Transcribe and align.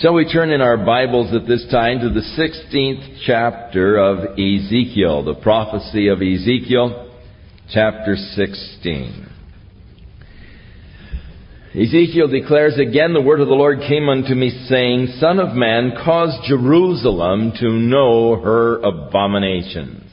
Shall 0.00 0.14
we 0.14 0.32
turn 0.32 0.50
in 0.50 0.62
our 0.62 0.78
Bibles 0.78 1.34
at 1.34 1.46
this 1.46 1.66
time 1.70 2.00
to 2.00 2.08
the 2.08 2.22
16th 2.22 3.18
chapter 3.26 3.98
of 3.98 4.38
Ezekiel, 4.38 5.24
the 5.24 5.38
prophecy 5.42 6.08
of 6.08 6.22
Ezekiel, 6.22 7.12
chapter 7.70 8.16
16. 8.16 9.28
Ezekiel 11.74 12.28
declares 12.28 12.78
again, 12.78 13.12
the 13.12 13.20
word 13.20 13.42
of 13.42 13.48
the 13.48 13.52
Lord 13.52 13.80
came 13.86 14.08
unto 14.08 14.34
me 14.34 14.66
saying, 14.70 15.18
Son 15.18 15.38
of 15.38 15.54
man, 15.54 15.92
cause 16.02 16.34
Jerusalem 16.48 17.52
to 17.60 17.68
know 17.68 18.36
her 18.36 18.78
abominations. 18.78 20.10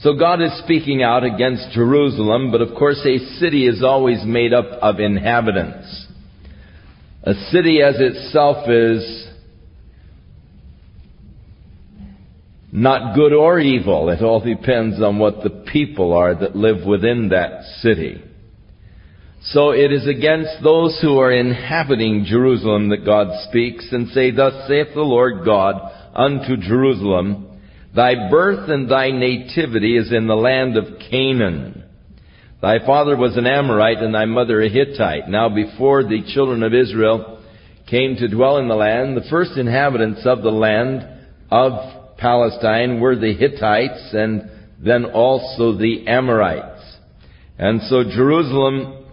So 0.00 0.14
God 0.18 0.42
is 0.42 0.58
speaking 0.64 1.04
out 1.04 1.22
against 1.22 1.70
Jerusalem, 1.70 2.50
but 2.50 2.62
of 2.62 2.76
course 2.76 2.98
a 3.06 3.38
city 3.38 3.68
is 3.68 3.84
always 3.84 4.24
made 4.24 4.52
up 4.52 4.66
of 4.82 4.98
inhabitants. 4.98 6.05
A 7.26 7.34
city 7.50 7.82
as 7.82 7.96
itself 7.98 8.68
is 8.68 9.26
not 12.70 13.16
good 13.16 13.32
or 13.32 13.58
evil. 13.58 14.10
It 14.10 14.22
all 14.22 14.40
depends 14.40 15.02
on 15.02 15.18
what 15.18 15.42
the 15.42 15.64
people 15.72 16.12
are 16.12 16.36
that 16.36 16.54
live 16.54 16.86
within 16.86 17.30
that 17.30 17.64
city. 17.80 18.22
So 19.42 19.70
it 19.70 19.90
is 19.92 20.06
against 20.06 20.62
those 20.62 21.00
who 21.02 21.18
are 21.18 21.32
inhabiting 21.32 22.26
Jerusalem 22.28 22.90
that 22.90 23.04
God 23.04 23.26
speaks 23.48 23.88
and 23.90 24.08
say, 24.10 24.30
Thus 24.30 24.68
saith 24.68 24.94
the 24.94 25.00
Lord 25.00 25.44
God 25.44 25.74
unto 26.14 26.56
Jerusalem, 26.56 27.60
Thy 27.94 28.30
birth 28.30 28.70
and 28.70 28.88
thy 28.88 29.10
nativity 29.10 29.96
is 29.96 30.12
in 30.12 30.28
the 30.28 30.36
land 30.36 30.76
of 30.76 31.00
Canaan 31.10 31.85
Thy 32.60 32.78
father 32.86 33.16
was 33.16 33.36
an 33.36 33.46
Amorite 33.46 33.98
and 33.98 34.14
thy 34.14 34.24
mother 34.24 34.62
a 34.62 34.68
Hittite. 34.68 35.28
Now 35.28 35.48
before 35.48 36.02
the 36.02 36.22
children 36.32 36.62
of 36.62 36.72
Israel 36.72 37.42
came 37.88 38.16
to 38.16 38.28
dwell 38.28 38.56
in 38.56 38.68
the 38.68 38.74
land, 38.74 39.16
the 39.16 39.28
first 39.28 39.58
inhabitants 39.58 40.22
of 40.24 40.42
the 40.42 40.50
land 40.50 41.06
of 41.50 42.16
Palestine 42.16 42.98
were 42.98 43.14
the 43.14 43.34
Hittites 43.34 44.10
and 44.14 44.50
then 44.82 45.04
also 45.04 45.76
the 45.76 46.06
Amorites. 46.08 46.82
And 47.58 47.82
so 47.82 48.04
Jerusalem, 48.04 49.04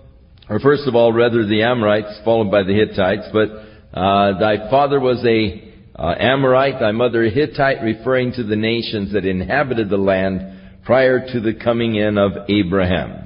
or 0.50 0.60
first 0.60 0.88
of 0.88 0.96
all, 0.96 1.12
rather 1.12 1.46
the 1.46 1.64
Amorites, 1.64 2.22
followed 2.24 2.50
by 2.50 2.64
the 2.64 2.74
Hittites, 2.74 3.28
but 3.34 3.50
uh, 3.98 4.40
thy 4.40 4.70
father 4.70 5.00
was 5.00 5.24
a 5.26 5.72
uh, 5.96 6.16
Amorite, 6.18 6.80
thy 6.80 6.92
mother 6.92 7.24
a 7.24 7.30
Hittite, 7.30 7.82
referring 7.84 8.34
to 8.34 8.44
the 8.44 8.56
nations 8.56 9.14
that 9.14 9.26
inhabited 9.26 9.90
the 9.90 9.98
land 9.98 10.82
prior 10.84 11.20
to 11.20 11.40
the 11.40 11.54
coming 11.54 11.96
in 11.96 12.18
of 12.18 12.32
Abraham. 12.50 13.23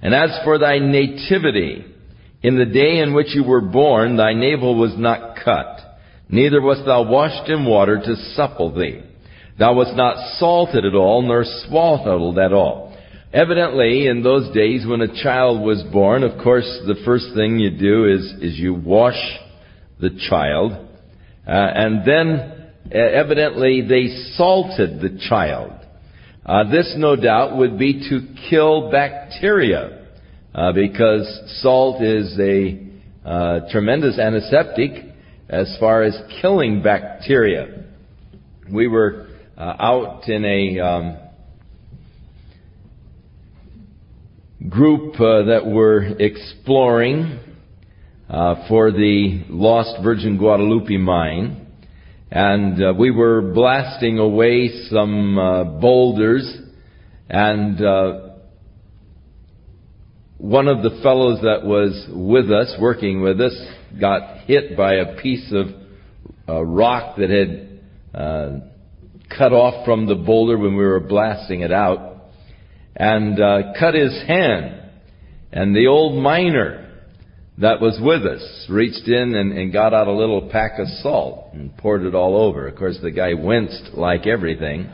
And 0.00 0.14
as 0.14 0.30
for 0.44 0.58
thy 0.58 0.78
nativity, 0.78 1.84
in 2.42 2.56
the 2.56 2.66
day 2.66 2.98
in 2.98 3.14
which 3.14 3.34
you 3.34 3.44
were 3.44 3.60
born, 3.60 4.16
thy 4.16 4.32
navel 4.32 4.76
was 4.76 4.94
not 4.96 5.36
cut, 5.44 5.80
neither 6.28 6.62
wast 6.62 6.82
thou 6.86 7.02
washed 7.02 7.48
in 7.50 7.64
water 7.64 7.98
to 7.98 8.16
supple 8.34 8.74
thee. 8.74 9.02
Thou 9.58 9.74
wast 9.74 9.96
not 9.96 10.38
salted 10.38 10.84
at 10.84 10.94
all, 10.94 11.22
nor 11.22 11.44
swaddled 11.44 12.38
at 12.38 12.52
all. 12.52 12.96
Evidently, 13.32 14.06
in 14.06 14.22
those 14.22 14.54
days 14.54 14.86
when 14.86 15.02
a 15.02 15.22
child 15.22 15.60
was 15.60 15.82
born, 15.92 16.22
of 16.22 16.42
course, 16.42 16.66
the 16.86 17.02
first 17.04 17.26
thing 17.34 17.58
you 17.58 17.70
do 17.70 18.06
is, 18.06 18.32
is 18.40 18.58
you 18.58 18.72
wash 18.72 19.18
the 20.00 20.10
child, 20.30 20.72
uh, 20.72 21.50
and 21.50 22.06
then 22.06 22.70
uh, 22.94 22.98
evidently 22.98 23.82
they 23.86 24.34
salted 24.36 25.00
the 25.00 25.20
child. 25.28 25.72
Uh, 26.48 26.64
this, 26.70 26.94
no 26.96 27.14
doubt, 27.14 27.58
would 27.58 27.78
be 27.78 28.08
to 28.08 28.26
kill 28.48 28.90
bacteria, 28.90 30.06
uh, 30.54 30.72
because 30.72 31.60
salt 31.60 32.02
is 32.02 32.38
a 32.40 32.88
uh, 33.22 33.60
tremendous 33.70 34.18
antiseptic 34.18 35.04
as 35.50 35.76
far 35.78 36.02
as 36.02 36.18
killing 36.40 36.82
bacteria. 36.82 37.84
We 38.72 38.88
were 38.88 39.26
uh, 39.58 39.74
out 39.78 40.26
in 40.26 40.46
a 40.46 40.80
um, 40.80 41.18
group 44.70 45.20
uh, 45.20 45.42
that 45.42 45.66
were 45.66 46.16
exploring 46.18 47.40
uh, 48.30 48.66
for 48.68 48.90
the 48.90 49.44
Lost 49.50 50.02
Virgin 50.02 50.38
Guadalupe 50.38 50.96
mine 50.96 51.67
and 52.30 52.82
uh, 52.82 52.92
we 52.98 53.10
were 53.10 53.40
blasting 53.40 54.18
away 54.18 54.68
some 54.90 55.38
uh, 55.38 55.64
boulders, 55.64 56.58
and 57.28 57.80
uh, 57.80 58.28
one 60.36 60.68
of 60.68 60.82
the 60.82 61.00
fellows 61.02 61.40
that 61.42 61.64
was 61.64 62.06
with 62.10 62.50
us, 62.50 62.76
working 62.80 63.22
with 63.22 63.40
us, 63.40 63.54
got 63.98 64.40
hit 64.40 64.76
by 64.76 64.94
a 64.94 65.16
piece 65.20 65.52
of 65.52 65.66
uh, 66.48 66.62
rock 66.62 67.16
that 67.16 67.30
had 67.30 67.80
uh, 68.14 68.58
cut 69.36 69.52
off 69.52 69.84
from 69.84 70.06
the 70.06 70.14
boulder 70.14 70.58
when 70.58 70.76
we 70.76 70.84
were 70.84 71.00
blasting 71.00 71.62
it 71.62 71.72
out, 71.72 72.24
and 72.94 73.40
uh, 73.40 73.72
cut 73.78 73.94
his 73.94 74.12
hand. 74.26 74.82
And 75.50 75.74
the 75.74 75.86
old 75.86 76.22
miner 76.22 76.87
that 77.60 77.80
was 77.80 77.98
with 78.00 78.24
us 78.24 78.66
reached 78.68 79.08
in 79.08 79.34
and, 79.34 79.52
and, 79.52 79.72
got 79.72 79.92
out 79.92 80.06
a 80.06 80.12
little 80.12 80.48
pack 80.48 80.78
of 80.78 80.86
salt 81.02 81.52
and 81.52 81.76
poured 81.76 82.02
it 82.02 82.14
all 82.14 82.36
over. 82.36 82.68
Of 82.68 82.76
course, 82.76 82.98
the 83.02 83.10
guy 83.10 83.34
winced 83.34 83.94
like 83.94 84.26
everything. 84.26 84.88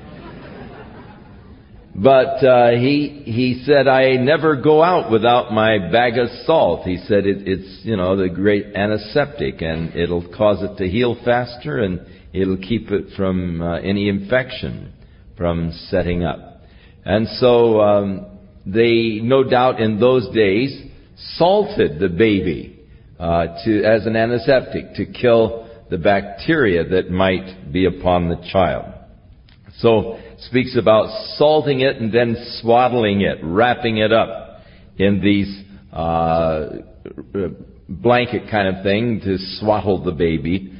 But 1.96 2.44
uh, 2.44 2.70
he 2.70 3.22
he 3.24 3.62
said, 3.64 3.86
"I 3.86 4.14
never 4.16 4.56
go 4.56 4.82
out 4.82 5.12
without 5.12 5.52
my 5.52 5.78
bag 5.92 6.18
of 6.18 6.28
salt." 6.44 6.84
He 6.86 6.96
said, 7.06 7.24
it, 7.24 7.46
"It's 7.46 7.84
you 7.84 7.96
know 7.96 8.16
the 8.16 8.28
great 8.28 8.74
antiseptic, 8.74 9.62
and 9.62 9.94
it'll 9.94 10.26
cause 10.36 10.60
it 10.62 10.76
to 10.78 10.90
heal 10.90 11.16
faster, 11.24 11.78
and 11.78 12.00
it'll 12.32 12.56
keep 12.56 12.90
it 12.90 13.14
from 13.16 13.62
uh, 13.62 13.78
any 13.78 14.08
infection 14.08 14.92
from 15.36 15.70
setting 15.88 16.24
up." 16.24 16.62
And 17.04 17.28
so 17.38 17.80
um, 17.80 18.26
they, 18.66 19.20
no 19.22 19.44
doubt, 19.44 19.80
in 19.80 20.00
those 20.00 20.28
days 20.34 20.93
salted 21.16 21.98
the 21.98 22.08
baby 22.08 22.80
uh, 23.18 23.46
to, 23.64 23.84
as 23.84 24.06
an 24.06 24.16
antiseptic 24.16 24.94
to 24.94 25.06
kill 25.06 25.68
the 25.90 25.98
bacteria 25.98 26.84
that 26.88 27.10
might 27.10 27.72
be 27.72 27.86
upon 27.86 28.28
the 28.28 28.36
child. 28.50 28.92
So 29.78 30.18
speaks 30.38 30.76
about 30.78 31.34
salting 31.36 31.80
it 31.80 31.96
and 31.96 32.12
then 32.12 32.36
swaddling 32.60 33.22
it, 33.22 33.38
wrapping 33.42 33.98
it 33.98 34.12
up 34.12 34.60
in 34.98 35.20
these 35.20 35.62
uh, 35.92 36.68
blanket 37.88 38.50
kind 38.50 38.76
of 38.76 38.82
thing 38.82 39.20
to 39.24 39.36
swaddle 39.58 40.02
the 40.04 40.12
baby. 40.12 40.72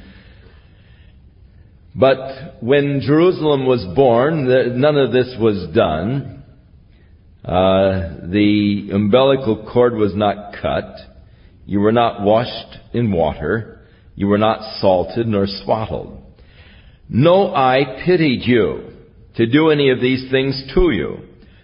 But 1.95 2.57
when 2.61 3.01
Jerusalem 3.01 3.65
was 3.65 3.85
born, 3.95 4.47
none 4.79 4.97
of 4.97 5.13
this 5.13 5.35
was 5.39 5.73
done. 5.73 6.34
Uh, 7.45 8.25
the 8.31 8.89
umbilical 8.91 9.69
cord 9.71 9.93
was 9.93 10.15
not 10.15 10.55
cut. 10.59 10.95
You 11.67 11.79
were 11.79 11.91
not 11.91 12.21
washed 12.21 12.79
in 12.91 13.11
water. 13.11 13.81
You 14.15 14.27
were 14.27 14.39
not 14.39 14.79
salted 14.79 15.27
nor 15.27 15.45
swaddled. 15.45 16.23
No 17.07 17.53
eye 17.53 18.01
pitied 18.03 18.41
you 18.47 18.93
to 19.35 19.45
do 19.45 19.69
any 19.69 19.91
of 19.91 20.01
these 20.01 20.31
things 20.31 20.71
to 20.73 20.89
you, 20.89 21.19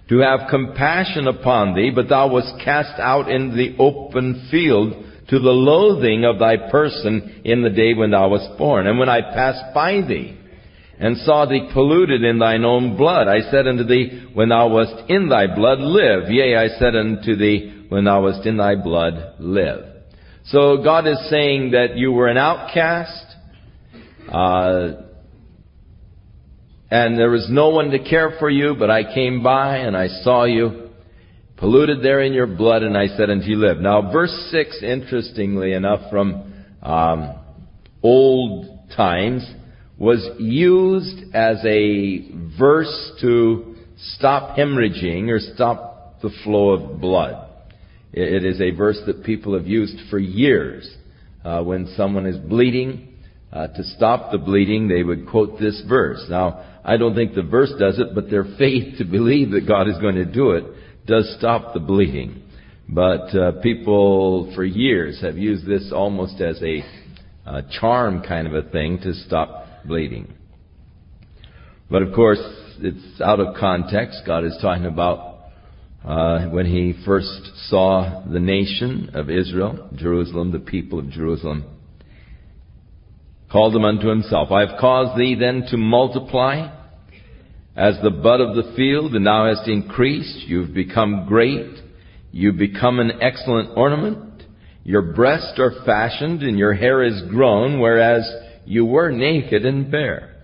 to 0.10 0.20
have 0.20 0.52
compassion 0.52 1.28
upon 1.28 1.74
thee, 1.74 1.92
but 1.94 2.10
thou 2.10 2.30
wast 2.30 2.64
cast 2.64 3.00
out 3.00 3.32
in 3.32 3.58
the 3.58 3.76
open 3.80 4.50
field 4.52 4.94
to 5.30 5.40
the 5.40 5.50
loathing 5.50 6.26
of 6.26 6.38
thy 6.38 6.58
person 6.70 7.42
in 7.44 7.64
the 7.64 7.70
day 7.72 7.96
when 7.96 8.12
thou 8.12 8.30
wast 8.30 8.56
born. 8.58 8.86
And 8.86 9.00
when 9.00 9.10
I 9.10 9.22
passed 9.22 9.74
by 9.74 10.02
thee, 10.02 10.38
and 11.02 11.18
saw 11.18 11.48
thee 11.48 11.68
polluted 11.74 12.24
in 12.24 12.38
thine 12.38 12.64
own 12.64 12.96
blood. 12.96 13.28
I 13.28 13.50
said 13.50 13.68
unto 13.68 13.84
thee, 13.84 14.30
when 14.36 14.50
thou 14.50 14.70
wast 14.70 15.10
in 15.10 15.30
thy 15.30 15.48
blood, 15.48 15.80
live. 15.80 16.30
Yea, 16.30 16.56
I 16.56 16.68
said 16.78 16.96
unto 16.96 17.36
thee, 17.36 17.88
when 17.90 18.04
thou 18.04 18.22
wast 18.22 18.46
in 18.46 18.58
thy 18.58 18.76
blood, 18.76 19.34
live. 19.40 19.84
So 20.46 20.84
God 20.84 21.08
is 21.08 21.18
saying 21.32 21.72
that 21.72 21.98
you 21.98 22.12
were 22.12 22.28
an 22.28 22.38
outcast, 22.38 23.36
uh, 24.32 24.90
and 26.92 27.18
there 27.18 27.32
was 27.32 27.48
no 27.50 27.70
one 27.70 27.90
to 27.90 28.00
care 28.08 28.36
for 28.38 28.50
you, 28.52 28.76
but 28.78 28.92
I 28.92 29.12
came 29.12 29.42
by 29.42 29.78
and 29.78 29.98
I 29.98 30.08
saw 30.08 30.44
you, 30.44 30.90
polluted 31.58 32.04
there 32.04 32.22
in 32.22 32.34
your 32.34 32.48
blood, 32.48 32.84
and 32.84 32.96
I 32.96 33.08
said 33.08 33.32
unto 33.32 33.48
you, 33.48 33.58
live. 33.58 33.80
Now, 33.80 34.12
verse 34.12 34.50
6, 34.52 34.84
interestingly 34.84 35.74
enough, 35.74 36.12
from 36.12 36.54
um, 36.84 37.40
old 38.04 38.68
times, 38.96 39.52
was 40.02 40.28
used 40.40 41.36
as 41.36 41.64
a 41.64 42.28
verse 42.58 43.12
to 43.22 43.76
stop 44.16 44.58
hemorrhaging 44.58 45.30
or 45.30 45.38
stop 45.54 46.20
the 46.24 46.32
flow 46.44 46.72
of 46.72 47.00
blood. 47.00 47.48
It 48.12 48.44
is 48.44 48.60
a 48.60 48.72
verse 48.72 49.00
that 49.06 49.24
people 49.24 49.54
have 49.54 49.68
used 49.68 50.10
for 50.10 50.18
years. 50.18 50.92
Uh, 51.46 51.62
when 51.62 51.94
someone 51.96 52.26
is 52.26 52.36
bleeding, 52.36 53.10
uh, 53.54 53.68
to 53.68 53.84
stop 53.96 54.32
the 54.32 54.40
bleeding, 54.40 54.88
they 54.88 55.04
would 55.04 55.30
quote 55.30 55.60
this 55.60 55.84
verse. 55.88 56.26
Now, 56.28 56.80
I 56.84 56.98
don't 56.98 57.14
think 57.14 57.36
the 57.36 57.44
verse 57.44 57.72
does 57.80 58.00
it, 58.00 58.16
but 58.16 58.28
their 58.32 58.46
faith 58.58 58.98
to 58.98 59.06
believe 59.06 59.52
that 59.52 59.68
God 59.68 59.88
is 59.88 60.00
going 60.00 60.16
to 60.16 60.26
do 60.26 60.54
it 60.54 60.64
does 61.06 61.32
stop 61.38 61.76
the 61.76 61.80
bleeding. 61.80 62.42
But 62.90 63.38
uh, 63.38 63.52
people 63.62 64.52
for 64.56 64.64
years 64.64 65.22
have 65.22 65.38
used 65.38 65.68
this 65.68 65.92
almost 65.94 66.42
as 66.42 66.60
a 66.64 66.84
charm 67.80 68.24
kind 68.24 68.48
of 68.48 68.56
a 68.56 68.68
thing 68.68 69.00
to 69.04 69.14
stop 69.14 69.61
bleeding. 69.86 70.34
But 71.90 72.04
of 72.04 72.14
course, 72.14 72.40
it's 72.80 73.22
out 73.22 73.40
of 73.40 73.56
context. 73.56 74.22
God 74.26 74.46
is 74.46 74.58
talking 74.62 74.86
about 74.86 75.40
uh, 76.06 76.48
when 76.48 76.66
He 76.66 76.94
first 77.06 77.52
saw 77.68 78.24
the 78.26 78.40
nation 78.40 79.12
of 79.14 79.30
Israel, 79.30 79.90
Jerusalem, 79.96 80.52
the 80.52 80.60
people 80.60 81.00
of 81.00 81.10
Jerusalem, 81.10 81.66
called 83.52 83.74
them 83.74 83.84
unto 83.84 84.08
Himself. 84.08 84.52
I 84.52 84.62
have 84.62 84.80
caused 84.80 85.20
thee 85.20 85.36
then 85.40 85.66
to 85.70 85.78
multiply 85.78 86.78
as 87.76 87.96
the 88.02 88.10
bud 88.10 88.42
of 88.42 88.56
the 88.56 88.74
field, 88.76 89.16
and 89.16 89.26
thou 89.26 89.54
hast 89.54 89.68
increased. 89.68 90.48
You've 90.48 90.74
become 90.74 91.26
great. 91.28 91.78
You've 92.32 92.58
become 92.58 93.00
an 93.00 93.22
excellent 93.22 93.78
ornament. 93.78 94.44
Your 94.84 95.14
breasts 95.14 95.60
are 95.60 95.86
fashioned, 95.86 96.42
and 96.42 96.58
your 96.58 96.74
hair 96.74 97.04
is 97.04 97.22
grown, 97.30 97.80
whereas 97.80 98.24
you 98.66 98.86
were 98.86 99.12
naked 99.12 99.66
and 99.66 99.92
bare. 99.92 100.36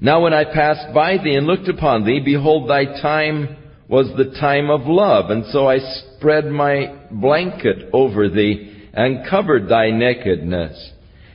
Now 0.00 0.22
when 0.22 0.32
I 0.32 0.44
passed 0.44 0.94
by 0.94 1.18
thee 1.18 1.34
and 1.34 1.46
looked 1.46 1.68
upon 1.68 2.04
thee, 2.04 2.20
behold, 2.24 2.68
thy 2.68 2.84
time 3.00 3.56
was 3.88 4.06
the 4.16 4.38
time 4.38 4.70
of 4.70 4.82
love, 4.84 5.30
and 5.30 5.44
so 5.46 5.66
I 5.66 5.78
spread 5.78 6.46
my 6.46 6.94
blanket 7.10 7.90
over 7.92 8.28
thee 8.28 8.88
and 8.92 9.28
covered 9.28 9.68
thy 9.68 9.90
nakedness. 9.90 10.92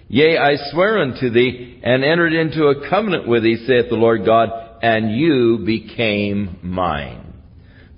Yea, 0.08 0.38
I 0.38 0.56
swear 0.72 1.00
unto 1.00 1.30
thee 1.30 1.80
and 1.84 2.04
entered 2.04 2.34
into 2.34 2.66
a 2.66 2.90
covenant 2.90 3.28
with 3.28 3.44
thee, 3.44 3.66
saith 3.66 3.90
the 3.90 3.96
Lord 3.96 4.26
God, 4.26 4.50
and 4.82 5.18
you 5.18 5.64
became 5.66 6.60
mine. 6.62 7.34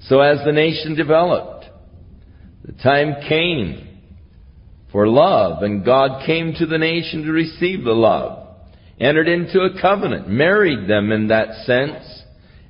So 0.08 0.22
as 0.22 0.40
the 0.46 0.52
nation 0.52 0.96
developed, 0.96 1.66
the 2.64 2.74
time 2.82 3.16
came 3.28 3.85
for 4.96 5.10
love, 5.10 5.62
and 5.62 5.84
God 5.84 6.26
came 6.26 6.54
to 6.54 6.66
the 6.66 6.78
nation 6.78 7.26
to 7.26 7.32
receive 7.34 7.84
the 7.84 7.92
love, 7.92 8.48
entered 8.98 9.28
into 9.28 9.60
a 9.60 9.82
covenant, 9.82 10.30
married 10.30 10.90
them 10.90 11.12
in 11.12 11.28
that 11.28 11.66
sense, 11.66 12.24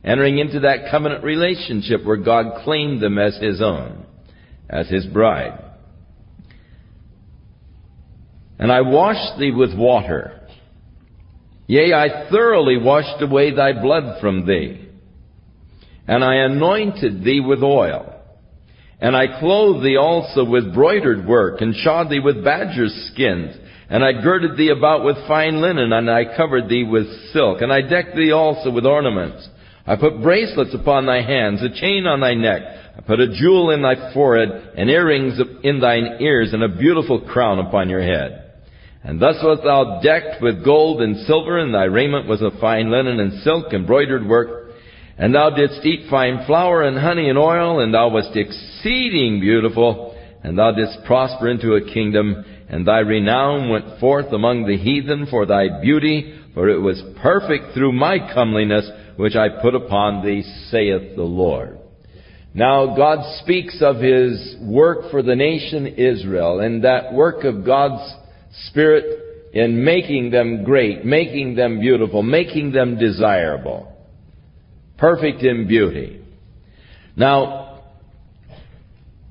entering 0.03 0.39
into 0.39 0.61
that 0.61 0.89
covenant 0.89 1.23
relationship 1.23 2.03
where 2.03 2.17
God 2.17 2.63
claimed 2.63 2.99
them 2.99 3.19
as 3.19 3.37
His 3.37 3.61
own, 3.61 4.07
as 4.67 4.89
His 4.89 5.05
bride. 5.05 5.63
And 8.57 8.71
I 8.71 8.81
washed 8.81 9.37
thee 9.37 9.51
with 9.51 9.77
water. 9.77 10.47
Yea, 11.67 11.93
I 11.93 12.27
thoroughly 12.31 12.77
washed 12.77 13.21
away 13.21 13.53
thy 13.53 13.79
blood 13.79 14.19
from 14.19 14.47
thee. 14.47 14.89
And 16.07 16.23
I 16.23 16.37
anointed 16.37 17.23
thee 17.23 17.39
with 17.39 17.61
oil. 17.61 18.14
And 19.01 19.15
I 19.15 19.39
clothed 19.39 19.83
thee 19.83 19.97
also 19.97 20.45
with 20.45 20.73
broidered 20.73 21.27
work, 21.27 21.61
and 21.61 21.75
shod 21.75 22.09
thee 22.09 22.19
with 22.19 22.43
badger's 22.43 23.11
skins. 23.11 23.55
And 23.89 24.03
I 24.03 24.13
girded 24.13 24.57
thee 24.57 24.69
about 24.69 25.03
with 25.03 25.27
fine 25.27 25.61
linen, 25.61 25.91
and 25.93 26.09
I 26.09 26.35
covered 26.35 26.69
thee 26.69 26.83
with 26.83 27.07
silk. 27.31 27.61
And 27.61 27.71
I 27.71 27.81
decked 27.81 28.15
thee 28.15 28.31
also 28.31 28.71
with 28.71 28.85
ornaments. 28.85 29.47
I 29.85 29.95
put 29.95 30.23
bracelets 30.23 30.73
upon 30.73 31.05
thy 31.05 31.21
hands, 31.21 31.61
a 31.61 31.69
chain 31.69 32.07
on 32.07 32.21
thy 32.21 32.33
neck. 32.33 32.61
I 32.97 33.01
put 33.01 33.19
a 33.19 33.27
jewel 33.27 33.71
in 33.71 33.81
thy 33.81 34.13
forehead, 34.13 34.49
and 34.75 34.89
earrings 34.89 35.39
in 35.63 35.79
thine 35.79 36.17
ears, 36.21 36.53
and 36.53 36.63
a 36.63 36.69
beautiful 36.69 37.19
crown 37.19 37.59
upon 37.59 37.89
your 37.89 38.01
head. 38.01 38.53
And 39.03 39.21
thus 39.21 39.35
wast 39.43 39.61
thou 39.63 39.99
decked 40.01 40.41
with 40.41 40.65
gold 40.65 41.01
and 41.01 41.27
silver, 41.27 41.59
and 41.59 41.73
thy 41.73 41.83
raiment 41.83 42.27
was 42.27 42.41
of 42.41 42.53
fine 42.59 42.89
linen 42.89 43.19
and 43.19 43.43
silk, 43.43 43.73
embroidered 43.73 44.25
work. 44.25 44.71
And 45.17 45.35
thou 45.35 45.51
didst 45.51 45.85
eat 45.85 46.09
fine 46.09 46.45
flour 46.47 46.81
and 46.81 46.97
honey 46.97 47.29
and 47.29 47.37
oil, 47.37 47.81
and 47.81 47.93
thou 47.93 48.09
wast 48.09 48.35
exceeding 48.35 48.74
beautiful, 49.41 50.15
and 50.43 50.57
thou 50.57 50.71
didst 50.71 50.99
prosper 51.05 51.49
into 51.49 51.73
a 51.73 51.93
kingdom, 51.93 52.45
and 52.69 52.85
thy 52.85 52.99
renown 52.99 53.69
went 53.69 53.99
forth 53.99 54.31
among 54.31 54.65
the 54.65 54.77
heathen 54.77 55.27
for 55.29 55.45
thy 55.45 55.81
beauty, 55.81 56.39
for 56.53 56.69
it 56.69 56.79
was 56.79 57.01
perfect 57.21 57.73
through 57.73 57.91
my 57.91 58.17
comeliness, 58.33 58.89
which 59.17 59.35
I 59.35 59.61
put 59.61 59.75
upon 59.75 60.23
thee, 60.23 60.43
saith 60.69 61.15
the 61.15 61.23
Lord. 61.23 61.79
Now 62.53 62.95
God 62.95 63.39
speaks 63.41 63.81
of 63.81 63.97
His 63.97 64.55
work 64.61 65.11
for 65.11 65.21
the 65.21 65.35
nation 65.35 65.87
Israel, 65.87 66.59
and 66.59 66.83
that 66.83 67.13
work 67.13 67.43
of 67.43 67.65
God's 67.65 68.01
Spirit 68.67 69.51
in 69.53 69.83
making 69.83 70.31
them 70.31 70.63
great, 70.63 71.05
making 71.05 71.55
them 71.55 71.79
beautiful, 71.79 72.21
making 72.23 72.71
them 72.71 72.97
desirable. 72.97 73.91
Perfect 74.97 75.43
in 75.43 75.67
beauty. 75.67 76.21
Now, 77.15 77.64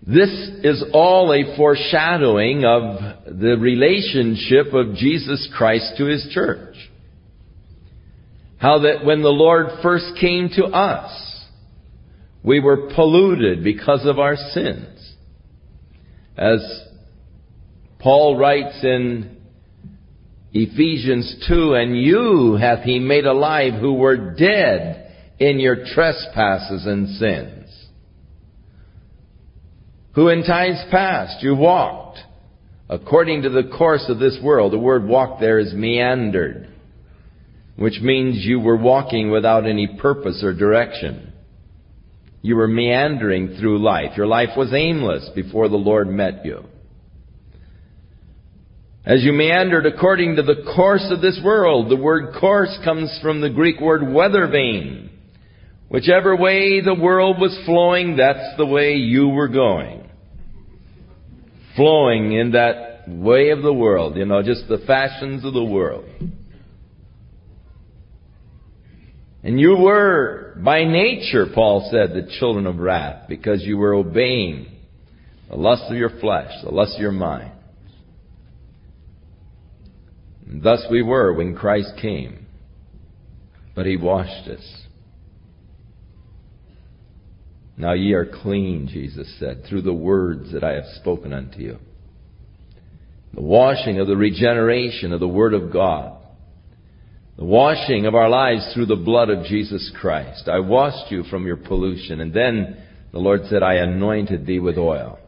this 0.06 0.28
is 0.62 0.84
all 0.92 1.32
a 1.32 1.56
foreshadowing 1.56 2.64
of 2.64 3.36
the 3.38 3.56
relationship 3.58 4.74
of 4.74 4.96
Jesus 4.96 5.48
Christ 5.56 5.94
to 5.96 6.04
His 6.04 6.28
church. 6.30 6.76
How 8.58 8.80
that 8.80 9.04
when 9.04 9.22
the 9.22 9.30
Lord 9.30 9.66
first 9.82 10.12
came 10.20 10.50
to 10.56 10.64
us, 10.66 11.44
we 12.42 12.60
were 12.60 12.90
polluted 12.94 13.64
because 13.64 14.04
of 14.04 14.18
our 14.18 14.36
sins. 14.36 15.14
As 16.36 16.60
Paul 17.98 18.36
writes 18.36 18.78
in 18.82 19.38
Ephesians 20.52 21.46
2, 21.48 21.74
And 21.74 21.98
you 21.98 22.58
hath 22.60 22.84
he 22.84 22.98
made 22.98 23.24
alive 23.24 23.80
who 23.80 23.94
were 23.94 24.34
dead 24.34 25.14
in 25.38 25.58
your 25.58 25.86
trespasses 25.94 26.84
and 26.84 27.08
sins. 27.16 27.63
Who 30.14 30.28
in 30.28 30.44
times 30.44 30.82
past 30.90 31.42
you 31.42 31.54
walked 31.54 32.18
according 32.88 33.42
to 33.42 33.50
the 33.50 33.70
course 33.76 34.04
of 34.08 34.18
this 34.18 34.38
world. 34.42 34.72
The 34.72 34.78
word 34.78 35.04
walk 35.04 35.40
there 35.40 35.58
is 35.58 35.72
meandered, 35.72 36.68
which 37.76 38.00
means 38.00 38.44
you 38.44 38.60
were 38.60 38.76
walking 38.76 39.30
without 39.30 39.66
any 39.66 39.98
purpose 40.00 40.42
or 40.44 40.54
direction. 40.54 41.32
You 42.42 42.56
were 42.56 42.68
meandering 42.68 43.56
through 43.58 43.82
life. 43.82 44.16
Your 44.16 44.26
life 44.26 44.50
was 44.56 44.72
aimless 44.74 45.30
before 45.34 45.68
the 45.68 45.76
Lord 45.76 46.08
met 46.08 46.44
you. 46.44 46.64
As 49.06 49.22
you 49.22 49.32
meandered 49.32 49.86
according 49.86 50.36
to 50.36 50.42
the 50.42 50.62
course 50.74 51.06
of 51.10 51.20
this 51.20 51.38
world, 51.44 51.90
the 51.90 51.96
word 51.96 52.34
course 52.38 52.78
comes 52.84 53.18
from 53.22 53.40
the 53.40 53.50
Greek 53.50 53.80
word 53.80 54.12
weather 54.12 54.46
vane. 54.46 55.10
Whichever 55.88 56.36
way 56.36 56.80
the 56.80 56.94
world 56.94 57.38
was 57.38 57.58
flowing, 57.66 58.16
that's 58.16 58.56
the 58.56 58.66
way 58.66 58.94
you 58.94 59.28
were 59.28 59.48
going. 59.48 60.03
Flowing 61.76 62.32
in 62.32 62.52
that 62.52 63.08
way 63.08 63.50
of 63.50 63.62
the 63.62 63.72
world, 63.72 64.16
you 64.16 64.24
know, 64.24 64.42
just 64.42 64.68
the 64.68 64.78
fashions 64.86 65.44
of 65.44 65.54
the 65.54 65.64
world. 65.64 66.04
And 69.42 69.60
you 69.60 69.76
were, 69.76 70.58
by 70.64 70.84
nature, 70.84 71.46
Paul 71.54 71.90
said, 71.90 72.14
the 72.14 72.30
children 72.38 72.66
of 72.66 72.78
wrath, 72.78 73.28
because 73.28 73.62
you 73.62 73.76
were 73.76 73.92
obeying 73.92 74.68
the 75.50 75.56
lust 75.56 75.84
of 75.88 75.96
your 75.96 76.18
flesh, 76.20 76.50
the 76.62 76.70
lust 76.70 76.94
of 76.94 77.00
your 77.00 77.12
mind. 77.12 77.52
And 80.48 80.62
thus 80.62 80.86
we 80.90 81.02
were 81.02 81.34
when 81.34 81.54
Christ 81.54 81.92
came. 82.00 82.46
But 83.74 83.86
he 83.86 83.96
washed 83.96 84.48
us. 84.48 84.83
Now 87.76 87.92
ye 87.92 88.12
are 88.12 88.26
clean, 88.26 88.88
Jesus 88.88 89.32
said, 89.38 89.64
through 89.68 89.82
the 89.82 89.92
words 89.92 90.52
that 90.52 90.62
I 90.62 90.74
have 90.74 90.86
spoken 91.00 91.32
unto 91.32 91.58
you. 91.58 91.78
The 93.34 93.42
washing 93.42 93.98
of 93.98 94.06
the 94.06 94.16
regeneration 94.16 95.12
of 95.12 95.20
the 95.20 95.28
Word 95.28 95.54
of 95.54 95.72
God. 95.72 96.18
The 97.36 97.44
washing 97.44 98.06
of 98.06 98.14
our 98.14 98.28
lives 98.28 98.72
through 98.72 98.86
the 98.86 98.94
blood 98.94 99.28
of 99.28 99.44
Jesus 99.46 99.90
Christ. 100.00 100.48
I 100.48 100.60
washed 100.60 101.10
you 101.10 101.24
from 101.24 101.46
your 101.46 101.56
pollution. 101.56 102.20
And 102.20 102.32
then 102.32 102.76
the 103.10 103.18
Lord 103.18 103.40
said, 103.50 103.64
I 103.64 103.74
anointed 103.74 104.46
thee 104.46 104.60
with 104.60 104.78
oil. 104.78 105.18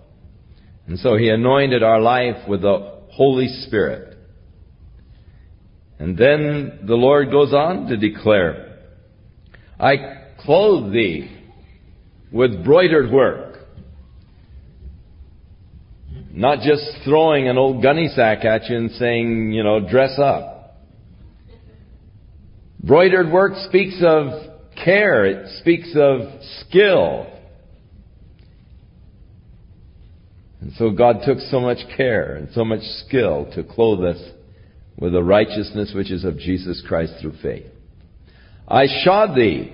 And 0.87 1.00
so 1.00 1.17
He 1.17 1.29
anointed 1.29 1.83
our 1.83 2.00
life 2.00 2.49
with 2.49 2.62
the 2.62 3.00
Holy 3.11 3.49
Spirit. 3.67 4.17
And 5.99 6.17
then 6.17 6.81
the 6.87 6.95
Lord 6.95 7.33
goes 7.33 7.53
on 7.53 7.88
to 7.88 7.97
declare, 7.97 8.79
I 9.81 9.97
clothe 10.38 10.93
thee 10.93 11.36
with 12.33 12.64
broidered 12.64 13.11
work. 13.11 13.59
Not 16.33 16.59
just 16.61 16.85
throwing 17.04 17.49
an 17.49 17.56
old 17.56 17.83
gunny 17.83 18.09
sack 18.09 18.45
at 18.45 18.68
you 18.68 18.76
and 18.76 18.90
saying, 18.92 19.52
you 19.52 19.62
know, 19.62 19.80
dress 19.80 20.18
up. 20.18 20.76
Broidered 22.83 23.33
work 23.33 23.54
speaks 23.68 24.00
of 24.04 24.28
care. 24.85 25.25
It 25.25 25.59
speaks 25.61 25.92
of 25.97 26.21
skill. 26.61 27.26
And 30.61 30.73
so 30.75 30.90
God 30.90 31.21
took 31.25 31.38
so 31.38 31.61
much 31.61 31.78
care 31.97 32.35
and 32.37 32.49
so 32.52 32.64
much 32.64 32.80
skill 33.06 33.50
to 33.54 33.64
clothe 33.64 34.04
us 34.04 34.21
with 34.99 35.12
the 35.12 35.23
righteousness 35.23 35.92
which 35.95 36.11
is 36.11 36.25
of 36.25 36.38
Jesus 36.38 36.83
Christ 36.87 37.14
through 37.21 37.35
faith. 37.42 37.66
I 38.68 38.87
shod 39.04 39.37
thee 39.37 39.73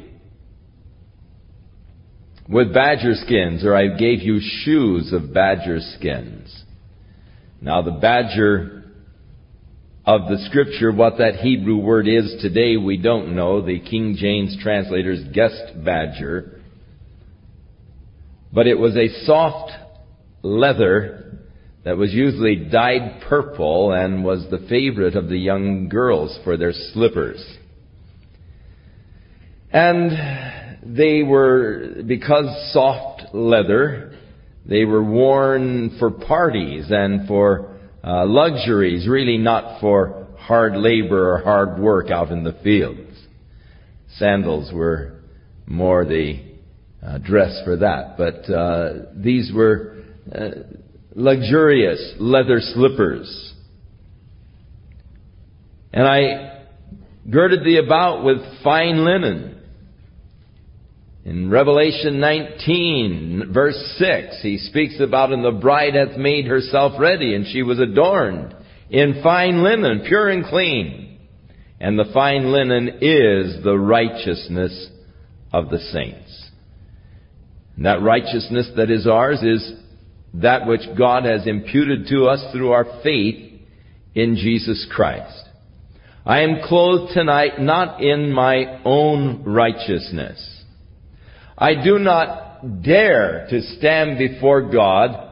with 2.52 2.74
badger 2.74 3.14
skins, 3.14 3.64
or 3.64 3.74
I 3.74 3.96
gave 3.96 4.20
you 4.20 4.38
shoes 4.40 5.12
of 5.12 5.32
badger 5.32 5.78
skins. 5.96 6.64
Now 7.60 7.82
the 7.82 7.92
badger 7.92 8.84
of 10.04 10.22
the 10.28 10.44
scripture. 10.48 10.92
What 10.92 11.18
that 11.18 11.36
Hebrew 11.36 11.76
word 11.76 12.08
is 12.08 12.36
today, 12.42 12.76
we 12.76 12.96
don't 12.96 13.34
know. 13.34 13.64
The 13.64 13.80
King 13.80 14.16
James 14.18 14.56
translators 14.62 15.20
guessed 15.32 15.82
badger. 15.84 16.60
But 18.52 18.66
it 18.66 18.78
was 18.78 18.96
a 18.96 19.24
soft 19.24 19.72
leather 20.42 21.38
that 21.84 21.96
was 21.96 22.12
usually 22.12 22.56
dyed 22.56 23.22
purple 23.28 23.92
and 23.92 24.24
was 24.24 24.46
the 24.50 24.66
favorite 24.68 25.16
of 25.16 25.28
the 25.28 25.38
young 25.38 25.88
girls 25.88 26.38
for 26.44 26.56
their 26.56 26.72
slippers. 26.92 27.42
And 29.72 30.61
they 30.82 31.22
were, 31.22 32.02
because 32.06 32.72
soft 32.72 33.34
leather, 33.34 34.16
they 34.66 34.84
were 34.84 35.02
worn 35.02 35.96
for 35.98 36.10
parties 36.10 36.86
and 36.90 37.26
for 37.26 37.76
uh, 38.04 38.26
luxuries, 38.26 39.08
really 39.08 39.38
not 39.38 39.80
for 39.80 40.26
hard 40.38 40.76
labor 40.76 41.34
or 41.34 41.42
hard 41.42 41.78
work 41.78 42.10
out 42.10 42.30
in 42.30 42.44
the 42.44 42.56
fields. 42.64 43.16
Sandals 44.16 44.72
were 44.72 45.20
more 45.66 46.04
the 46.04 46.40
uh, 47.02 47.18
dress 47.18 47.60
for 47.64 47.76
that, 47.76 48.16
but 48.16 48.52
uh, 48.52 49.12
these 49.16 49.52
were 49.54 50.02
uh, 50.34 50.48
luxurious 51.14 52.14
leather 52.18 52.58
slippers. 52.60 53.54
And 55.92 56.06
I 56.06 56.64
girded 57.30 57.64
thee 57.64 57.78
about 57.84 58.24
with 58.24 58.38
fine 58.62 59.04
linen. 59.04 59.51
In 61.24 61.50
Revelation 61.50 62.18
19, 62.18 63.52
verse 63.52 63.78
6, 63.98 64.42
he 64.42 64.58
speaks 64.58 64.98
about, 65.00 65.32
and 65.32 65.44
the 65.44 65.52
bride 65.52 65.94
hath 65.94 66.16
made 66.18 66.46
herself 66.46 66.94
ready, 66.98 67.34
and 67.34 67.46
she 67.46 67.62
was 67.62 67.78
adorned 67.78 68.54
in 68.90 69.20
fine 69.22 69.62
linen, 69.62 70.04
pure 70.06 70.28
and 70.28 70.44
clean. 70.44 71.18
And 71.78 71.96
the 71.98 72.10
fine 72.12 72.50
linen 72.50 72.98
is 73.00 73.62
the 73.62 73.78
righteousness 73.78 74.90
of 75.52 75.68
the 75.68 75.78
saints. 75.78 76.50
And 77.76 77.86
that 77.86 78.02
righteousness 78.02 78.70
that 78.76 78.90
is 78.90 79.06
ours 79.06 79.42
is 79.42 79.72
that 80.34 80.66
which 80.66 80.82
God 80.98 81.24
has 81.24 81.46
imputed 81.46 82.08
to 82.08 82.26
us 82.26 82.52
through 82.52 82.72
our 82.72 83.00
faith 83.02 83.60
in 84.14 84.36
Jesus 84.36 84.86
Christ. 84.92 85.44
I 86.26 86.40
am 86.40 86.62
clothed 86.64 87.12
tonight 87.14 87.60
not 87.60 88.02
in 88.02 88.32
my 88.32 88.80
own 88.84 89.44
righteousness. 89.44 90.61
I 91.56 91.74
do 91.82 91.98
not 91.98 92.82
dare 92.82 93.46
to 93.50 93.60
stand 93.78 94.18
before 94.18 94.70
God 94.70 95.30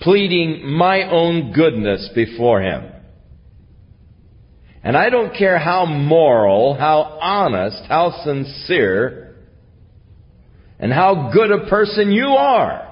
pleading 0.00 0.68
my 0.68 1.10
own 1.10 1.52
goodness 1.52 2.10
before 2.14 2.62
Him. 2.62 2.92
And 4.82 4.96
I 4.96 5.10
don't 5.10 5.36
care 5.36 5.58
how 5.58 5.84
moral, 5.84 6.74
how 6.74 7.18
honest, 7.20 7.82
how 7.88 8.22
sincere, 8.24 9.36
and 10.78 10.92
how 10.92 11.32
good 11.32 11.50
a 11.50 11.68
person 11.68 12.12
you 12.12 12.28
are. 12.28 12.86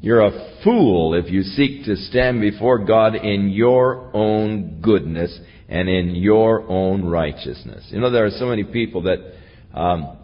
You're 0.00 0.26
a 0.26 0.60
fool 0.62 1.14
if 1.14 1.30
you 1.30 1.42
seek 1.42 1.86
to 1.86 1.96
stand 1.96 2.40
before 2.40 2.84
God 2.84 3.16
in 3.16 3.48
your 3.48 4.10
own 4.14 4.80
goodness 4.80 5.36
and 5.68 5.88
in 5.88 6.14
your 6.14 6.68
own 6.68 7.04
righteousness. 7.04 7.86
You 7.90 8.00
know, 8.00 8.10
there 8.10 8.26
are 8.26 8.30
so 8.30 8.46
many 8.46 8.64
people 8.64 9.02
that 9.02 9.18
um, 9.74 10.17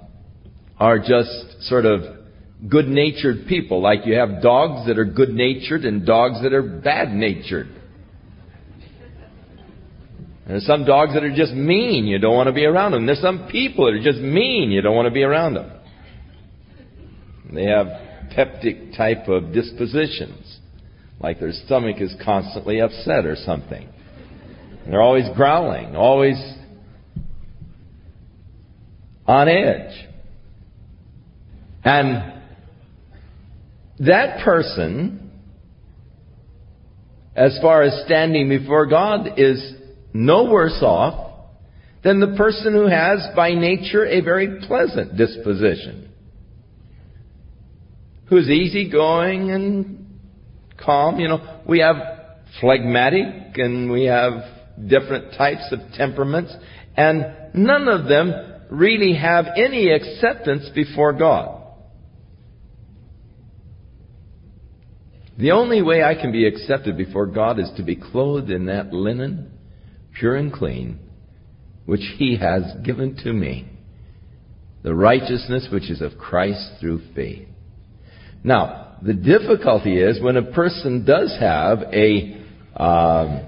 are 0.79 0.99
just 0.99 1.63
sort 1.63 1.87
of 1.87 2.03
good 2.69 2.87
natured 2.87 3.47
people. 3.49 3.81
Like 3.81 4.07
you 4.07 4.15
have 4.15 4.43
dogs 4.43 4.87
that 4.87 4.99
are 4.99 5.05
good 5.05 5.31
natured 5.31 5.85
and 5.85 6.07
dogs 6.07 6.43
that 6.43 6.53
are 6.53 6.63
bad 6.63 7.11
natured. 7.11 7.69
There's 10.47 10.67
some 10.67 10.85
dogs 10.85 11.15
that 11.15 11.25
are 11.25 11.35
just 11.35 11.55
mean. 11.55 12.07
You 12.07 12.19
don't 12.19 12.35
want 12.35 12.49
to 12.49 12.53
be 12.53 12.67
around 12.67 12.93
them. 12.93 13.07
There's 13.07 13.21
some 13.21 13.49
people 13.51 13.87
that 13.87 13.99
are 13.99 14.03
just 14.03 14.19
mean. 14.19 14.71
You 14.71 14.83
don't 14.83 14.95
want 14.95 15.07
to 15.07 15.15
be 15.15 15.23
around 15.23 15.55
them. 15.55 15.71
They 17.53 17.65
have 17.65 17.87
peptic 18.37 18.97
type 18.97 19.29
of 19.29 19.53
dispositions. 19.53 20.59
Like 21.21 21.41
their 21.41 21.53
stomach 21.53 21.97
is 22.01 22.15
constantly 22.23 22.81
upset 22.81 23.25
or 23.25 23.37
something. 23.37 23.89
They're 24.87 25.01
always 25.01 25.25
growling, 25.35 25.97
always 25.97 26.37
on 29.27 29.49
edge. 29.49 30.09
And 31.85 32.43
that 34.01 34.45
person, 34.45 35.31
as 37.37 37.59
far 37.61 37.83
as 37.83 38.05
standing 38.07 38.49
before 38.49 38.87
God, 38.87 39.39
is 39.39 39.75
no 40.13 40.51
worse 40.51 40.79
off 40.83 41.33
than 42.03 42.21
the 42.21 42.35
person 42.37 42.73
who 42.73 42.87
has 42.87 43.27
by 43.37 43.51
nature 43.55 44.07
a 44.07 44.21
very 44.21 44.61
pleasant 44.67 45.17
disposition. 45.17 46.11
Who's 48.29 48.49
easygoing 48.49 49.51
and 49.51 50.05
calm. 50.83 51.19
You 51.19 51.29
know, 51.29 51.61
we 51.67 51.81
have 51.81 51.97
phlegmatic 52.61 53.57
and 53.57 53.91
we 53.91 54.05
have 54.05 54.33
different 54.87 55.35
types 55.37 55.73
of 55.73 55.81
temperaments 55.97 56.55
and 56.97 57.27
none 57.55 57.89
of 57.89 58.09
them 58.09 58.33
really 58.71 59.15
have 59.15 59.47
any 59.57 59.91
acceptance 59.91 60.69
before 60.75 61.13
God. 61.13 61.64
The 65.37 65.51
only 65.51 65.83
way 65.83 66.03
I 66.03 66.15
can 66.15 66.31
be 66.31 66.47
accepted 66.47 66.97
before 66.97 67.27
God 67.27 67.59
is 67.59 67.71
to 67.77 67.83
be 67.83 67.97
clothed 67.97 68.51
in 68.51 68.67
that 68.67 68.93
linen, 68.93 69.51
pure 70.17 70.37
and 70.37 70.53
clean, 70.53 71.01
which 71.87 72.03
He 72.19 72.37
has 72.37 72.63
given 72.85 73.17
to 73.25 73.33
me. 73.33 73.69
The 74.83 74.95
righteousness 74.95 75.69
which 75.73 75.91
is 75.91 76.01
of 76.01 76.19
Christ 76.19 76.75
through 76.81 77.01
faith. 77.15 77.49
Now, 78.45 78.97
the 79.03 79.15
difficulty 79.15 79.99
is 79.99 80.23
when 80.23 80.37
a 80.37 80.53
person 80.53 81.05
does 81.05 81.37
have 81.41 81.79
a 81.93 82.41
um, 82.77 83.47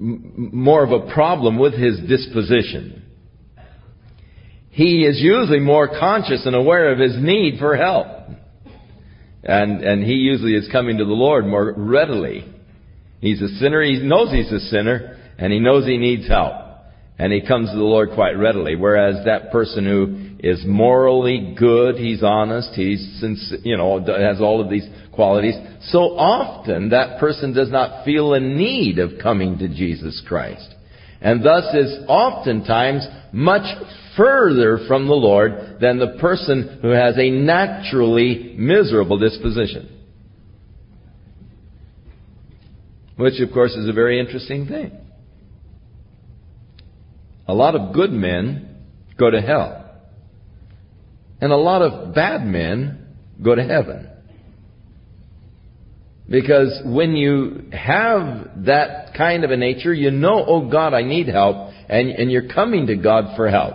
more 0.00 0.82
of 0.82 0.92
a 0.92 1.12
problem 1.12 1.58
with 1.58 1.74
his 1.74 2.00
disposition 2.08 2.99
he 4.70 5.02
is 5.04 5.20
usually 5.20 5.60
more 5.60 5.88
conscious 5.88 6.46
and 6.46 6.54
aware 6.54 6.92
of 6.92 6.98
his 6.98 7.16
need 7.18 7.58
for 7.58 7.76
help. 7.76 8.06
And, 9.42 9.82
and 9.82 10.04
he 10.04 10.14
usually 10.14 10.54
is 10.54 10.68
coming 10.70 10.98
to 10.98 11.04
the 11.04 11.10
Lord 11.10 11.46
more 11.46 11.74
readily. 11.76 12.44
He's 13.20 13.42
a 13.42 13.48
sinner, 13.58 13.82
he 13.82 13.98
knows 14.00 14.30
he's 14.30 14.52
a 14.52 14.60
sinner, 14.60 15.18
and 15.38 15.52
he 15.52 15.58
knows 15.58 15.86
he 15.86 15.98
needs 15.98 16.28
help. 16.28 16.54
And 17.18 17.32
he 17.32 17.46
comes 17.46 17.68
to 17.68 17.76
the 17.76 17.82
Lord 17.82 18.10
quite 18.14 18.38
readily. 18.38 18.76
Whereas 18.76 19.24
that 19.26 19.50
person 19.50 19.84
who 19.84 20.38
is 20.38 20.64
morally 20.66 21.54
good, 21.58 21.96
he's 21.96 22.22
honest, 22.22 22.70
he's, 22.74 23.22
you 23.62 23.76
know, 23.76 24.00
has 24.00 24.40
all 24.40 24.62
of 24.62 24.70
these 24.70 24.86
qualities, 25.12 25.54
so 25.88 26.16
often 26.16 26.90
that 26.90 27.20
person 27.20 27.52
does 27.52 27.70
not 27.70 28.04
feel 28.06 28.32
a 28.32 28.40
need 28.40 28.98
of 28.98 29.18
coming 29.22 29.58
to 29.58 29.68
Jesus 29.68 30.22
Christ. 30.26 30.74
And 31.20 31.44
thus 31.44 31.74
is 31.74 31.98
oftentimes 32.08 33.06
much 33.32 33.66
further 34.16 34.80
from 34.86 35.06
the 35.06 35.14
Lord 35.14 35.78
than 35.80 35.98
the 35.98 36.18
person 36.20 36.78
who 36.82 36.88
has 36.88 37.16
a 37.18 37.30
naturally 37.30 38.54
miserable 38.56 39.18
disposition. 39.18 39.96
Which, 43.16 43.40
of 43.40 43.52
course, 43.52 43.72
is 43.72 43.88
a 43.88 43.92
very 43.92 44.18
interesting 44.18 44.66
thing. 44.66 44.92
A 47.46 47.54
lot 47.54 47.74
of 47.74 47.92
good 47.92 48.12
men 48.12 48.76
go 49.18 49.30
to 49.30 49.40
hell. 49.40 49.90
And 51.40 51.52
a 51.52 51.56
lot 51.56 51.82
of 51.82 52.14
bad 52.14 52.46
men 52.46 53.16
go 53.42 53.54
to 53.54 53.62
heaven. 53.62 54.08
Because 56.28 56.80
when 56.84 57.16
you 57.16 57.70
have 57.72 58.64
that 58.66 59.14
kind 59.16 59.42
of 59.44 59.50
a 59.50 59.56
nature, 59.56 59.92
you 59.92 60.12
know, 60.12 60.44
oh 60.46 60.70
God, 60.70 60.94
I 60.94 61.02
need 61.02 61.26
help, 61.26 61.72
and, 61.88 62.08
and 62.10 62.30
you're 62.30 62.48
coming 62.48 62.86
to 62.86 62.96
God 62.96 63.36
for 63.36 63.50
help. 63.50 63.74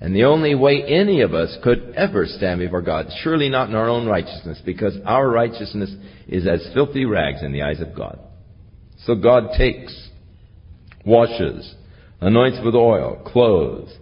And 0.00 0.16
the 0.16 0.24
only 0.24 0.54
way 0.54 0.82
any 0.82 1.20
of 1.20 1.34
us 1.34 1.56
could 1.62 1.92
ever 1.94 2.24
stand 2.26 2.60
before 2.60 2.80
God, 2.80 3.06
surely 3.22 3.50
not 3.50 3.68
in 3.68 3.74
our 3.74 3.88
own 3.88 4.06
righteousness, 4.06 4.60
because 4.64 4.96
our 5.04 5.28
righteousness 5.28 5.94
is 6.26 6.46
as 6.46 6.66
filthy 6.72 7.04
rags 7.04 7.42
in 7.42 7.52
the 7.52 7.62
eyes 7.62 7.80
of 7.80 7.94
God. 7.94 8.18
So 9.04 9.14
God 9.14 9.50
takes, 9.58 10.08
washes, 11.04 11.74
anoints 12.20 12.58
with 12.64 12.74
oil, 12.74 13.22
clothes, 13.26 13.94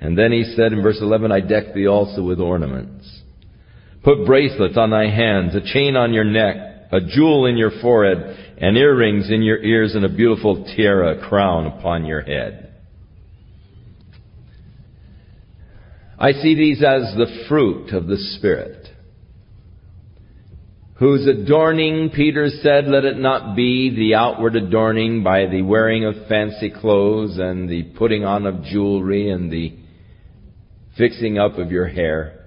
and 0.00 0.16
then 0.16 0.32
he 0.32 0.44
said 0.56 0.72
in 0.72 0.82
verse 0.82 0.98
11, 1.00 1.30
I 1.30 1.40
deck 1.40 1.74
thee 1.74 1.86
also 1.86 2.22
with 2.22 2.40
ornaments. 2.40 3.20
Put 4.02 4.24
bracelets 4.24 4.78
on 4.78 4.90
thy 4.90 5.10
hands, 5.10 5.54
a 5.54 5.60
chain 5.60 5.94
on 5.94 6.14
your 6.14 6.24
neck, 6.24 6.56
a 6.90 7.00
jewel 7.00 7.46
in 7.46 7.56
your 7.56 7.70
forehead, 7.82 8.54
and 8.58 8.76
earrings 8.76 9.30
in 9.30 9.42
your 9.42 9.58
ears, 9.58 9.94
and 9.94 10.04
a 10.04 10.08
beautiful 10.08 10.64
tiara 10.64 11.28
crown 11.28 11.66
upon 11.66 12.06
your 12.06 12.22
head. 12.22 12.69
I 16.20 16.32
see 16.32 16.54
these 16.54 16.82
as 16.82 17.14
the 17.16 17.46
fruit 17.48 17.92
of 17.94 18.06
the 18.06 18.18
Spirit. 18.36 18.90
whose 21.00 21.26
adorning, 21.26 22.10
Peter 22.14 22.48
said, 22.60 22.86
let 22.86 23.06
it 23.06 23.16
not 23.16 23.56
be 23.56 23.88
the 23.96 24.14
outward 24.14 24.54
adorning 24.54 25.22
by 25.22 25.46
the 25.46 25.62
wearing 25.62 26.04
of 26.04 26.14
fancy 26.28 26.70
clothes 26.70 27.38
and 27.38 27.70
the 27.70 27.82
putting 27.96 28.22
on 28.22 28.44
of 28.44 28.62
jewelry 28.64 29.30
and 29.30 29.50
the 29.50 29.74
fixing 30.98 31.38
up 31.38 31.56
of 31.56 31.72
your 31.72 31.86
hair, 31.86 32.44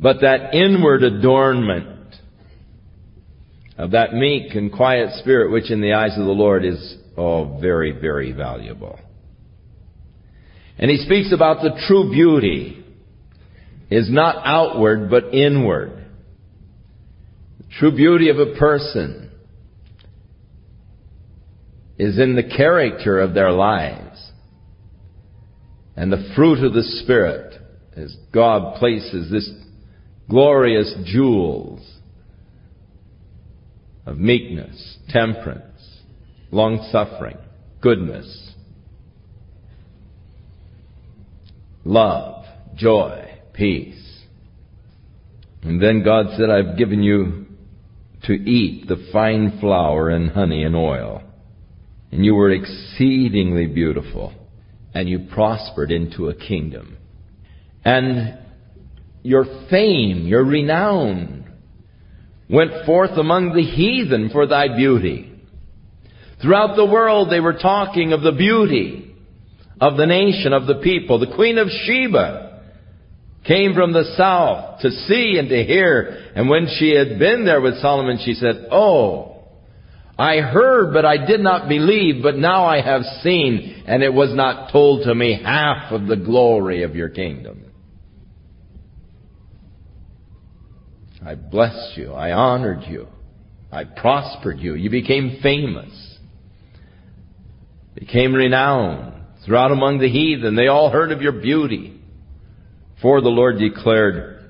but 0.00 0.22
that 0.22 0.54
inward 0.54 1.04
adornment 1.04 2.16
of 3.78 3.92
that 3.92 4.12
meek 4.12 4.52
and 4.56 4.72
quiet 4.72 5.10
spirit 5.20 5.52
which 5.52 5.70
in 5.70 5.80
the 5.80 5.92
eyes 5.92 6.18
of 6.18 6.24
the 6.24 6.32
Lord 6.32 6.64
is, 6.64 6.96
oh, 7.16 7.60
very, 7.60 7.92
very 7.92 8.32
valuable. 8.32 8.98
And 10.78 10.90
he 10.90 10.98
speaks 10.98 11.32
about 11.32 11.62
the 11.62 11.80
true 11.86 12.10
beauty 12.10 12.84
is 13.90 14.10
not 14.10 14.42
outward 14.44 15.08
but 15.10 15.32
inward. 15.32 16.04
The 17.58 17.64
true 17.78 17.92
beauty 17.96 18.28
of 18.28 18.38
a 18.38 18.56
person 18.58 19.30
is 21.98 22.18
in 22.18 22.36
the 22.36 22.42
character 22.42 23.20
of 23.20 23.32
their 23.32 23.52
lives. 23.52 24.32
And 25.96 26.12
the 26.12 26.32
fruit 26.36 26.62
of 26.62 26.74
the 26.74 26.82
Spirit 26.82 27.54
as 27.96 28.14
God 28.32 28.78
places 28.78 29.30
this 29.30 29.50
glorious 30.28 30.94
jewels 31.04 31.80
of 34.04 34.18
meekness, 34.18 34.98
temperance, 35.08 36.00
long 36.50 36.86
suffering, 36.92 37.38
goodness, 37.80 38.52
love, 41.86 42.44
joy, 42.74 43.38
peace. 43.54 44.24
And 45.62 45.80
then 45.82 46.02
God 46.04 46.26
said, 46.36 46.50
I've 46.50 46.76
given 46.76 47.02
you 47.02 47.46
to 48.24 48.32
eat 48.32 48.88
the 48.88 49.08
fine 49.12 49.58
flour 49.60 50.10
and 50.10 50.30
honey 50.30 50.64
and 50.64 50.76
oil. 50.76 51.22
And 52.10 52.24
you 52.24 52.34
were 52.34 52.50
exceedingly 52.50 53.66
beautiful. 53.66 54.32
And 54.94 55.08
you 55.08 55.26
prospered 55.32 55.90
into 55.90 56.28
a 56.28 56.34
kingdom. 56.34 56.96
And 57.84 58.38
your 59.22 59.44
fame, 59.70 60.26
your 60.26 60.44
renown, 60.44 61.52
went 62.48 62.86
forth 62.86 63.12
among 63.12 63.52
the 63.52 63.62
heathen 63.62 64.30
for 64.30 64.46
thy 64.46 64.74
beauty. 64.76 65.32
Throughout 66.40 66.76
the 66.76 66.86
world 66.86 67.30
they 67.30 67.40
were 67.40 67.58
talking 67.58 68.12
of 68.12 68.22
the 68.22 68.32
beauty 68.32 69.05
of 69.80 69.96
the 69.96 70.06
nation, 70.06 70.52
of 70.52 70.66
the 70.66 70.80
people. 70.82 71.18
The 71.18 71.34
Queen 71.34 71.58
of 71.58 71.68
Sheba 71.68 72.62
came 73.46 73.74
from 73.74 73.92
the 73.92 74.14
south 74.16 74.80
to 74.80 74.90
see 74.90 75.36
and 75.38 75.48
to 75.48 75.64
hear. 75.64 76.32
And 76.34 76.48
when 76.48 76.66
she 76.78 76.94
had 76.94 77.18
been 77.18 77.44
there 77.44 77.60
with 77.60 77.80
Solomon, 77.80 78.18
she 78.24 78.34
said, 78.34 78.68
Oh, 78.70 79.44
I 80.18 80.38
heard, 80.38 80.92
but 80.94 81.04
I 81.04 81.24
did 81.24 81.40
not 81.40 81.68
believe, 81.68 82.22
but 82.22 82.36
now 82.36 82.64
I 82.64 82.80
have 82.80 83.02
seen, 83.22 83.84
and 83.86 84.02
it 84.02 84.12
was 84.12 84.34
not 84.34 84.72
told 84.72 85.04
to 85.04 85.14
me 85.14 85.38
half 85.42 85.92
of 85.92 86.06
the 86.06 86.16
glory 86.16 86.82
of 86.82 86.96
your 86.96 87.10
kingdom. 87.10 87.64
I 91.24 91.34
blessed 91.34 91.98
you. 91.98 92.12
I 92.12 92.32
honored 92.32 92.84
you. 92.88 93.08
I 93.70 93.84
prospered 93.84 94.60
you. 94.60 94.74
You 94.74 94.90
became 94.90 95.40
famous. 95.42 96.18
Became 97.94 98.32
renowned 98.32 99.15
throughout 99.46 99.72
among 99.72 99.98
the 99.98 100.10
heathen. 100.10 100.56
They 100.56 100.66
all 100.66 100.90
heard 100.90 101.12
of 101.12 101.22
your 101.22 101.32
beauty. 101.32 101.98
For 103.00 103.20
the 103.22 103.28
Lord 103.28 103.58
declared, 103.58 104.44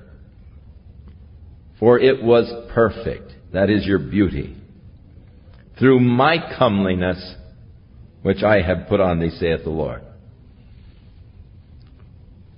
For 1.79 1.99
it 1.99 2.21
was 2.21 2.51
perfect. 2.73 3.31
That 3.53 3.69
is 3.69 3.85
your 3.85 3.99
beauty. 3.99 4.57
Through 5.79 6.01
my 6.01 6.37
comeliness, 6.57 7.35
which 8.23 8.43
I 8.43 8.61
have 8.61 8.89
put 8.89 8.99
on 8.99 9.19
thee, 9.19 9.29
saith 9.29 9.63
the 9.63 9.69
Lord. 9.69 10.01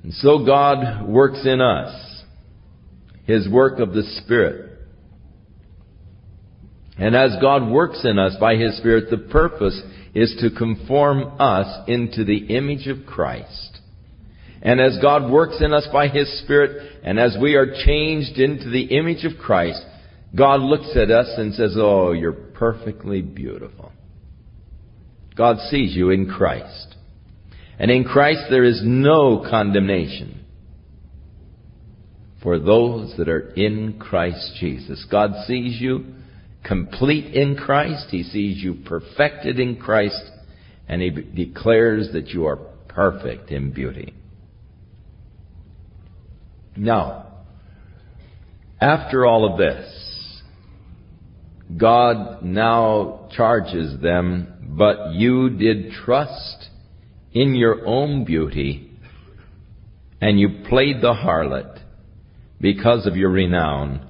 And 0.04 0.14
so 0.14 0.46
God 0.46 1.08
works 1.08 1.46
in 1.46 1.60
us 1.60 2.10
his 3.30 3.48
work 3.48 3.78
of 3.78 3.94
the 3.94 4.02
Spirit. 4.24 4.72
And 6.98 7.16
as 7.16 7.36
God 7.40 7.70
works 7.70 8.04
in 8.04 8.18
us 8.18 8.36
by 8.40 8.56
His 8.56 8.76
Spirit, 8.78 9.12
the 9.12 9.20
purpose 9.20 9.80
is 10.14 10.36
to 10.42 10.50
conform 10.50 11.40
us 11.40 11.88
into 11.88 12.24
the 12.24 12.56
image 12.56 12.88
of 12.88 13.06
Christ. 13.06 13.80
And 14.62 14.82
as 14.82 15.00
God 15.02 15.32
works 15.32 15.58
in 15.62 15.74
us 15.74 15.88
by 15.92 16.08
His 16.08 16.42
Spirit, 16.44 17.00
and 17.04 17.20
as 17.20 17.38
we 17.40 17.56
are 17.56 17.74
changed 17.86 18.38
into 18.40 18.70
the 18.70 18.98
image 18.98 19.24
of 19.24 19.40
Christ, 19.40 19.82
God 20.36 20.62
looks 20.62 20.96
at 20.96 21.12
us 21.12 21.30
and 21.38 21.54
says, 21.54 21.76
Oh, 21.78 22.12
you're 22.12 22.34
perfectly 22.34 23.22
beautiful. 23.22 23.92
God 25.36 25.58
sees 25.70 25.96
you 25.96 26.10
in 26.10 26.30
Christ. 26.30 26.96
And 27.78 27.90
in 27.90 28.04
Christ 28.04 28.42
there 28.50 28.66
is 28.66 28.82
no 28.84 29.46
condemnation 29.50 30.46
for 32.44 32.60
those 32.60 33.16
that 33.18 33.30
are 33.30 33.52
in 33.52 34.00
Christ 34.00 34.58
Jesus. 34.60 35.06
God 35.10 35.32
sees 35.48 35.80
you 35.80 36.06
complete 36.64 37.34
in 37.34 37.56
Christ. 37.56 38.08
He 38.10 38.24
sees 38.24 38.64
you 38.64 38.76
perfected 38.86 39.60
in 39.60 39.78
Christ. 39.78 40.22
And 40.88 41.02
He 41.02 41.10
declares 41.10 42.10
that 42.14 42.30
you 42.30 42.46
are 42.46 42.58
perfect 42.88 43.52
in 43.52 43.72
beauty. 43.72 44.14
Now, 46.76 47.28
after 48.82 49.26
all 49.26 49.52
of 49.52 49.58
this, 49.58 50.42
God 51.78 52.42
now 52.42 53.30
charges 53.36 54.02
them, 54.02 54.76
but 54.78 55.14
you 55.14 55.50
did 55.50 55.92
trust 55.92 56.70
in 57.32 57.54
your 57.54 57.86
own 57.86 58.26
beauty, 58.26 58.92
and 60.20 60.40
you 60.40 60.64
played 60.68 61.02
the 61.02 61.14
harlot 61.14 61.80
because 62.60 63.06
of 63.06 63.16
your 63.16 63.30
renown. 63.30 64.08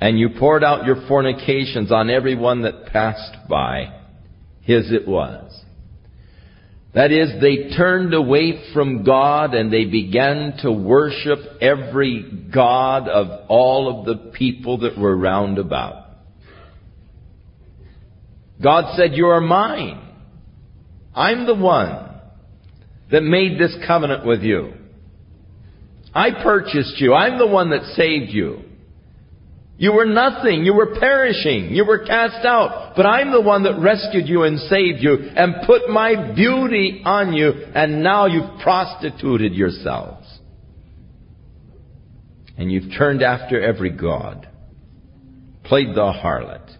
And 0.00 0.18
you 0.18 0.30
poured 0.38 0.64
out 0.64 0.84
your 0.84 1.06
fornications 1.08 1.90
on 1.90 2.10
every 2.10 2.36
one 2.36 2.62
that 2.62 2.86
passed 2.86 3.48
by. 3.48 4.00
His 4.62 4.92
it 4.92 5.06
was. 5.06 5.64
That 6.94 7.10
is, 7.10 7.40
they 7.40 7.76
turned 7.76 8.14
away 8.14 8.72
from 8.72 9.02
God 9.04 9.54
and 9.54 9.72
they 9.72 9.84
began 9.84 10.58
to 10.62 10.70
worship 10.70 11.38
every 11.60 12.48
God 12.54 13.08
of 13.08 13.48
all 13.48 14.00
of 14.00 14.06
the 14.06 14.30
people 14.30 14.78
that 14.78 14.96
were 14.96 15.16
round 15.16 15.58
about. 15.58 16.04
God 18.62 18.94
said, 18.96 19.14
You 19.14 19.26
are 19.26 19.40
mine. 19.40 20.00
I'm 21.14 21.46
the 21.46 21.54
one 21.54 22.10
that 23.10 23.22
made 23.22 23.58
this 23.58 23.76
covenant 23.86 24.24
with 24.24 24.42
you. 24.42 24.72
I 26.14 26.30
purchased 26.42 27.00
you. 27.00 27.12
I'm 27.12 27.38
the 27.38 27.46
one 27.46 27.70
that 27.70 27.94
saved 27.96 28.30
you. 28.30 28.63
You 29.76 29.92
were 29.92 30.04
nothing. 30.04 30.64
You 30.64 30.74
were 30.74 30.94
perishing. 30.98 31.74
You 31.74 31.84
were 31.84 32.04
cast 32.04 32.44
out. 32.46 32.92
But 32.96 33.06
I'm 33.06 33.32
the 33.32 33.40
one 33.40 33.64
that 33.64 33.80
rescued 33.80 34.28
you 34.28 34.44
and 34.44 34.58
saved 34.60 34.98
you 35.00 35.14
and 35.14 35.66
put 35.66 35.88
my 35.88 36.32
beauty 36.34 37.02
on 37.04 37.32
you 37.32 37.50
and 37.74 38.02
now 38.02 38.26
you've 38.26 38.60
prostituted 38.62 39.52
yourselves. 39.52 40.26
And 42.56 42.70
you've 42.70 42.96
turned 42.96 43.22
after 43.22 43.60
every 43.60 43.90
god. 43.90 44.48
Played 45.64 45.88
the 45.88 46.12
harlot. 46.12 46.70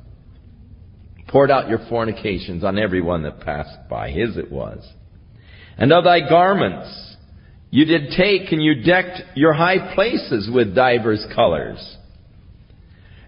Poured 1.27 1.51
out 1.51 1.69
your 1.69 1.81
fornications 1.89 2.63
on 2.63 2.79
every 2.79 3.03
one 3.03 3.25
that 3.25 3.41
passed 3.41 3.89
by. 3.91 4.11
His 4.11 4.37
it 4.37 4.53
was. 4.53 4.89
And 5.77 5.93
of 5.93 6.05
thy 6.05 6.21
garments 6.29 7.17
you 7.71 7.87
did 7.87 8.11
take 8.17 8.53
and 8.53 8.63
you 8.63 8.85
decked 8.85 9.21
your 9.35 9.53
high 9.53 9.97
places 9.97 10.49
with 10.55 10.77
divers 10.77 11.27
colors. 11.35 11.97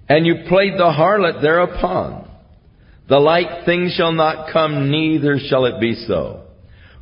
And 0.09 0.27
you 0.27 0.45
played 0.49 0.75
the 0.75 0.93
harlot 0.93 1.43
thereupon. 1.43 2.29
The 3.09 3.19
like 3.19 3.65
thing 3.65 3.91
shall 3.95 4.13
not 4.13 4.53
come, 4.53 4.91
neither 4.91 5.39
shall 5.39 5.67
it 5.67 5.81
be 5.81 5.95
so. 6.07 6.43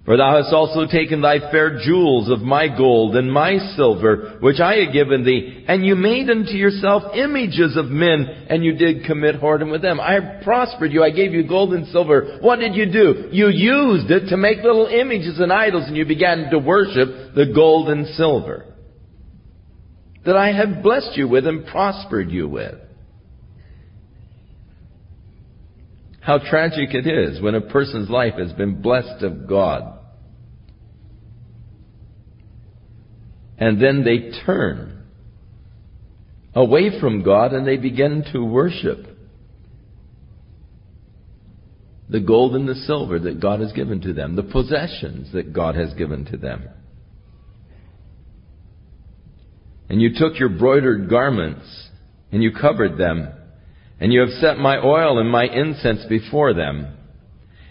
For 0.04 0.18
thou 0.18 0.36
hast 0.36 0.52
also 0.52 0.86
taken 0.86 1.22
thy 1.22 1.38
fair 1.50 1.78
jewels 1.82 2.30
of 2.30 2.40
my 2.40 2.68
gold 2.68 3.16
and 3.16 3.32
my 3.32 3.56
silver, 3.74 4.36
which 4.40 4.60
I 4.60 4.74
had 4.76 4.92
given 4.92 5.24
thee, 5.24 5.64
and 5.66 5.84
you 5.84 5.96
made 5.96 6.28
unto 6.28 6.52
yourself 6.52 7.14
images 7.14 7.74
of 7.78 7.86
men, 7.86 8.26
and 8.50 8.62
you 8.62 8.74
did 8.74 9.06
commit 9.06 9.40
whoredom 9.40 9.70
with 9.70 9.80
them. 9.80 9.98
I 10.00 10.42
prospered 10.44 10.92
you, 10.92 11.02
I 11.02 11.10
gave 11.10 11.32
you 11.32 11.48
gold 11.48 11.72
and 11.72 11.86
silver. 11.88 12.38
What 12.42 12.60
did 12.60 12.74
you 12.74 12.92
do? 12.92 13.30
You 13.32 13.48
used 13.48 14.10
it 14.10 14.28
to 14.28 14.36
make 14.36 14.58
little 14.62 14.86
images 14.86 15.40
and 15.40 15.50
idols, 15.50 15.84
and 15.86 15.96
you 15.96 16.04
began 16.04 16.50
to 16.50 16.58
worship 16.58 17.34
the 17.34 17.50
gold 17.54 17.88
and 17.88 18.06
silver 18.08 18.74
that 20.24 20.36
I 20.36 20.52
have 20.52 20.82
blessed 20.82 21.16
you 21.16 21.28
with 21.28 21.46
and 21.46 21.66
prospered 21.66 22.30
you 22.30 22.48
with. 22.48 22.74
How 26.24 26.38
tragic 26.38 26.94
it 26.94 27.06
is 27.06 27.42
when 27.42 27.54
a 27.54 27.60
person's 27.60 28.08
life 28.08 28.34
has 28.38 28.50
been 28.54 28.80
blessed 28.80 29.22
of 29.22 29.46
God. 29.46 29.98
And 33.58 33.80
then 33.80 34.04
they 34.04 34.30
turn 34.46 35.04
away 36.54 36.98
from 36.98 37.22
God 37.22 37.52
and 37.52 37.66
they 37.66 37.76
begin 37.76 38.24
to 38.32 38.42
worship 38.42 39.06
the 42.08 42.20
gold 42.20 42.54
and 42.54 42.66
the 42.66 42.74
silver 42.74 43.18
that 43.18 43.38
God 43.38 43.60
has 43.60 43.72
given 43.72 44.00
to 44.00 44.14
them, 44.14 44.34
the 44.34 44.42
possessions 44.42 45.30
that 45.34 45.52
God 45.52 45.74
has 45.74 45.92
given 45.92 46.24
to 46.26 46.38
them. 46.38 46.70
And 49.90 50.00
you 50.00 50.14
took 50.16 50.38
your 50.38 50.48
broidered 50.48 51.10
garments 51.10 51.66
and 52.32 52.42
you 52.42 52.52
covered 52.52 52.96
them, 52.96 53.28
and 54.04 54.12
you 54.12 54.20
have 54.20 54.38
set 54.38 54.58
my 54.58 54.76
oil 54.76 55.18
and 55.18 55.30
my 55.30 55.44
incense 55.44 56.04
before 56.10 56.52
them. 56.52 56.94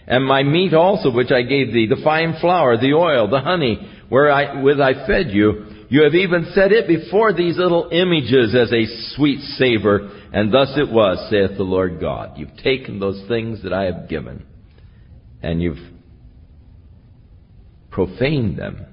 And 0.04 0.26
my 0.26 0.42
meat 0.42 0.74
also 0.74 1.12
which 1.12 1.30
I 1.30 1.42
gave 1.42 1.72
thee, 1.72 1.86
the 1.88 2.02
fine 2.02 2.34
flour, 2.40 2.76
the 2.76 2.92
oil, 2.92 3.30
the 3.30 3.38
honey, 3.38 3.78
where 4.08 4.32
I, 4.32 4.60
with 4.60 4.80
I 4.80 5.06
fed 5.06 5.30
you, 5.30 5.86
you 5.90 6.02
have 6.02 6.16
even 6.16 6.50
set 6.52 6.72
it 6.72 6.88
before 6.88 7.32
these 7.32 7.56
little 7.56 7.88
images 7.92 8.52
as 8.52 8.72
a 8.72 9.14
sweet 9.14 9.42
savor, 9.58 10.10
and 10.32 10.52
thus 10.52 10.72
it 10.76 10.90
was, 10.90 11.24
saith 11.30 11.56
the 11.56 11.62
Lord 11.62 12.00
God. 12.00 12.36
You've 12.36 12.56
taken 12.56 12.98
those 12.98 13.24
things 13.28 13.62
that 13.62 13.72
I 13.72 13.84
have 13.84 14.08
given, 14.08 14.44
and 15.40 15.62
you've 15.62 15.78
profaned 17.92 18.58
them. 18.58 18.86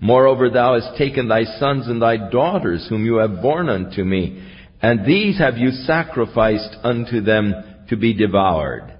Moreover, 0.00 0.50
thou 0.50 0.80
hast 0.80 0.98
taken 0.98 1.28
thy 1.28 1.44
sons 1.60 1.86
and 1.86 2.02
thy 2.02 2.28
daughters, 2.28 2.84
whom 2.88 3.04
you 3.04 3.18
have 3.18 3.40
borne 3.40 3.68
unto 3.68 4.02
me, 4.02 4.48
and 4.82 5.06
these 5.06 5.38
have 5.38 5.56
you 5.56 5.70
sacrificed 5.70 6.76
unto 6.82 7.20
them 7.20 7.54
to 7.88 7.96
be 7.96 8.14
devoured. 8.14 8.98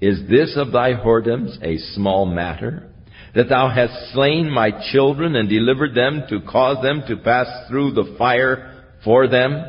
Is 0.00 0.28
this 0.28 0.56
of 0.56 0.72
thy 0.72 0.94
whoredoms 0.94 1.62
a 1.62 1.78
small 1.94 2.26
matter? 2.26 2.90
that 3.34 3.48
thou 3.48 3.68
hast 3.68 4.12
slain 4.12 4.50
my 4.50 4.70
children 4.92 5.36
and 5.36 5.48
delivered 5.48 5.94
them 5.94 6.24
to 6.28 6.40
cause 6.40 6.82
them 6.82 7.02
to 7.06 7.16
pass 7.16 7.46
through 7.68 7.92
the 7.92 8.14
fire 8.18 8.84
for 9.04 9.28
them? 9.28 9.64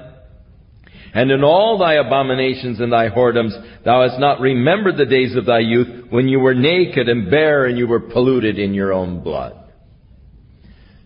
And 1.13 1.29
in 1.29 1.43
all 1.43 1.77
thy 1.77 1.95
abominations 1.95 2.79
and 2.79 2.91
thy 2.91 3.09
whoredoms, 3.09 3.83
thou 3.83 4.07
hast 4.07 4.19
not 4.19 4.39
remembered 4.39 4.97
the 4.97 5.05
days 5.05 5.35
of 5.35 5.45
thy 5.45 5.59
youth 5.59 6.09
when 6.09 6.27
you 6.27 6.39
were 6.39 6.53
naked 6.53 7.09
and 7.09 7.29
bare 7.29 7.65
and 7.65 7.77
you 7.77 7.87
were 7.87 7.99
polluted 7.99 8.57
in 8.57 8.73
your 8.73 8.93
own 8.93 9.21
blood. 9.21 9.57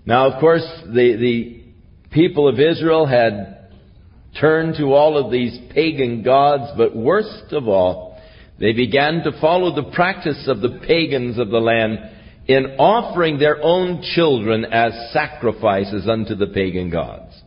Now, 0.06 0.32
of 0.32 0.40
course, 0.40 0.66
the, 0.86 1.16
the 1.20 1.64
people 2.12 2.48
of 2.48 2.60
Israel 2.60 3.08
had 3.08 3.55
turned 4.40 4.76
to 4.78 4.94
all 4.94 5.18
of 5.18 5.32
these 5.32 5.58
pagan 5.74 6.24
gods, 6.24 6.72
but 6.78 6.96
worst 6.96 7.52
of 7.52 7.68
all, 7.68 8.22
they 8.60 8.74
began 8.74 9.22
to 9.24 9.40
follow 9.40 9.76
the 9.76 9.92
practice 9.92 10.46
of 10.48 10.62
the 10.62 10.80
pagans 10.88 11.38
of 11.38 11.50
the 11.50 11.60
land 11.60 12.00
in 12.48 12.76
offering 12.78 13.40
their 13.40 13.62
own 13.62 14.02
children 14.16 14.66
as 14.66 15.12
sacrifices 15.12 16.08
unto 16.08 16.36
the 16.36 16.48
pagan 16.48 16.90
gods. 16.90 17.42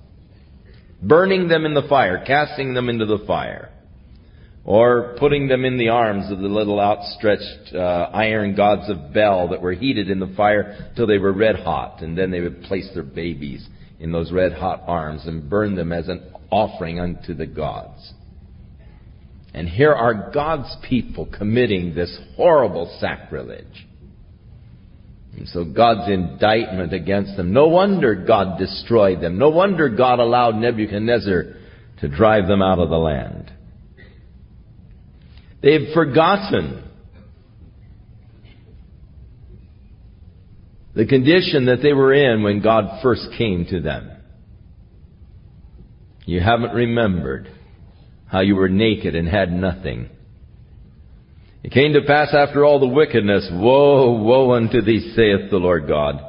Burning 1.01 1.48
them 1.48 1.64
in 1.64 1.74
the 1.74 1.87
fire, 1.88 2.24
casting 2.27 2.74
them 2.74 2.88
into 2.88 3.07
the 3.07 3.24
fire, 3.27 3.70
or 4.64 5.16
putting 5.18 5.46
them 5.46 5.64
in 5.64 5.79
the 5.79 5.88
arms 5.88 6.31
of 6.33 6.40
the 6.40 6.48
little 6.48 6.81
outstretched 6.81 7.72
uh, 7.74 8.11
iron 8.12 8.57
gods 8.57 8.90
of 8.90 9.14
Bel 9.14 9.48
that 9.48 9.62
were 9.62 9.72
heated 9.72 10.11
in 10.11 10.18
the 10.18 10.35
fire 10.37 10.90
till 10.96 11.07
they 11.07 11.18
were 11.18 11.33
red 11.33 11.57
hot, 11.57 12.03
and 12.03 12.18
then 12.18 12.31
they 12.31 12.40
would 12.40 12.62
place 12.62 12.90
their 12.92 13.05
babies 13.05 13.66
in 14.01 14.11
those 14.11 14.33
red 14.33 14.53
hot 14.53 14.83
arms 14.87 15.27
and 15.27 15.48
burn 15.48 15.77
them 15.77 15.92
as 15.92 16.09
an 16.09 16.22
offering 16.51 17.01
unto 17.01 17.35
the 17.35 17.47
gods. 17.47 18.13
And 19.55 19.69
here 19.69 19.93
are 19.93 20.31
God's 20.33 20.75
people 20.89 21.27
committing 21.27 21.95
this 21.95 22.17
horrible 22.37 22.97
sacrilege. 23.01 23.87
And 25.37 25.49
so 25.49 25.65
God's 25.65 26.11
indictment 26.11 26.93
against 26.93 27.37
them. 27.37 27.53
No 27.53 27.69
wonder 27.69 28.15
God 28.15 28.59
destroyed 28.59 29.21
them. 29.21 29.39
No 29.39 29.51
wonder 29.51 29.89
God 29.89 30.19
allowed 30.19 30.57
Nebuchadnezzar 30.57 31.45
to 32.01 32.09
drive 32.09 32.47
them 32.47 32.63
out 32.63 32.79
of 32.79 32.89
the 32.89 32.97
land. 32.97 33.53
They've 35.63 35.93
forgotten 35.93 36.85
the 40.95 41.07
condition 41.07 41.67
that 41.67 41.79
they 41.83 41.93
were 41.93 42.13
in 42.13 42.43
when 42.43 42.63
God 42.63 43.01
first 43.03 43.29
came 43.37 43.67
to 43.71 43.81
them. 43.81 44.18
You 46.29 46.41
haven't 46.41 46.75
remembered 46.75 47.49
how 48.31 48.41
you 48.41 48.55
were 48.55 48.69
naked 48.69 49.14
and 49.14 49.27
had 49.27 49.51
nothing. 49.51 50.11
It 51.64 51.73
came 51.73 51.95
to 51.95 52.03
pass 52.03 52.35
after 52.35 52.67
all 52.67 52.79
the 52.79 52.87
wickedness, 52.87 53.49
woe, 53.51 54.12
woe 54.12 54.53
unto 54.53 54.83
thee, 54.83 55.14
saith 55.17 55.51
the 55.51 55.57
Lord 55.57 55.88
God, 55.88 56.21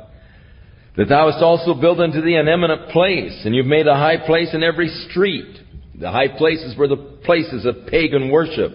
that 0.96 1.10
thou 1.10 1.30
hast 1.30 1.44
also 1.44 1.74
built 1.74 2.00
unto 2.00 2.22
thee 2.22 2.36
an 2.36 2.48
eminent 2.48 2.92
place, 2.92 3.42
and 3.44 3.54
you've 3.54 3.66
made 3.66 3.88
a 3.88 3.94
high 3.94 4.26
place 4.26 4.54
in 4.54 4.64
every 4.64 4.88
street. 5.10 5.60
The 6.00 6.10
high 6.10 6.30
places 6.30 6.78
were 6.78 6.88
the 6.88 7.20
places 7.26 7.66
of 7.66 7.88
pagan 7.88 8.32
worship, 8.32 8.72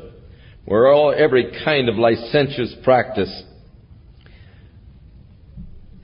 where 0.66 0.92
all 0.92 1.14
every 1.16 1.58
kind 1.64 1.88
of 1.88 1.96
licentious 1.96 2.74
practice 2.84 3.44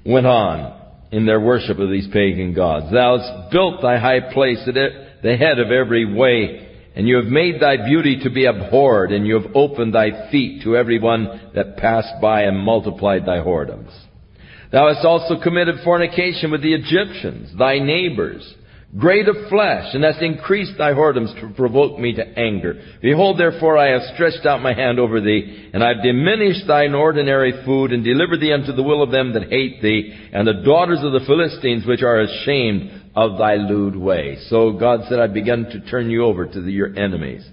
went 0.07 0.27
on 0.27 0.81
in 1.13 1.27
their 1.27 1.41
worship 1.41 1.79
of 1.79 1.91
these 1.91 2.09
pagan 2.11 2.55
gods. 2.55 2.91
Thou 2.91 3.19
hast 3.19 3.53
built 3.53 3.83
thy 3.83 3.99
high 3.99 4.33
place 4.33 4.67
at 4.67 4.79
the 5.23 5.37
head 5.37 5.59
of 5.59 5.71
every 5.71 6.13
way 6.13 6.69
and 6.95 7.07
you 7.07 7.17
have 7.17 7.27
made 7.27 7.61
thy 7.61 7.77
beauty 7.87 8.21
to 8.25 8.31
be 8.31 8.47
abhorred, 8.47 9.13
and 9.13 9.27
you 9.27 9.41
have 9.41 9.55
opened 9.55 9.95
thy 9.95 10.31
feet 10.31 10.63
to 10.65 10.77
every 10.77 10.99
one 10.99 11.53
that 11.55 11.77
passed 11.77 12.21
by 12.21 12.43
and 12.43 12.59
multiplied 12.59 13.25
thy 13.25 13.39
whoredoms. 13.39 13.91
Thou 14.73 14.93
hast 14.93 15.05
also 15.05 15.41
committed 15.41 15.77
fornication 15.85 16.51
with 16.51 16.63
the 16.63 16.75
Egyptians, 16.75 17.57
thy 17.57 17.79
neighbors, 17.79 18.55
great 18.99 19.29
of 19.29 19.37
flesh, 19.49 19.95
and 19.95 20.03
hast 20.03 20.21
increased 20.21 20.77
thy 20.79 20.93
whoredoms 20.93 21.33
to 21.41 21.55
provoke 21.55 21.99
me 21.99 22.15
to 22.15 22.39
anger. 22.39 22.83
Behold, 23.01 23.39
therefore, 23.39 23.79
I 23.79 23.91
have 23.91 24.15
stretched 24.15 24.45
out 24.45 24.63
my 24.63 24.75
hand 24.75 24.99
over 24.99 25.21
thee, 25.21 25.71
and 25.73 25.85
I 25.85 25.95
have 25.95 26.03
diminished 26.03 26.67
thine 26.67 26.95
ordinary 26.95 27.65
food, 27.65 27.93
and 27.93 28.05
delivered 28.05 28.41
thee 28.41 28.53
unto 28.53 28.73
the 28.73 28.83
will 28.83 29.03
of 29.03 29.13
them 29.13 29.33
that 29.35 29.49
hate 29.49 29.81
thee, 29.81 30.13
and 30.33 30.47
the 30.47 30.63
daughters 30.65 31.03
of 31.03 31.13
the 31.13 31.27
Philistines, 31.27 31.87
which 31.87 32.03
are 32.03 32.21
ashamed 32.21 33.00
of 33.15 33.39
thy 33.39 33.55
lewd 33.55 33.97
way. 33.97 34.39
So 34.49 34.73
God 34.73 35.01
said, 35.09 35.19
I 35.19 35.27
begun 35.27 35.65
to 35.65 35.81
turn 35.91 36.11
you 36.11 36.25
over 36.25 36.47
to 36.47 36.61
the, 36.61 36.71
your 36.71 36.97
enemies. 36.97 37.47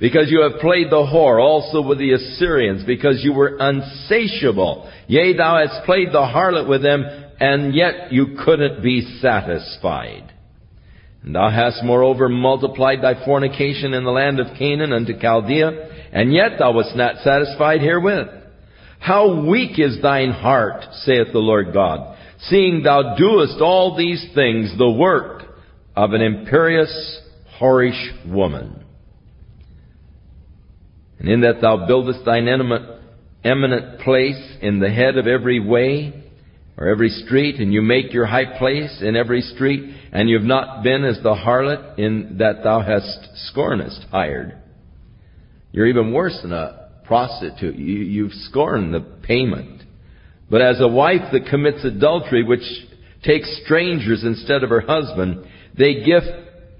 Because 0.00 0.30
you 0.30 0.42
have 0.42 0.60
played 0.60 0.90
the 0.90 0.96
whore 0.96 1.42
also 1.42 1.82
with 1.82 1.98
the 1.98 2.12
Assyrians, 2.12 2.84
because 2.84 3.20
you 3.22 3.32
were 3.32 3.56
unsatiable. 3.58 4.90
Yea, 5.08 5.36
thou 5.36 5.58
hast 5.58 5.84
played 5.84 6.08
the 6.08 6.18
harlot 6.18 6.68
with 6.68 6.82
them, 6.82 7.04
and 7.40 7.74
yet 7.74 8.12
you 8.12 8.36
couldn't 8.44 8.82
be 8.82 9.18
satisfied. 9.20 10.32
And 11.22 11.34
thou 11.34 11.50
hast 11.50 11.82
moreover 11.82 12.28
multiplied 12.28 13.02
thy 13.02 13.24
fornication 13.24 13.92
in 13.92 14.04
the 14.04 14.10
land 14.10 14.38
of 14.38 14.56
Canaan 14.56 14.92
unto 14.92 15.18
Chaldea, 15.18 16.10
and 16.12 16.32
yet 16.32 16.52
thou 16.58 16.72
wast 16.72 16.94
not 16.94 17.16
satisfied 17.24 17.80
herewith. 17.80 18.28
How 19.00 19.44
weak 19.44 19.78
is 19.78 20.00
thine 20.00 20.30
heart, 20.30 20.84
saith 21.04 21.28
the 21.32 21.38
Lord 21.38 21.72
God 21.72 22.17
seeing 22.42 22.82
thou 22.82 23.16
doest 23.16 23.60
all 23.60 23.96
these 23.96 24.24
things, 24.34 24.72
the 24.78 24.90
work 24.90 25.42
of 25.96 26.12
an 26.12 26.22
imperious, 26.22 27.20
whorish 27.60 28.26
woman. 28.26 28.84
And 31.18 31.28
in 31.28 31.40
that 31.40 31.60
thou 31.60 31.86
buildest 31.86 32.24
thine 32.24 32.48
eminent 33.44 34.00
place 34.00 34.56
in 34.62 34.78
the 34.78 34.90
head 34.90 35.16
of 35.16 35.26
every 35.26 35.58
way, 35.58 36.24
or 36.76 36.86
every 36.86 37.08
street, 37.08 37.56
and 37.56 37.72
you 37.72 37.82
make 37.82 38.12
your 38.12 38.26
high 38.26 38.56
place 38.56 39.02
in 39.02 39.16
every 39.16 39.40
street, 39.40 39.96
and 40.12 40.30
you've 40.30 40.42
not 40.44 40.84
been 40.84 41.04
as 41.04 41.20
the 41.24 41.34
harlot 41.34 41.98
in 41.98 42.36
that 42.38 42.62
thou 42.62 42.80
hast 42.80 43.52
scornest 43.52 44.08
hired. 44.10 44.56
You're 45.72 45.88
even 45.88 46.12
worse 46.12 46.38
than 46.40 46.52
a 46.52 46.88
prostitute. 47.04 47.74
You, 47.74 47.96
you've 47.98 48.32
scorned 48.32 48.94
the 48.94 49.00
payment. 49.00 49.77
But 50.50 50.62
as 50.62 50.80
a 50.80 50.88
wife 50.88 51.32
that 51.32 51.46
commits 51.46 51.84
adultery, 51.84 52.42
which 52.42 52.62
takes 53.22 53.60
strangers 53.64 54.24
instead 54.24 54.62
of 54.62 54.70
her 54.70 54.80
husband, 54.80 55.44
they 55.76 56.02
give, 56.04 56.22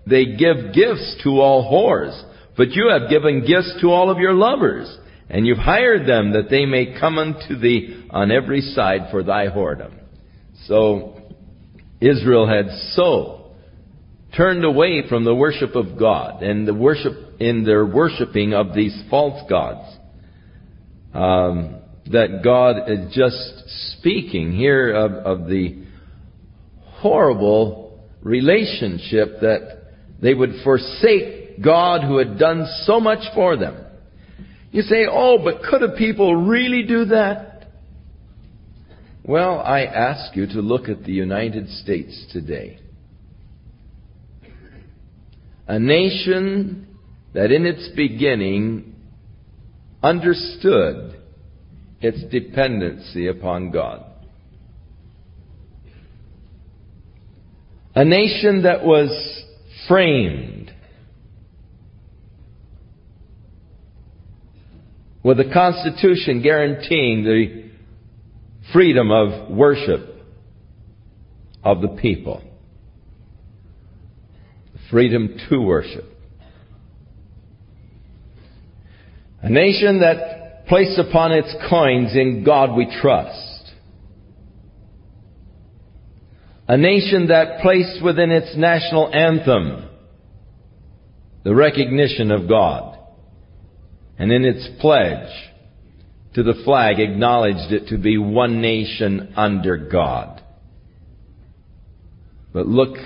they 0.07 0.37
give 0.37 0.73
gifts 0.73 1.21
to 1.25 1.41
all 1.41 1.71
whores. 1.71 2.23
But 2.57 2.71
you 2.71 2.89
have 2.91 3.11
given 3.11 3.47
gifts 3.47 3.77
to 3.81 3.89
all 3.89 4.11
of 4.11 4.19
your 4.19 4.35
lovers, 4.35 4.97
and 5.29 5.47
you've 5.47 5.59
hired 5.59 6.09
them 6.09 6.33
that 6.33 6.51
they 6.51 6.67
may 6.67 6.99
come 6.99 7.19
unto 7.19 7.59
thee 7.59 8.07
on 8.11 8.31
every 8.31 8.61
side 8.61 9.09
for 9.11 9.23
thy 9.23 9.47
whoredom. 9.49 9.93
So, 10.67 11.21
Israel 12.01 12.49
had 12.49 12.69
so 12.93 13.53
turned 14.37 14.65
away 14.65 15.09
from 15.09 15.25
the 15.25 15.35
worship 15.35 15.75
of 15.75 15.99
God 15.99 16.43
and 16.43 16.67
the 16.67 16.75
worship 16.75 17.13
in 17.41 17.65
their 17.65 17.87
worshiping 17.87 18.55
of 18.55 18.75
these 18.75 19.03
false 19.11 19.49
gods. 19.49 19.97
Um, 21.15 21.78
that 22.13 22.43
God 22.43 22.89
is 22.89 23.15
just 23.15 23.97
speaking 23.99 24.53
here 24.53 24.95
of, 24.95 25.13
of 25.13 25.49
the 25.49 25.83
horrible 26.83 28.01
relationship 28.23 29.41
that 29.41 29.79
they 30.21 30.35
would 30.35 30.51
forsake 30.65 31.63
God 31.63 32.03
who 32.03 32.19
had 32.19 32.39
done 32.39 32.67
so 32.85 33.01
much 33.01 33.21
for 33.35 33.57
them. 33.57 33.85
You 34.71 34.83
say, 34.83 35.07
oh, 35.11 35.39
but 35.43 35.63
could 35.63 35.83
a 35.83 35.97
people 35.97 36.35
really 36.35 36.83
do 36.83 37.07
that? 37.07 37.71
Well, 39.25 39.61
I 39.61 39.83
ask 39.83 40.35
you 40.37 40.47
to 40.47 40.61
look 40.61 40.89
at 40.89 41.05
the 41.05 41.13
United 41.13 41.69
States 41.69 42.27
today. 42.33 42.79
A 45.67 45.79
nation 45.79 46.87
that 47.35 47.53
in 47.53 47.67
its 47.67 47.91
beginning 47.95 48.95
understood 50.03 51.18
its 52.01 52.23
dependency 52.31 53.27
upon 53.27 53.71
God. 53.71 54.05
A 57.95 58.05
nation 58.05 58.63
that 58.63 58.85
was 58.85 59.11
framed 59.89 60.73
with 65.25 65.41
a 65.41 65.53
constitution 65.53 66.41
guaranteeing 66.43 67.25
the 67.25 67.71
freedom 68.73 69.11
of 69.11 69.51
worship 69.51 70.23
of 71.65 71.81
the 71.81 71.89
people. 71.89 72.43
the 74.73 74.79
Freedom 74.91 75.37
to 75.51 75.61
worship. 75.61 76.05
A 79.43 79.51
nation 79.51 80.01
that 80.01 80.38
placed 80.69 80.99
upon 80.99 81.33
its 81.33 81.55
coins, 81.69 82.15
in 82.15 82.45
God 82.45 82.77
we 82.77 82.87
trust. 83.01 83.73
A 86.67 86.77
nation 86.77 87.29
that 87.29 87.61
placed 87.63 88.05
within 88.05 88.31
its 88.31 88.57
national 88.57 89.13
anthem 89.15 89.89
the 91.45 91.55
recognition 91.55 92.31
of 92.31 92.49
God. 92.49 92.99
And 94.19 94.31
in 94.31 94.45
its 94.45 94.69
pledge 94.81 95.33
to 96.35 96.43
the 96.43 96.61
flag 96.65 96.99
acknowledged 96.99 97.73
it 97.73 97.89
to 97.89 97.99
be 97.99 98.19
one 98.19 98.61
nation 98.61 99.33
under 99.37 99.77
God. 99.77 100.43
But 102.53 102.67
look 102.67 102.99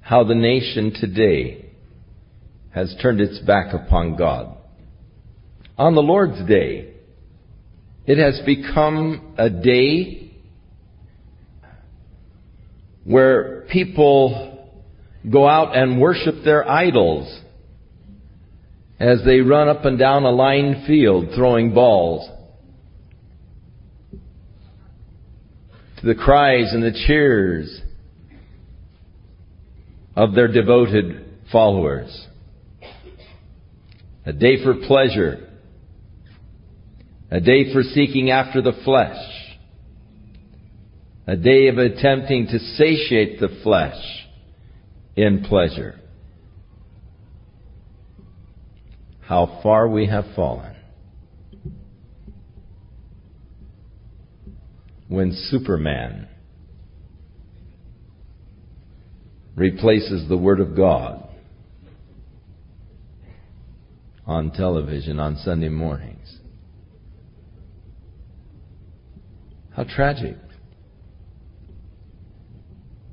how 0.00 0.24
the 0.24 0.34
nation 0.34 0.94
today 0.98 1.66
has 2.70 2.94
turned 3.02 3.20
its 3.20 3.38
back 3.40 3.74
upon 3.74 4.16
God. 4.16 4.57
On 5.78 5.94
the 5.94 6.02
Lord's 6.02 6.44
Day, 6.48 6.92
it 8.04 8.18
has 8.18 8.40
become 8.44 9.34
a 9.38 9.48
day 9.48 10.32
where 13.04 13.64
people 13.70 14.70
go 15.30 15.46
out 15.46 15.76
and 15.76 16.00
worship 16.00 16.34
their 16.44 16.68
idols 16.68 17.42
as 18.98 19.20
they 19.24 19.38
run 19.38 19.68
up 19.68 19.84
and 19.84 19.96
down 19.96 20.24
a 20.24 20.30
lined 20.30 20.84
field 20.84 21.28
throwing 21.36 21.72
balls. 21.72 22.28
To 26.00 26.06
the 26.06 26.16
cries 26.16 26.72
and 26.72 26.82
the 26.82 27.04
cheers 27.06 27.80
of 30.16 30.34
their 30.34 30.48
devoted 30.48 31.24
followers. 31.52 32.26
A 34.26 34.32
day 34.32 34.62
for 34.64 34.74
pleasure. 34.74 35.47
A 37.30 37.40
day 37.40 37.72
for 37.72 37.82
seeking 37.82 38.30
after 38.30 38.62
the 38.62 38.72
flesh. 38.84 39.16
A 41.26 41.36
day 41.36 41.68
of 41.68 41.76
attempting 41.76 42.46
to 42.46 42.58
satiate 42.58 43.38
the 43.38 43.60
flesh 43.62 44.02
in 45.14 45.44
pleasure. 45.44 46.00
How 49.20 49.60
far 49.62 49.88
we 49.88 50.06
have 50.06 50.24
fallen. 50.34 50.74
When 55.08 55.32
Superman 55.50 56.28
replaces 59.54 60.28
the 60.28 60.36
Word 60.36 60.60
of 60.60 60.74
God 60.74 61.28
on 64.26 64.50
television 64.50 65.18
on 65.20 65.36
Sunday 65.36 65.68
mornings. 65.68 66.38
How 69.78 69.84
tragic 69.84 70.34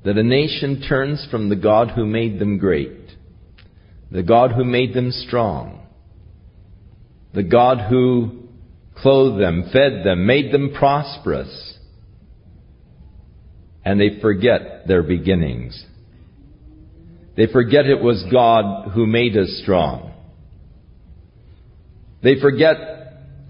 that 0.02 0.18
a 0.18 0.22
nation 0.24 0.82
turns 0.88 1.24
from 1.30 1.48
the 1.48 1.54
God 1.54 1.92
who 1.92 2.04
made 2.04 2.40
them 2.40 2.58
great, 2.58 3.12
the 4.10 4.24
God 4.24 4.50
who 4.50 4.64
made 4.64 4.92
them 4.92 5.12
strong, 5.12 5.86
the 7.32 7.44
God 7.44 7.88
who 7.88 8.48
clothed 8.96 9.40
them, 9.40 9.70
fed 9.72 10.04
them, 10.04 10.26
made 10.26 10.52
them 10.52 10.74
prosperous, 10.76 11.78
and 13.84 14.00
they 14.00 14.18
forget 14.20 14.88
their 14.88 15.04
beginnings. 15.04 15.86
They 17.36 17.46
forget 17.46 17.86
it 17.86 18.02
was 18.02 18.26
God 18.32 18.90
who 18.90 19.06
made 19.06 19.36
us 19.36 19.60
strong. 19.62 20.14
They 22.24 22.40
forget 22.40 22.74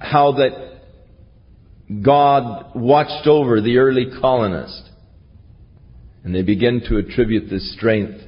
how 0.01 0.33
that 0.33 0.66
God 2.03 2.73
watched 2.75 3.27
over 3.27 3.61
the 3.61 3.79
early 3.79 4.07
colonists. 4.21 4.91
And 6.25 6.35
they 6.35 6.43
begin 6.43 6.83
to 6.89 6.97
attribute 6.97 7.49
this 7.49 7.73
strength 7.77 8.21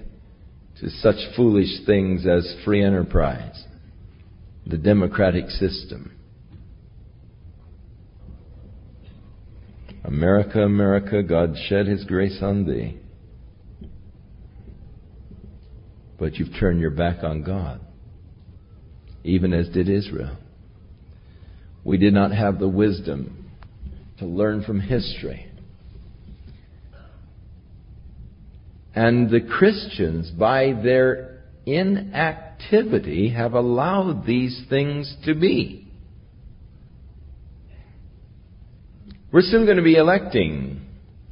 to 0.80 0.88
such 0.88 1.16
foolish 1.34 1.84
things 1.84 2.24
as 2.26 2.54
free 2.64 2.84
enterprise, 2.84 3.64
the 4.64 4.78
democratic 4.78 5.50
system. 5.50 6.12
America, 10.04 10.62
America, 10.62 11.24
God 11.24 11.56
shed 11.68 11.86
His 11.86 12.04
grace 12.04 12.38
on 12.40 12.64
thee. 12.64 12.98
But 16.16 16.36
you've 16.36 16.56
turned 16.58 16.80
your 16.80 16.90
back 16.90 17.24
on 17.24 17.42
God, 17.42 17.80
even 19.24 19.52
as 19.52 19.68
did 19.68 19.88
Israel. 19.88 20.36
We 21.82 21.98
did 21.98 22.14
not 22.14 22.30
have 22.32 22.60
the 22.60 22.68
wisdom 22.68 23.37
to 24.18 24.26
learn 24.26 24.62
from 24.62 24.80
history. 24.80 25.46
And 28.94 29.30
the 29.30 29.40
Christians, 29.40 30.30
by 30.30 30.72
their 30.72 31.44
inactivity, 31.66 33.30
have 33.30 33.52
allowed 33.52 34.26
these 34.26 34.64
things 34.68 35.14
to 35.24 35.34
be. 35.34 35.86
We're 39.30 39.42
soon 39.42 39.66
going 39.66 39.76
to 39.76 39.82
be 39.82 39.96
electing 39.96 40.80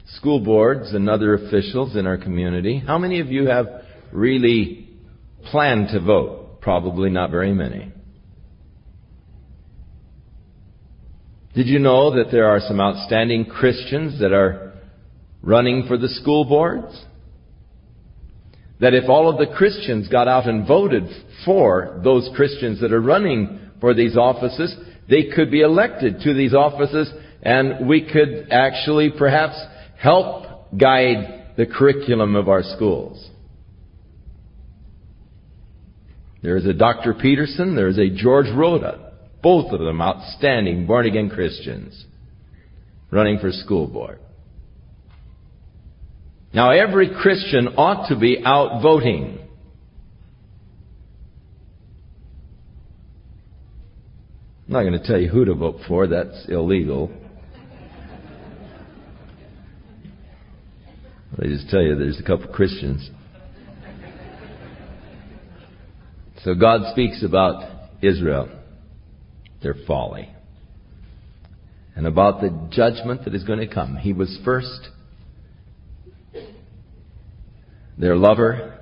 school 0.06 0.38
boards 0.40 0.92
and 0.92 1.08
other 1.08 1.34
officials 1.34 1.96
in 1.96 2.06
our 2.06 2.18
community. 2.18 2.78
How 2.78 2.98
many 2.98 3.20
of 3.20 3.28
you 3.28 3.46
have 3.46 3.66
really 4.12 4.88
planned 5.50 5.88
to 5.88 6.00
vote? 6.00 6.60
Probably 6.60 7.10
not 7.10 7.30
very 7.30 7.52
many. 7.52 7.92
Did 11.56 11.68
you 11.68 11.78
know 11.78 12.14
that 12.14 12.30
there 12.30 12.48
are 12.50 12.60
some 12.60 12.82
outstanding 12.82 13.46
Christians 13.46 14.20
that 14.20 14.34
are 14.34 14.74
running 15.42 15.86
for 15.88 15.96
the 15.96 16.10
school 16.10 16.44
boards? 16.44 17.02
That 18.78 18.92
if 18.92 19.08
all 19.08 19.30
of 19.30 19.38
the 19.38 19.54
Christians 19.56 20.06
got 20.08 20.28
out 20.28 20.46
and 20.46 20.68
voted 20.68 21.04
for 21.46 21.98
those 22.04 22.28
Christians 22.36 22.82
that 22.82 22.92
are 22.92 23.00
running 23.00 23.58
for 23.80 23.94
these 23.94 24.18
offices, 24.18 24.76
they 25.08 25.30
could 25.34 25.50
be 25.50 25.62
elected 25.62 26.20
to 26.24 26.34
these 26.34 26.52
offices 26.52 27.10
and 27.42 27.88
we 27.88 28.06
could 28.06 28.48
actually 28.50 29.10
perhaps 29.16 29.58
help 29.98 30.76
guide 30.76 31.54
the 31.56 31.64
curriculum 31.64 32.36
of 32.36 32.50
our 32.50 32.62
schools. 32.62 33.30
There 36.42 36.58
is 36.58 36.66
a 36.66 36.74
Dr. 36.74 37.14
Peterson, 37.14 37.74
there 37.74 37.88
is 37.88 37.98
a 37.98 38.10
George 38.10 38.54
Rhoda, 38.54 39.05
both 39.46 39.70
of 39.70 39.78
them 39.78 40.02
outstanding 40.02 40.88
born 40.88 41.06
again 41.06 41.30
Christians 41.30 42.04
running 43.12 43.38
for 43.38 43.52
school 43.52 43.86
board. 43.86 44.18
Now 46.52 46.72
every 46.72 47.14
Christian 47.14 47.68
ought 47.76 48.08
to 48.08 48.18
be 48.18 48.42
out 48.44 48.82
voting. 48.82 49.38
I'm 54.66 54.72
not 54.72 54.80
going 54.80 55.00
to 55.00 55.06
tell 55.06 55.20
you 55.20 55.28
who 55.28 55.44
to 55.44 55.54
vote 55.54 55.76
for, 55.86 56.08
that's 56.08 56.46
illegal. 56.48 57.12
They 61.38 61.46
just 61.46 61.70
tell 61.70 61.82
you 61.82 61.94
there's 61.94 62.18
a 62.18 62.24
couple 62.24 62.48
Christians 62.48 63.08
So 66.42 66.54
God 66.54 66.92
speaks 66.92 67.24
about 67.24 67.90
Israel, 68.02 68.48
their 69.66 69.74
folly, 69.84 70.28
and 71.96 72.06
about 72.06 72.40
the 72.40 72.68
judgment 72.70 73.24
that 73.24 73.34
is 73.34 73.42
going 73.42 73.58
to 73.58 73.66
come. 73.66 73.96
He 73.96 74.12
was 74.12 74.38
first 74.44 74.90
their 77.98 78.14
lover. 78.14 78.78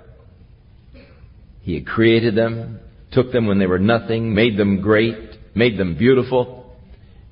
He 1.63 1.73
had 1.73 1.87
created 1.87 2.35
them, 2.35 2.81
took 3.13 3.33
them 3.33 3.47
when 3.47 3.59
they 3.59 3.67
were 3.67 3.79
nothing, 3.79 4.35
made 4.35 4.59
them 4.59 4.83
great, 4.83 5.39
made 5.55 5.79
them 5.79 5.97
beautiful, 5.97 6.77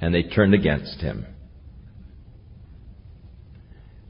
and 0.01 0.15
they 0.15 0.23
turned 0.23 0.55
against 0.55 1.03
him. 1.03 1.27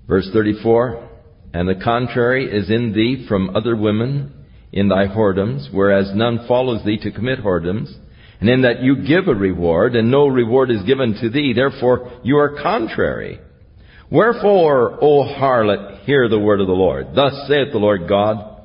Verse 0.07 0.31
34, 0.33 1.09
and 1.53 1.69
the 1.69 1.83
contrary 1.83 2.45
is 2.45 2.71
in 2.71 2.93
thee 2.93 3.27
from 3.29 3.57
other 3.57 3.75
women, 3.75 4.35
in 4.71 4.89
thy 4.89 5.09
whoredoms, 5.09 5.67
whereas 5.73 6.13
none 6.15 6.45
follows 6.47 6.85
thee 6.85 6.99
to 6.99 7.11
commit 7.11 7.41
whoredoms, 7.41 7.93
and 8.43 8.51
in 8.51 8.63
that 8.63 8.83
you 8.83 8.97
give 9.07 9.29
a 9.29 9.35
reward, 9.37 9.95
and 9.95 10.11
no 10.11 10.27
reward 10.27 10.69
is 10.73 10.83
given 10.83 11.15
to 11.21 11.31
thee, 11.31 11.53
therefore 11.55 12.11
you 12.25 12.39
are 12.39 12.61
contrary. 12.61 13.39
Wherefore, 14.11 14.99
O 15.01 15.23
harlot, 15.23 16.01
hear 16.01 16.29
the 16.29 16.41
word 16.41 16.61
of 16.61 16.67
the 16.67 16.73
Lord. 16.73 17.15
Thus 17.15 17.33
saith 17.47 17.69
the 17.71 17.79
Lord 17.79 18.09
God, 18.09 18.61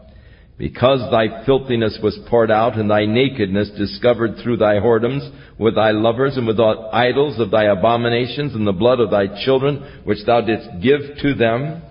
because 0.57 1.11
thy 1.11 1.45
filthiness 1.45 1.99
was 2.01 2.17
poured 2.27 2.49
out, 2.49 2.75
and 2.75 2.89
thy 2.89 3.05
nakedness 3.05 3.69
discovered 3.77 4.37
through 4.41 4.57
thy 4.57 4.79
whoredoms, 4.79 5.31
with 5.59 5.75
thy 5.75 5.91
lovers, 5.91 6.37
and 6.37 6.47
with 6.47 6.57
the 6.57 6.89
idols 6.91 7.39
of 7.39 7.51
thy 7.51 7.65
abominations, 7.65 8.55
and 8.55 8.65
the 8.65 8.71
blood 8.71 8.99
of 8.99 9.11
thy 9.11 9.45
children, 9.45 10.01
which 10.05 10.25
thou 10.25 10.41
didst 10.41 10.69
give 10.81 11.01
to 11.21 11.35
them, 11.35 11.83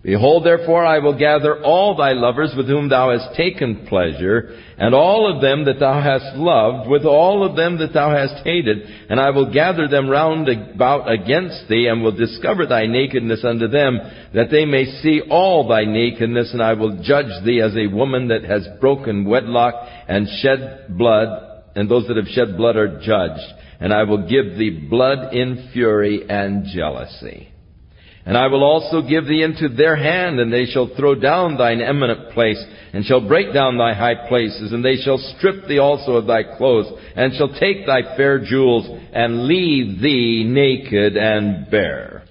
Behold, 0.00 0.46
therefore, 0.46 0.86
I 0.86 1.00
will 1.00 1.18
gather 1.18 1.60
all 1.60 1.96
thy 1.96 2.12
lovers 2.12 2.54
with 2.56 2.68
whom 2.68 2.88
thou 2.88 3.10
hast 3.10 3.36
taken 3.36 3.84
pleasure, 3.88 4.56
and 4.78 4.94
all 4.94 5.34
of 5.34 5.42
them 5.42 5.64
that 5.64 5.80
thou 5.80 6.00
hast 6.00 6.36
loved, 6.36 6.88
with 6.88 7.04
all 7.04 7.44
of 7.44 7.56
them 7.56 7.78
that 7.78 7.92
thou 7.92 8.10
hast 8.14 8.46
hated, 8.46 8.78
and 9.10 9.18
I 9.18 9.30
will 9.30 9.52
gather 9.52 9.88
them 9.88 10.08
round 10.08 10.48
about 10.48 11.10
against 11.10 11.68
thee, 11.68 11.88
and 11.88 12.04
will 12.04 12.16
discover 12.16 12.64
thy 12.64 12.86
nakedness 12.86 13.44
unto 13.44 13.66
them, 13.66 13.98
that 14.34 14.52
they 14.52 14.64
may 14.64 14.84
see 14.84 15.20
all 15.28 15.66
thy 15.66 15.84
nakedness, 15.84 16.52
and 16.52 16.62
I 16.62 16.74
will 16.74 17.02
judge 17.02 17.44
thee 17.44 17.60
as 17.60 17.76
a 17.76 17.92
woman 17.92 18.28
that 18.28 18.44
has 18.44 18.68
broken 18.80 19.24
wedlock 19.24 19.74
and 20.06 20.28
shed 20.40 20.96
blood, 20.96 21.64
and 21.74 21.90
those 21.90 22.06
that 22.06 22.16
have 22.16 22.28
shed 22.28 22.56
blood 22.56 22.76
are 22.76 23.00
judged, 23.00 23.52
and 23.80 23.92
I 23.92 24.04
will 24.04 24.28
give 24.28 24.56
thee 24.56 24.86
blood 24.88 25.34
in 25.34 25.70
fury 25.72 26.22
and 26.30 26.66
jealousy. 26.72 27.52
And 28.28 28.36
I 28.36 28.46
will 28.48 28.62
also 28.62 29.00
give 29.00 29.26
thee 29.26 29.42
into 29.42 29.70
their 29.70 29.96
hand, 29.96 30.38
and 30.38 30.52
they 30.52 30.66
shall 30.66 30.90
throw 30.94 31.14
down 31.14 31.56
thine 31.56 31.80
eminent 31.80 32.32
place, 32.32 32.62
and 32.92 33.02
shall 33.02 33.26
break 33.26 33.54
down 33.54 33.78
thy 33.78 33.94
high 33.94 34.28
places, 34.28 34.70
and 34.70 34.84
they 34.84 34.96
shall 34.96 35.16
strip 35.16 35.66
thee 35.66 35.78
also 35.78 36.16
of 36.16 36.26
thy 36.26 36.42
clothes, 36.42 36.92
and 37.16 37.32
shall 37.34 37.58
take 37.58 37.86
thy 37.86 38.02
fair 38.18 38.38
jewels, 38.38 38.86
and 39.14 39.46
leave 39.46 40.02
thee 40.02 40.44
naked 40.46 41.16
and 41.16 41.70
bare. 41.70 42.27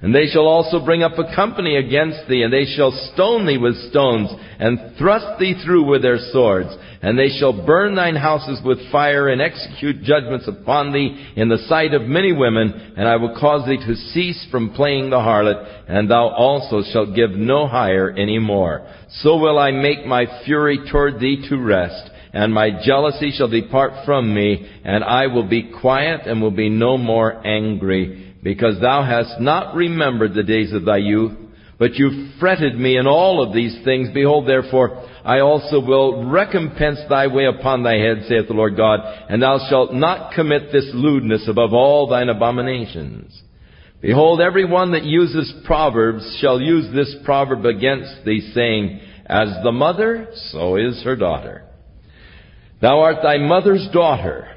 And 0.00 0.14
they 0.14 0.26
shall 0.26 0.46
also 0.46 0.84
bring 0.84 1.02
up 1.02 1.18
a 1.18 1.34
company 1.34 1.76
against 1.76 2.28
thee, 2.28 2.42
and 2.42 2.52
they 2.52 2.66
shall 2.66 2.92
stone 3.12 3.46
thee 3.46 3.58
with 3.58 3.90
stones, 3.90 4.30
and 4.60 4.96
thrust 4.96 5.40
thee 5.40 5.60
through 5.64 5.90
with 5.90 6.02
their 6.02 6.18
swords. 6.30 6.70
And 7.02 7.18
they 7.18 7.28
shall 7.28 7.66
burn 7.66 7.96
thine 7.96 8.14
houses 8.14 8.60
with 8.64 8.92
fire, 8.92 9.28
and 9.28 9.42
execute 9.42 10.02
judgments 10.02 10.46
upon 10.46 10.92
thee 10.92 11.32
in 11.34 11.48
the 11.48 11.58
sight 11.66 11.94
of 11.94 12.02
many 12.02 12.32
women, 12.32 12.94
and 12.96 13.08
I 13.08 13.16
will 13.16 13.36
cause 13.40 13.66
thee 13.66 13.76
to 13.76 13.94
cease 14.12 14.46
from 14.52 14.72
playing 14.74 15.10
the 15.10 15.16
harlot, 15.16 15.66
and 15.88 16.08
thou 16.08 16.28
also 16.28 16.82
shalt 16.92 17.16
give 17.16 17.30
no 17.30 17.66
hire 17.66 18.10
any 18.10 18.38
more. 18.38 18.86
So 19.22 19.36
will 19.36 19.58
I 19.58 19.72
make 19.72 20.06
my 20.06 20.26
fury 20.44 20.78
toward 20.92 21.18
thee 21.18 21.44
to 21.48 21.56
rest, 21.56 22.08
and 22.32 22.54
my 22.54 22.70
jealousy 22.84 23.32
shall 23.32 23.48
depart 23.48 24.04
from 24.06 24.32
me, 24.32 24.70
and 24.84 25.02
I 25.02 25.26
will 25.26 25.48
be 25.48 25.72
quiet 25.80 26.20
and 26.26 26.40
will 26.40 26.52
be 26.52 26.68
no 26.68 26.96
more 26.96 27.44
angry 27.44 28.27
because 28.42 28.80
thou 28.80 29.02
hast 29.02 29.40
not 29.40 29.74
remembered 29.74 30.34
the 30.34 30.42
days 30.42 30.72
of 30.72 30.84
thy 30.84 30.98
youth, 30.98 31.32
but 31.78 31.94
you 31.94 32.30
fretted 32.40 32.76
me 32.76 32.96
in 32.96 33.06
all 33.06 33.42
of 33.42 33.54
these 33.54 33.76
things. 33.84 34.08
Behold, 34.12 34.48
therefore, 34.48 35.04
I 35.24 35.40
also 35.40 35.80
will 35.80 36.24
recompense 36.28 36.98
thy 37.08 37.28
way 37.28 37.46
upon 37.46 37.82
thy 37.82 37.94
head, 37.94 38.24
saith 38.28 38.48
the 38.48 38.54
Lord 38.54 38.76
God, 38.76 39.00
and 39.28 39.42
thou 39.42 39.58
shalt 39.68 39.92
not 39.92 40.32
commit 40.32 40.72
this 40.72 40.90
lewdness 40.92 41.46
above 41.48 41.72
all 41.72 42.08
thine 42.08 42.28
abominations. 42.28 43.42
Behold, 44.00 44.40
every 44.40 44.64
one 44.64 44.92
that 44.92 45.04
uses 45.04 45.52
proverbs 45.64 46.38
shall 46.40 46.60
use 46.60 46.92
this 46.94 47.14
proverb 47.24 47.64
against 47.64 48.24
thee, 48.24 48.52
saying, 48.54 49.00
As 49.26 49.48
the 49.62 49.72
mother, 49.72 50.28
so 50.50 50.76
is 50.76 51.02
her 51.04 51.16
daughter. 51.16 51.64
Thou 52.80 53.00
art 53.00 53.18
thy 53.22 53.38
mother's 53.38 53.88
daughter, 53.92 54.48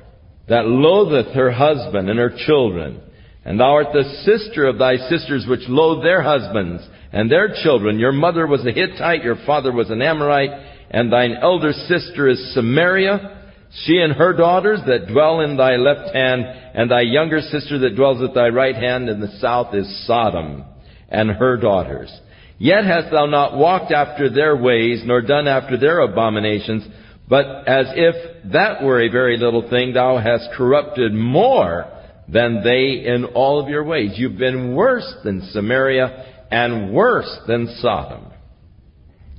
that 0.48 0.68
loatheth 0.68 1.34
her 1.34 1.52
husband 1.52 2.10
and 2.10 2.20
her 2.20 2.34
children. 2.46 3.02
And 3.44 3.60
thou 3.60 3.74
art 3.74 3.88
the 3.92 4.24
sister 4.24 4.68
of 4.68 4.78
thy 4.78 4.98
sisters 5.10 5.46
which 5.48 5.68
loathe 5.68 6.04
their 6.04 6.22
husbands 6.22 6.84
and 7.12 7.30
their 7.30 7.54
children. 7.64 7.98
Your 7.98 8.12
mother 8.12 8.46
was 8.46 8.66
a 8.66 8.72
Hittite, 8.72 9.24
your 9.24 9.38
father 9.46 9.72
was 9.72 9.90
an 9.90 10.02
Amorite, 10.02 10.52
and 10.92 11.12
thine 11.12 11.36
elder 11.42 11.72
sister 11.72 12.28
is 12.28 12.54
Samaria, 12.54 13.40
she 13.86 13.98
and 14.00 14.14
her 14.14 14.34
daughters 14.34 14.82
that 14.86 15.08
dwell 15.08 15.40
in 15.40 15.56
thy 15.56 15.78
left 15.78 16.14
hand, 16.14 16.44
and 16.46 16.92
thy 16.92 17.02
younger 17.02 17.40
sister 17.40 17.80
that 17.80 17.96
dwells 17.96 18.22
at 18.22 18.34
thy 18.34 18.50
right 18.50 18.76
hand 18.76 19.08
in 19.08 19.22
the 19.22 19.40
south 19.40 19.74
is 19.74 20.06
Sodom, 20.06 20.66
and 21.10 21.32
her 21.32 21.56
daughters. 21.56 22.12
Yet 22.58 22.84
hast 22.84 23.12
thou 23.12 23.26
not 23.26 23.58
walked 23.58 23.92
after 23.92 24.30
their 24.30 24.56
ways, 24.56 25.02
nor 25.06 25.22
done 25.22 25.48
after 25.48 25.78
their 25.78 26.02
abominations, 26.02 26.86
but 27.30 27.46
as 27.66 27.88
if 27.96 28.52
that 28.52 28.84
were 28.84 29.02
a 29.02 29.10
very 29.10 29.38
little 29.38 29.68
thing, 29.70 29.94
thou 29.94 30.18
hast 30.18 30.50
corrupted 30.56 31.14
more 31.14 31.88
than 32.28 32.64
they 32.64 33.06
in 33.06 33.26
all 33.36 33.62
of 33.62 33.70
your 33.70 33.84
ways. 33.84 34.12
You've 34.16 34.38
been 34.38 34.76
worse 34.76 35.14
than 35.24 35.50
Samaria 35.52 36.46
and 36.52 36.94
worse 36.94 37.40
than 37.48 37.76
Sodom. 37.80 38.26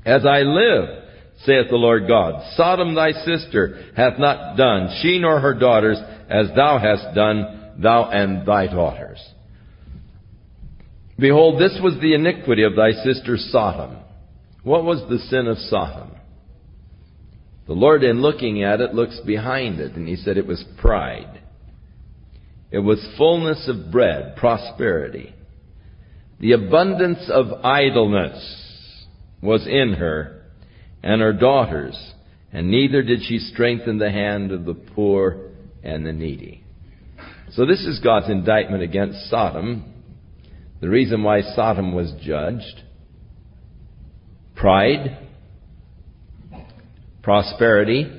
As 0.04 0.26
I 0.26 0.40
live, 0.40 0.88
saith 1.44 1.66
the 1.70 1.76
Lord 1.76 2.08
God, 2.08 2.54
Sodom 2.56 2.94
thy 2.94 3.12
sister 3.12 3.92
hath 3.96 4.18
not 4.18 4.56
done, 4.56 4.98
she 5.00 5.18
nor 5.18 5.40
her 5.40 5.54
daughters, 5.54 5.98
as 6.28 6.48
thou 6.56 6.78
hast 6.78 7.14
done, 7.14 7.72
thou 7.78 8.10
and 8.10 8.46
thy 8.46 8.66
daughters. 8.66 9.20
Behold, 11.18 11.60
this 11.60 11.78
was 11.82 11.94
the 12.00 12.14
iniquity 12.14 12.64
of 12.64 12.74
thy 12.74 12.92
sister 13.04 13.36
Sodom. 13.36 13.98
What 14.64 14.84
was 14.84 15.02
the 15.08 15.18
sin 15.18 15.46
of 15.46 15.58
Sodom? 15.58 16.12
The 17.66 17.74
Lord, 17.74 18.02
in 18.02 18.22
looking 18.22 18.64
at 18.64 18.80
it, 18.80 18.94
looks 18.94 19.20
behind 19.20 19.78
it, 19.78 19.94
and 19.94 20.08
he 20.08 20.16
said 20.16 20.36
it 20.36 20.46
was 20.46 20.64
pride. 20.78 21.41
It 22.72 22.78
was 22.78 23.06
fullness 23.18 23.68
of 23.68 23.92
bread, 23.92 24.34
prosperity. 24.36 25.34
The 26.40 26.52
abundance 26.52 27.30
of 27.30 27.64
idleness 27.64 29.06
was 29.42 29.66
in 29.66 29.94
her 29.98 30.42
and 31.02 31.20
her 31.20 31.34
daughters, 31.34 32.14
and 32.50 32.70
neither 32.70 33.02
did 33.02 33.20
she 33.22 33.38
strengthen 33.38 33.98
the 33.98 34.10
hand 34.10 34.52
of 34.52 34.64
the 34.64 34.74
poor 34.74 35.50
and 35.84 36.06
the 36.06 36.12
needy. 36.12 36.64
So 37.50 37.66
this 37.66 37.80
is 37.80 38.00
God's 38.00 38.30
indictment 38.30 38.82
against 38.82 39.28
Sodom. 39.28 39.92
The 40.80 40.88
reason 40.88 41.22
why 41.22 41.42
Sodom 41.42 41.94
was 41.94 42.12
judged. 42.22 42.82
Pride, 44.56 45.18
prosperity, 47.22 48.10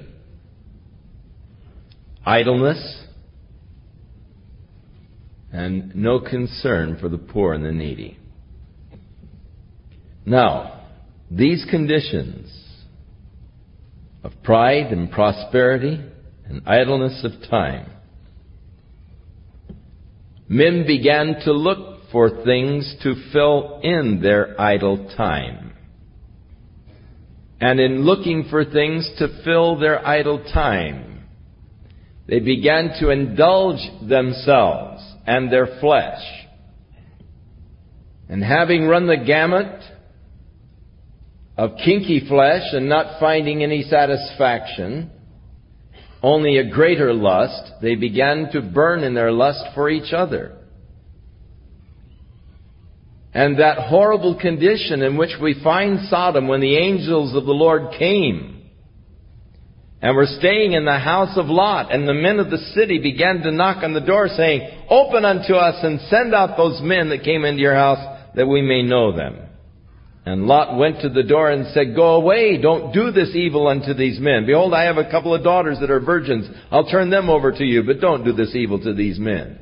idleness, 2.23 3.02
and 5.53 5.95
no 5.95 6.19
concern 6.19 6.97
for 6.99 7.07
the 7.07 7.17
poor 7.17 7.53
and 7.53 7.63
the 7.63 7.71
needy. 7.71 8.17
Now, 10.25 10.81
these 11.29 11.65
conditions 11.69 12.51
of 14.23 14.31
pride 14.41 14.91
and 14.91 15.11
prosperity 15.11 16.01
and 16.45 16.67
idleness 16.67 17.23
of 17.23 17.49
time, 17.49 17.91
men 20.47 20.85
began 20.87 21.35
to 21.45 21.53
look 21.53 21.99
for 22.11 22.43
things 22.43 22.95
to 23.03 23.13
fill 23.31 23.79
in 23.83 24.21
their 24.21 24.59
idle 24.59 25.13
time. 25.15 25.73
And 27.61 27.79
in 27.79 28.03
looking 28.03 28.47
for 28.49 28.65
things 28.65 29.09
to 29.19 29.41
fill 29.43 29.79
their 29.79 30.05
idle 30.05 30.43
time, 30.53 31.12
they 32.27 32.39
began 32.39 32.91
to 32.99 33.09
indulge 33.09 33.81
themselves 34.07 35.03
and 35.25 35.51
their 35.51 35.67
flesh. 35.79 36.21
And 38.30 38.43
having 38.43 38.88
run 38.88 39.07
the 39.07 39.17
gamut 39.17 39.82
of 41.57 41.71
kinky 41.84 42.26
flesh 42.28 42.63
and 42.71 42.88
not 42.88 43.19
finding 43.19 43.61
any 43.61 43.84
satisfaction, 43.84 45.11
only 46.21 46.57
a 46.57 46.69
greater 46.69 47.13
lust, 47.13 47.74
they 47.82 47.95
began 47.95 48.49
to 48.53 48.61
burn 48.61 49.03
in 49.03 49.13
their 49.13 49.32
lust 49.32 49.63
for 49.76 49.89
each 49.89 50.13
other. 50.13 50.57
And 53.34 53.59
that 53.59 53.89
horrible 53.89 54.39
condition 54.39 55.01
in 55.01 55.17
which 55.17 55.32
we 55.41 55.61
find 55.63 56.07
Sodom 56.07 56.47
when 56.47 56.61
the 56.61 56.78
angels 56.78 57.36
of 57.36 57.45
the 57.45 57.51
Lord 57.51 57.93
came 57.97 58.53
and 60.04 60.18
were 60.18 60.28
staying 60.28 60.74
in 60.74 60.84
the 60.84 60.99
house 60.99 61.38
of 61.38 61.45
Lot. 61.45 61.93
And 61.93 62.06
the 62.06 62.14
men 62.14 62.38
of 62.38 62.51
the 62.51 62.58
city 62.76 62.99
began 62.99 63.39
to 63.41 63.51
knock 63.51 63.84
on 63.84 63.93
the 63.93 64.01
door 64.01 64.28
saying, 64.28 64.70
Open 64.89 65.24
unto 65.24 65.54
us 65.54 65.82
and 65.82 66.01
send 66.01 66.36
out 66.36 66.58
those 66.58 66.82
men 66.84 67.08
that 67.10 67.24
came 67.24 67.45
into 67.45 67.62
your 67.62 67.74
house 67.74 68.20
that 68.36 68.45
we 68.45 68.62
may 68.62 68.84
know 68.84 69.16
them. 69.16 69.38
And 70.26 70.45
Lot 70.45 70.78
went 70.78 70.99
to 71.01 71.10
the 71.10 71.24
door 71.24 71.49
and 71.49 71.74
said, 71.74 71.95
Go 71.95 72.16
away, 72.16 72.62
don't 72.62 72.93
do 72.93 73.12
this 73.12 73.34
evil 73.34 73.68
unto 73.68 73.93
these 73.93 74.20
men. 74.20 74.45
Behold, 74.45 74.74
I 74.74 74.84
have 74.84 74.97
a 74.97 75.10
couple 75.10 75.34
of 75.34 75.43
daughters 75.43 75.78
that 75.80 75.89
are 75.89 76.01
virgins. 76.01 76.49
I'll 76.70 76.89
turn 76.89 77.10
them 77.10 77.30
over 77.30 77.54
to 77.54 77.64
you, 77.64 77.84
but 77.84 78.01
don't 78.01 78.26
do 78.26 78.34
this 78.34 78.54
evil 78.56 78.80
to 78.84 78.93
these 78.93 79.18
men. 79.18 79.58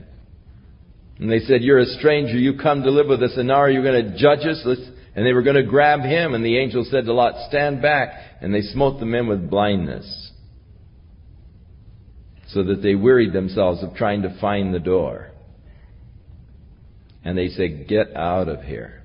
And 1.19 1.31
they 1.31 1.39
said, 1.39 1.61
You're 1.61 1.79
a 1.79 1.85
stranger, 1.85 2.33
you 2.33 2.57
come 2.57 2.81
to 2.81 2.89
live 2.89 3.07
with 3.07 3.21
us, 3.21 3.33
and 3.37 3.47
now 3.47 3.61
are 3.61 3.69
you 3.69 3.83
going 3.83 4.05
to 4.05 4.17
judge 4.17 4.43
us? 4.45 4.65
And 5.15 5.25
they 5.25 5.33
were 5.33 5.43
going 5.43 5.57
to 5.57 5.63
grab 5.63 6.01
him, 6.01 6.33
and 6.33 6.43
the 6.43 6.57
angel 6.57 6.85
said 6.89 7.05
to 7.05 7.13
Lot, 7.13 7.49
Stand 7.49 7.81
back. 7.81 8.09
And 8.41 8.53
they 8.53 8.61
smote 8.61 8.99
the 8.99 9.05
men 9.05 9.27
with 9.27 9.49
blindness, 9.49 10.30
so 12.53 12.63
that 12.63 12.81
they 12.81 12.95
wearied 12.95 13.33
themselves 13.33 13.83
of 13.83 13.95
trying 13.95 14.23
to 14.23 14.37
find 14.39 14.73
the 14.73 14.79
door. 14.79 15.31
And 17.23 17.37
they 17.37 17.49
said, 17.49 17.87
Get 17.87 18.15
out 18.15 18.49
of 18.49 18.61
here. 18.63 19.03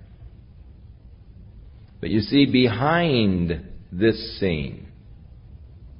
But 2.00 2.10
you 2.10 2.20
see, 2.20 2.46
behind 2.46 3.66
this 3.92 4.38
scene, 4.38 4.88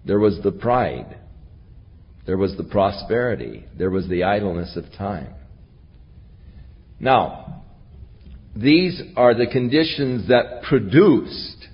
there 0.05 0.18
was 0.18 0.38
the 0.42 0.53
pride. 0.53 1.18
There 2.26 2.36
was 2.36 2.57
the 2.57 2.64
prosperity. 2.64 3.64
There 3.76 3.90
was 3.90 4.09
the 4.09 4.24
idleness 4.24 4.76
of 4.76 4.84
time. 4.97 5.34
Now, 6.99 7.64
these 8.55 9.01
are 9.16 9.34
the 9.34 9.47
conditions 9.47 10.28
that 10.28 10.62
produced 10.68 11.68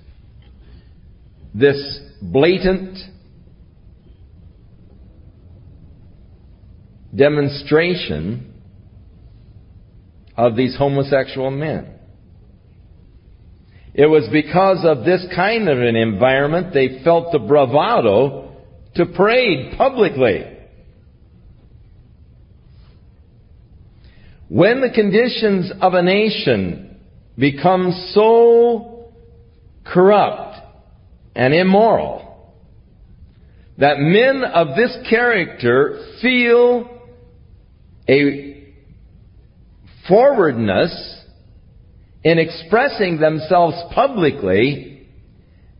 this 1.53 1.99
blatant 2.21 2.97
demonstration 7.15 8.53
of 10.35 10.55
these 10.55 10.75
homosexual 10.77 11.51
men. 11.51 11.93
It 13.93 14.07
was 14.07 14.27
because 14.31 14.79
of 14.83 15.05
this 15.05 15.23
kind 15.35 15.69
of 15.69 15.77
an 15.77 15.95
environment 15.95 16.73
they 16.73 17.03
felt 17.03 17.31
the 17.31 17.39
bravado 17.39 18.55
to 18.95 19.05
parade 19.05 19.77
publicly. 19.77 20.45
When 24.49 24.81
the 24.81 24.89
conditions 24.89 25.71
of 25.79 25.93
a 25.93 26.01
nation 26.01 26.99
become 27.37 27.91
so 28.11 29.11
corrupt 29.85 30.57
and 31.35 31.53
immoral 31.53 32.53
that 33.77 33.99
men 33.99 34.43
of 34.43 34.75
this 34.75 34.95
character 35.09 35.99
feel 36.21 36.92
a 38.07 38.73
forwardness 40.07 41.21
in 42.23 42.39
expressing 42.39 43.19
themselves 43.19 43.75
publicly 43.93 45.07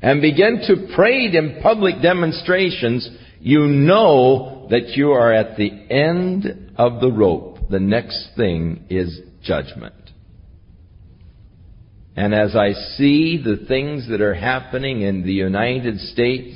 and 0.02 0.22
begin 0.22 0.62
to 0.68 0.94
parade 0.96 1.34
in 1.34 1.62
public 1.62 2.02
demonstrations, 2.02 3.10
you 3.40 3.62
know 3.62 4.68
that 4.70 4.90
you 4.90 5.12
are 5.12 5.34
at 5.34 5.58
the 5.58 5.70
end 5.90 6.74
of 6.78 7.00
the 7.00 7.12
rope. 7.12 7.58
The 7.70 7.80
next 7.80 8.30
thing 8.36 8.86
is 8.90 9.20
judgment. 9.42 9.94
And 12.16 12.36
as 12.36 12.56
I 12.56 12.74
see 12.96 13.42
the 13.44 13.66
things 13.68 14.08
that 14.10 14.22
are 14.22 14.36
happening 14.36 15.02
in 15.02 15.24
the 15.24 15.34
United 15.34 16.00
States, 16.00 16.56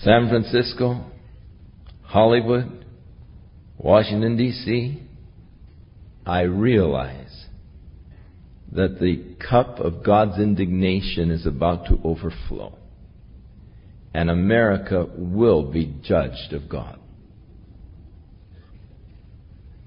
San 0.00 0.28
Francisco, 0.28 1.04
Hollywood, 2.02 2.85
Washington, 3.78 4.36
D.C., 4.36 5.02
I 6.24 6.42
realize 6.42 7.46
that 8.72 8.98
the 9.00 9.36
cup 9.48 9.78
of 9.78 10.04
God's 10.04 10.38
indignation 10.38 11.30
is 11.30 11.46
about 11.46 11.86
to 11.86 12.00
overflow. 12.02 12.76
And 14.12 14.30
America 14.30 15.06
will 15.16 15.70
be 15.70 15.94
judged 16.02 16.52
of 16.52 16.68
God. 16.68 16.98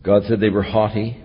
God 0.03 0.23
said 0.27 0.39
they 0.39 0.49
were 0.49 0.63
haughty. 0.63 1.21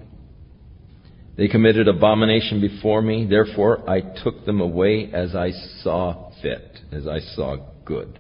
They 1.37 1.49
committed 1.49 1.87
abomination 1.87 2.61
before 2.61 3.03
me. 3.03 3.27
Therefore, 3.29 3.89
I 3.89 4.01
took 4.01 4.45
them 4.47 4.61
away 4.61 5.11
as 5.13 5.35
I 5.35 5.51
saw 5.83 6.31
fit, 6.43 6.81
as 6.93 7.07
I 7.07 7.21
saw 7.21 7.57
good. 7.85 8.19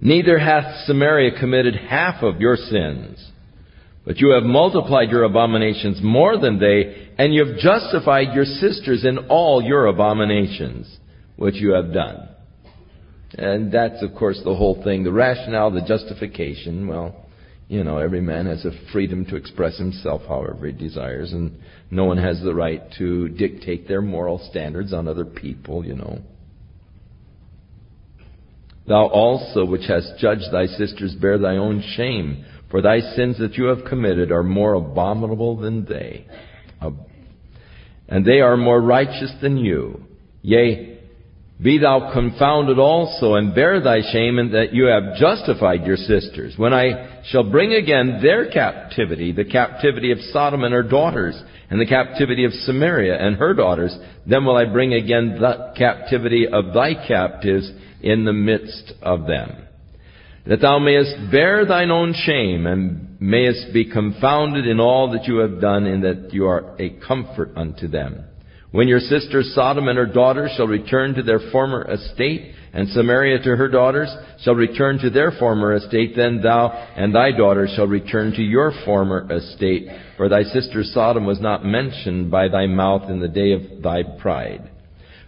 Neither 0.00 0.38
hath 0.38 0.86
Samaria 0.86 1.38
committed 1.40 1.74
half 1.74 2.22
of 2.22 2.40
your 2.40 2.56
sins. 2.56 3.32
But 4.08 4.20
you 4.20 4.30
have 4.30 4.44
multiplied 4.44 5.10
your 5.10 5.24
abominations 5.24 6.00
more 6.02 6.38
than 6.38 6.58
they, 6.58 7.10
and 7.18 7.34
you 7.34 7.44
have 7.44 7.58
justified 7.58 8.34
your 8.34 8.46
sisters 8.46 9.04
in 9.04 9.18
all 9.28 9.60
your 9.62 9.84
abominations, 9.84 10.96
which 11.36 11.56
you 11.56 11.72
have 11.72 11.92
done. 11.92 12.26
And 13.34 13.70
that's, 13.70 14.02
of 14.02 14.14
course, 14.14 14.40
the 14.42 14.54
whole 14.54 14.82
thing. 14.82 15.04
The 15.04 15.12
rationale, 15.12 15.70
the 15.70 15.82
justification, 15.86 16.88
well, 16.88 17.26
you 17.68 17.84
know, 17.84 17.98
every 17.98 18.22
man 18.22 18.46
has 18.46 18.64
a 18.64 18.72
freedom 18.94 19.26
to 19.26 19.36
express 19.36 19.76
himself 19.76 20.22
however 20.26 20.68
he 20.68 20.72
desires, 20.72 21.34
and 21.34 21.60
no 21.90 22.06
one 22.06 22.16
has 22.16 22.40
the 22.42 22.54
right 22.54 22.82
to 22.96 23.28
dictate 23.28 23.88
their 23.88 24.00
moral 24.00 24.38
standards 24.50 24.94
on 24.94 25.06
other 25.06 25.26
people, 25.26 25.84
you 25.84 25.94
know. 25.94 26.22
Thou 28.86 29.06
also, 29.06 29.66
which 29.66 29.84
hast 29.86 30.14
judged 30.18 30.50
thy 30.50 30.64
sisters, 30.64 31.14
bear 31.14 31.36
thy 31.36 31.58
own 31.58 31.84
shame. 31.94 32.46
For 32.70 32.82
thy 32.82 33.00
sins 33.00 33.38
that 33.38 33.54
you 33.54 33.64
have 33.64 33.86
committed 33.88 34.30
are 34.30 34.42
more 34.42 34.74
abominable 34.74 35.56
than 35.56 35.84
they. 35.86 36.26
And 38.08 38.24
they 38.24 38.40
are 38.40 38.56
more 38.56 38.80
righteous 38.80 39.32
than 39.40 39.56
you. 39.56 40.02
Yea, 40.42 40.98
be 41.62 41.78
thou 41.78 42.12
confounded 42.12 42.78
also, 42.78 43.34
and 43.34 43.54
bear 43.54 43.80
thy 43.80 44.00
shame, 44.12 44.38
in 44.38 44.52
that 44.52 44.72
you 44.72 44.84
have 44.84 45.16
justified 45.16 45.84
your 45.84 45.96
sisters. 45.96 46.54
When 46.56 46.72
I 46.72 47.22
shall 47.30 47.50
bring 47.50 47.72
again 47.72 48.20
their 48.22 48.50
captivity, 48.50 49.32
the 49.32 49.44
captivity 49.44 50.12
of 50.12 50.20
Sodom 50.32 50.62
and 50.62 50.72
her 50.72 50.84
daughters, 50.84 51.40
and 51.70 51.80
the 51.80 51.86
captivity 51.86 52.44
of 52.44 52.52
Samaria 52.52 53.18
and 53.18 53.36
her 53.36 53.54
daughters, 53.54 53.96
then 54.26 54.44
will 54.44 54.56
I 54.56 54.66
bring 54.66 54.94
again 54.94 55.38
the 55.40 55.74
captivity 55.76 56.46
of 56.46 56.72
thy 56.74 56.94
captives 57.06 57.70
in 58.02 58.24
the 58.24 58.32
midst 58.32 58.92
of 59.02 59.26
them 59.26 59.67
that 60.48 60.62
thou 60.62 60.78
mayest 60.78 61.14
bear 61.30 61.66
thine 61.66 61.90
own 61.90 62.14
shame 62.24 62.66
and 62.66 63.20
mayest 63.20 63.72
be 63.72 63.90
confounded 63.90 64.66
in 64.66 64.80
all 64.80 65.12
that 65.12 65.26
you 65.26 65.36
have 65.36 65.60
done 65.60 65.84
and 65.84 66.02
that 66.02 66.32
you 66.32 66.46
are 66.46 66.74
a 66.80 66.90
comfort 67.06 67.52
unto 67.54 67.86
them. 67.86 68.24
When 68.70 68.88
your 68.88 69.00
sister 69.00 69.42
Sodom 69.42 69.88
and 69.88 69.98
her 69.98 70.06
daughters 70.06 70.52
shall 70.56 70.66
return 70.66 71.14
to 71.14 71.22
their 71.22 71.40
former 71.52 71.90
estate, 71.90 72.54
and 72.72 72.88
Samaria 72.88 73.42
to 73.42 73.56
her 73.56 73.68
daughters 73.68 74.14
shall 74.42 74.54
return 74.54 74.98
to 74.98 75.10
their 75.10 75.32
former 75.32 75.74
estate, 75.74 76.14
then 76.16 76.40
thou 76.42 76.68
and 76.96 77.14
thy 77.14 77.32
daughters 77.32 77.72
shall 77.74 77.86
return 77.86 78.32
to 78.32 78.42
your 78.42 78.72
former 78.84 79.26
estate, 79.30 79.88
for 80.16 80.28
thy 80.28 80.42
sister 80.42 80.82
Sodom 80.82 81.24
was 81.24 81.40
not 81.40 81.64
mentioned 81.64 82.30
by 82.30 82.48
thy 82.48 82.66
mouth 82.66 83.10
in 83.10 83.20
the 83.20 83.28
day 83.28 83.52
of 83.52 83.82
thy 83.82 84.02
pride. 84.02 84.70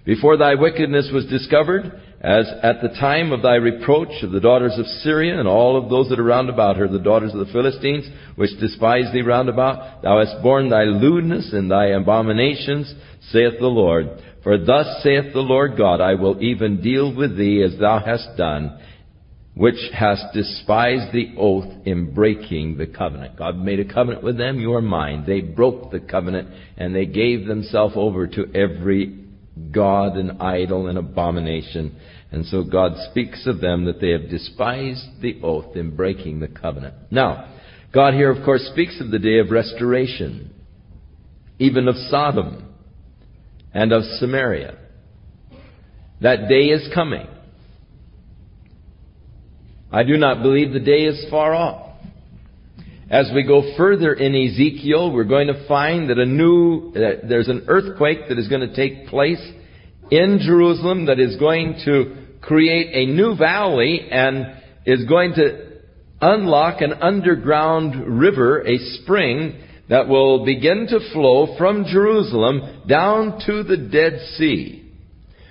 Before 0.05 0.37
thy 0.37 0.55
wickedness 0.55 1.11
was 1.13 1.27
discovered, 1.27 2.01
as 2.21 2.47
at 2.63 2.83
the 2.83 2.89
time 3.01 3.33
of 3.33 3.41
thy 3.41 3.55
reproach 3.55 4.23
of 4.23 4.31
the 4.31 4.41
daughters 4.41 4.75
of 4.77 4.85
Syria 4.87 5.39
and 5.39 5.49
all 5.49 5.83
of 5.83 5.89
those 5.89 6.11
that 6.11 6.21
are 6.21 6.25
round 6.25 6.51
about 6.51 6.77
her, 6.77 6.87
the 6.87 6.99
daughters 6.99 7.33
of 7.33 7.47
the 7.47 7.53
Philistines, 7.53 8.07
which 8.37 8.51
despise 8.61 9.11
thee 9.13 9.23
round 9.23 9.49
about, 9.49 10.03
thou 10.03 10.19
hast 10.19 10.43
borne 10.43 10.69
thy 10.69 10.85
lewdness 10.85 11.51
and 11.55 11.71
thy 11.71 11.87
abominations, 11.87 12.95
saith 13.31 13.55
the 13.59 13.67
Lord. 13.67 14.07
For 14.43 14.59
thus 14.59 15.03
saith 15.03 15.33
the 15.33 15.41
Lord 15.41 15.79
God, 15.79 16.03
I 16.03 16.15
will 16.15 16.43
even 16.43 16.83
deal 16.83 17.15
with 17.15 17.39
thee 17.39 17.63
as 17.63 17.79
thou 17.81 17.99
hast 18.05 18.37
done, 18.37 18.79
which 19.55 19.79
hast 19.95 20.35
despised 20.35 21.13
the 21.13 21.35
oath 21.39 21.87
in 21.87 22.13
breaking 22.13 22.77
the 22.77 22.87
covenant. 22.87 23.37
God 23.37 23.57
made 23.57 23.81
a 23.81 23.91
covenant 23.91 24.23
with 24.23 24.37
them, 24.37 24.61
you 24.61 24.75
are 24.75 24.83
mine. 24.83 25.25
They 25.27 25.41
broke 25.41 25.91
the 25.91 26.01
covenant 26.01 26.49
and 26.77 26.95
they 26.95 27.07
gave 27.07 27.47
themselves 27.47 27.95
over 27.97 28.27
to 28.27 28.55
every 28.55 29.20
God 29.73 30.17
an 30.17 30.41
idol 30.41 30.87
and 30.87 30.99
abomination. 30.99 31.97
And 32.33 32.47
so 32.47 32.63
God 32.63 32.93
speaks 33.11 33.47
of 33.47 33.61
them 33.61 33.85
that 33.87 34.01
they 34.01 34.11
have 34.11 34.31
despised 34.31 35.21
the 35.21 35.41
oath 35.43 35.77
in 35.77 35.97
breaking 35.97 36.41
the 36.41 36.49
covenant. 36.49 36.95
Now, 37.11 37.55
God 37.93 38.15
here, 38.15 38.31
of 38.31 38.45
course, 38.45 38.69
speaks 38.73 39.01
of 39.01 39.11
the 39.11 39.19
day 39.19 39.39
of 39.39 39.51
restoration, 39.51 40.53
even 41.59 41.89
of 41.89 41.97
Sodom 42.09 42.73
and 43.75 43.93
of 43.93 44.05
Samaria. 44.19 44.79
That 46.21 46.49
day 46.49 46.67
is 46.67 46.89
coming. 46.95 47.27
I 49.93 50.05
do 50.05 50.17
not 50.17 50.43
believe 50.43 50.73
the 50.73 50.81
day 50.81 51.05
is 51.05 51.27
far 51.31 51.53
off. 51.55 51.90
As 53.11 53.29
we 53.35 53.43
go 53.43 53.75
further 53.77 54.13
in 54.15 54.37
Ezekiel, 54.37 55.11
we're 55.13 55.25
going 55.25 55.49
to 55.49 55.67
find 55.67 56.11
that 56.11 56.19
a 56.19 56.25
new, 56.25 56.93
that 56.93 57.29
there's 57.29 57.49
an 57.49 57.65
earthquake 57.67 58.29
that 58.29 58.39
is 58.39 58.47
going 58.47 58.61
to 58.61 58.73
take 58.73 59.09
place 59.09 59.45
in 60.13 60.39
Jerusalem 60.41 61.07
that 61.07 61.19
is 61.19 61.37
going 61.37 61.81
to 61.87 62.27
create 62.41 62.95
a 62.95 63.13
new 63.13 63.37
valley 63.37 64.07
and 64.09 64.55
is 64.87 65.07
going 65.07 65.35
to 65.35 65.81
unlock 66.21 66.83
an 66.83 66.93
underground 67.03 68.21
river, 68.21 68.61
a 68.61 68.79
spring 69.03 69.61
that 69.89 70.07
will 70.07 70.45
begin 70.45 70.87
to 70.91 71.13
flow 71.13 71.57
from 71.59 71.87
Jerusalem 71.87 72.85
down 72.87 73.41
to 73.45 73.65
the 73.65 73.77
Dead 73.77 74.21
Sea 74.37 74.89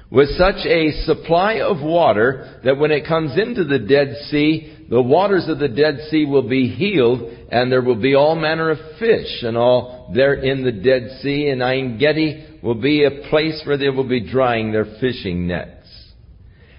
with 0.09 0.29
such 0.37 0.65
a 0.65 0.91
supply 1.03 1.59
of 1.59 1.81
water 1.81 2.61
that 2.63 2.77
when 2.77 2.91
it 2.91 3.05
comes 3.05 3.37
into 3.37 3.65
the 3.65 3.79
Dead 3.79 4.15
Sea, 4.29 4.78
the 4.89 5.01
waters 5.01 5.47
of 5.47 5.59
the 5.59 5.67
Dead 5.67 5.99
Sea 6.09 6.25
will 6.25 6.47
be 6.49 6.67
healed, 6.67 7.21
and 7.51 7.71
there 7.71 7.81
will 7.81 8.01
be 8.01 8.15
all 8.15 8.35
manner 8.35 8.71
of 8.71 8.79
fish 8.97 9.43
and 9.43 9.55
all 9.55 10.11
there 10.15 10.33
in 10.33 10.63
the 10.63 10.71
Dead 10.71 11.19
Sea. 11.21 11.49
And 11.49 11.63
Ein 11.63 11.99
Gedi 11.99 12.59
will 12.63 12.81
be 12.81 13.03
a 13.03 13.29
place 13.29 13.61
where 13.65 13.77
they 13.77 13.89
will 13.89 14.07
be 14.07 14.27
drying 14.27 14.71
their 14.71 14.97
fishing 14.99 15.47
nets. 15.47 15.75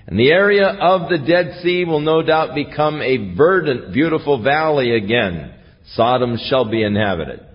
And 0.08 0.18
the 0.18 0.32
area 0.32 0.66
of 0.66 1.08
the 1.08 1.18
Dead 1.18 1.60
Sea 1.62 1.84
will 1.84 2.00
no 2.00 2.20
doubt 2.22 2.56
become 2.56 3.00
a 3.00 3.34
verdant, 3.36 3.92
beautiful 3.92 4.42
valley 4.42 4.96
again. 4.96 5.54
Sodom 5.94 6.36
shall 6.48 6.68
be 6.68 6.82
inhabited. 6.82 7.46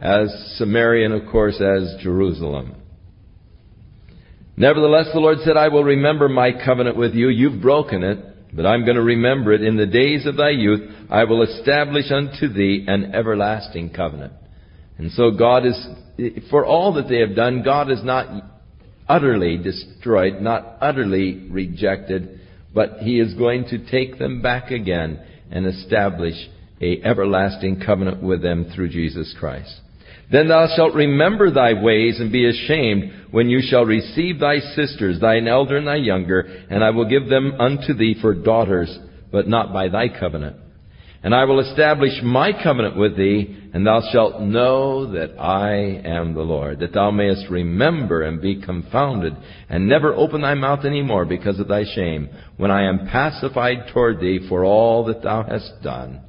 As 0.00 0.56
Samaria 0.56 1.04
and 1.04 1.22
of 1.22 1.30
course 1.30 1.60
as 1.60 1.94
Jerusalem. 2.02 2.74
Nevertheless, 4.56 5.10
the 5.12 5.20
Lord 5.20 5.38
said, 5.44 5.56
I 5.56 5.68
will 5.68 5.84
remember 5.84 6.28
my 6.28 6.50
covenant 6.64 6.96
with 6.96 7.14
you. 7.14 7.28
You've 7.28 7.62
broken 7.62 8.02
it, 8.02 8.18
but 8.52 8.66
I'm 8.66 8.84
going 8.84 8.96
to 8.96 9.02
remember 9.02 9.52
it. 9.52 9.62
In 9.62 9.76
the 9.76 9.86
days 9.86 10.26
of 10.26 10.36
thy 10.36 10.50
youth, 10.50 10.80
I 11.08 11.24
will 11.24 11.42
establish 11.42 12.10
unto 12.10 12.48
thee 12.48 12.84
an 12.86 13.14
everlasting 13.14 13.90
covenant. 13.90 14.32
And 14.98 15.12
so 15.12 15.30
God 15.30 15.64
is, 15.66 15.86
for 16.50 16.66
all 16.66 16.94
that 16.94 17.08
they 17.08 17.20
have 17.20 17.34
done, 17.34 17.62
God 17.62 17.90
is 17.90 18.02
not 18.02 18.44
utterly 19.08 19.56
destroyed, 19.56 20.40
not 20.40 20.76
utterly 20.80 21.48
rejected, 21.48 22.40
but 22.74 22.98
He 22.98 23.18
is 23.18 23.34
going 23.34 23.64
to 23.66 23.90
take 23.90 24.18
them 24.18 24.42
back 24.42 24.70
again 24.70 25.20
and 25.50 25.66
establish 25.66 26.34
a 26.80 27.02
everlasting 27.02 27.80
covenant 27.84 28.22
with 28.22 28.42
them 28.42 28.70
through 28.74 28.88
Jesus 28.88 29.34
Christ. 29.38 29.80
Then 30.30 30.48
thou 30.48 30.68
shalt 30.76 30.94
remember 30.94 31.50
thy 31.50 31.72
ways 31.74 32.20
and 32.20 32.30
be 32.30 32.48
ashamed 32.48 33.12
when 33.32 33.48
you 33.48 33.60
shall 33.62 33.84
receive 33.84 34.38
thy 34.38 34.60
sisters, 34.60 35.20
thine 35.20 35.48
elder 35.48 35.76
and 35.76 35.86
thy 35.86 35.96
younger, 35.96 36.40
and 36.70 36.84
I 36.84 36.90
will 36.90 37.08
give 37.08 37.28
them 37.28 37.54
unto 37.58 37.94
thee 37.94 38.16
for 38.20 38.34
daughters, 38.34 38.96
but 39.32 39.48
not 39.48 39.72
by 39.72 39.88
thy 39.88 40.08
covenant. 40.08 40.56
And 41.22 41.34
I 41.34 41.44
will 41.44 41.60
establish 41.60 42.12
my 42.22 42.52
covenant 42.62 42.96
with 42.96 43.16
thee, 43.16 43.56
and 43.74 43.86
thou 43.86 44.00
shalt 44.10 44.40
know 44.40 45.12
that 45.12 45.38
I 45.38 45.74
am 46.04 46.32
the 46.32 46.42
Lord, 46.42 46.80
that 46.80 46.94
thou 46.94 47.10
mayest 47.10 47.50
remember 47.50 48.22
and 48.22 48.40
be 48.40 48.62
confounded, 48.62 49.34
and 49.68 49.86
never 49.86 50.14
open 50.14 50.40
thy 50.40 50.54
mouth 50.54 50.84
any 50.84 51.02
more 51.02 51.26
because 51.26 51.60
of 51.60 51.68
thy 51.68 51.84
shame, 51.94 52.30
when 52.56 52.70
I 52.70 52.88
am 52.88 53.08
pacified 53.08 53.88
toward 53.92 54.20
thee 54.20 54.46
for 54.48 54.64
all 54.64 55.04
that 55.06 55.22
thou 55.22 55.42
hast 55.42 55.82
done, 55.82 56.20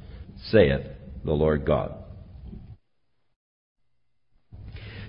saith 0.50 0.86
the 1.24 1.32
Lord 1.32 1.64
God. 1.64 2.01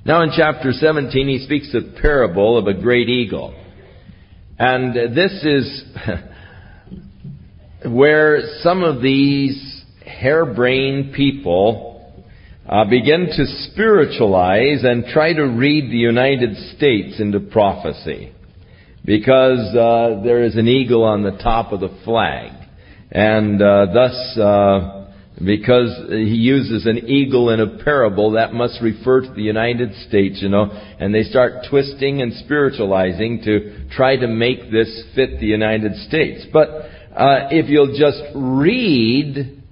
Now 0.05 0.21
in 0.21 0.31
chapter 0.35 0.73
17, 0.73 1.29
he 1.29 1.45
speaks 1.45 1.73
a 1.73 2.01
parable 2.01 2.57
of 2.57 2.67
a 2.67 2.73
great 2.73 3.07
eagle. 3.07 3.55
And 4.59 5.15
this 5.15 5.31
is 5.43 5.83
where 7.89 8.41
some 8.61 8.83
of 8.83 9.01
these 9.01 9.85
harebrained 10.05 11.13
people 11.13 12.13
uh, 12.67 12.83
begin 12.89 13.27
to 13.27 13.45
spiritualize 13.71 14.83
and 14.83 15.05
try 15.05 15.31
to 15.31 15.43
read 15.43 15.89
the 15.89 15.97
United 15.97 16.57
States 16.75 17.21
into 17.21 17.39
prophecy. 17.39 18.33
Because 19.05 19.73
uh, 19.73 20.21
there 20.21 20.43
is 20.43 20.57
an 20.57 20.67
eagle 20.67 21.05
on 21.05 21.23
the 21.23 21.37
top 21.41 21.71
of 21.71 21.79
the 21.79 21.97
flag. 22.03 22.51
And 23.09 23.61
uh, 23.61 23.85
thus, 23.93 24.37
uh, 24.37 25.02
because 25.37 26.09
he 26.09 26.35
uses 26.35 26.85
an 26.85 27.09
eagle 27.09 27.49
in 27.49 27.59
a 27.59 27.83
parable 27.83 28.31
that 28.31 28.53
must 28.53 28.81
refer 28.81 29.21
to 29.21 29.33
the 29.33 29.41
United 29.41 29.93
States, 30.07 30.39
you 30.41 30.49
know, 30.49 30.65
and 30.99 31.13
they 31.13 31.23
start 31.23 31.65
twisting 31.69 32.21
and 32.21 32.33
spiritualizing 32.33 33.41
to 33.43 33.87
try 33.95 34.15
to 34.15 34.27
make 34.27 34.71
this 34.71 35.03
fit 35.15 35.39
the 35.39 35.47
United 35.47 35.95
States. 36.07 36.45
But 36.53 36.69
uh, 36.69 37.49
if 37.49 37.67
you'll 37.67 37.97
just 37.97 38.21
read 38.35 39.63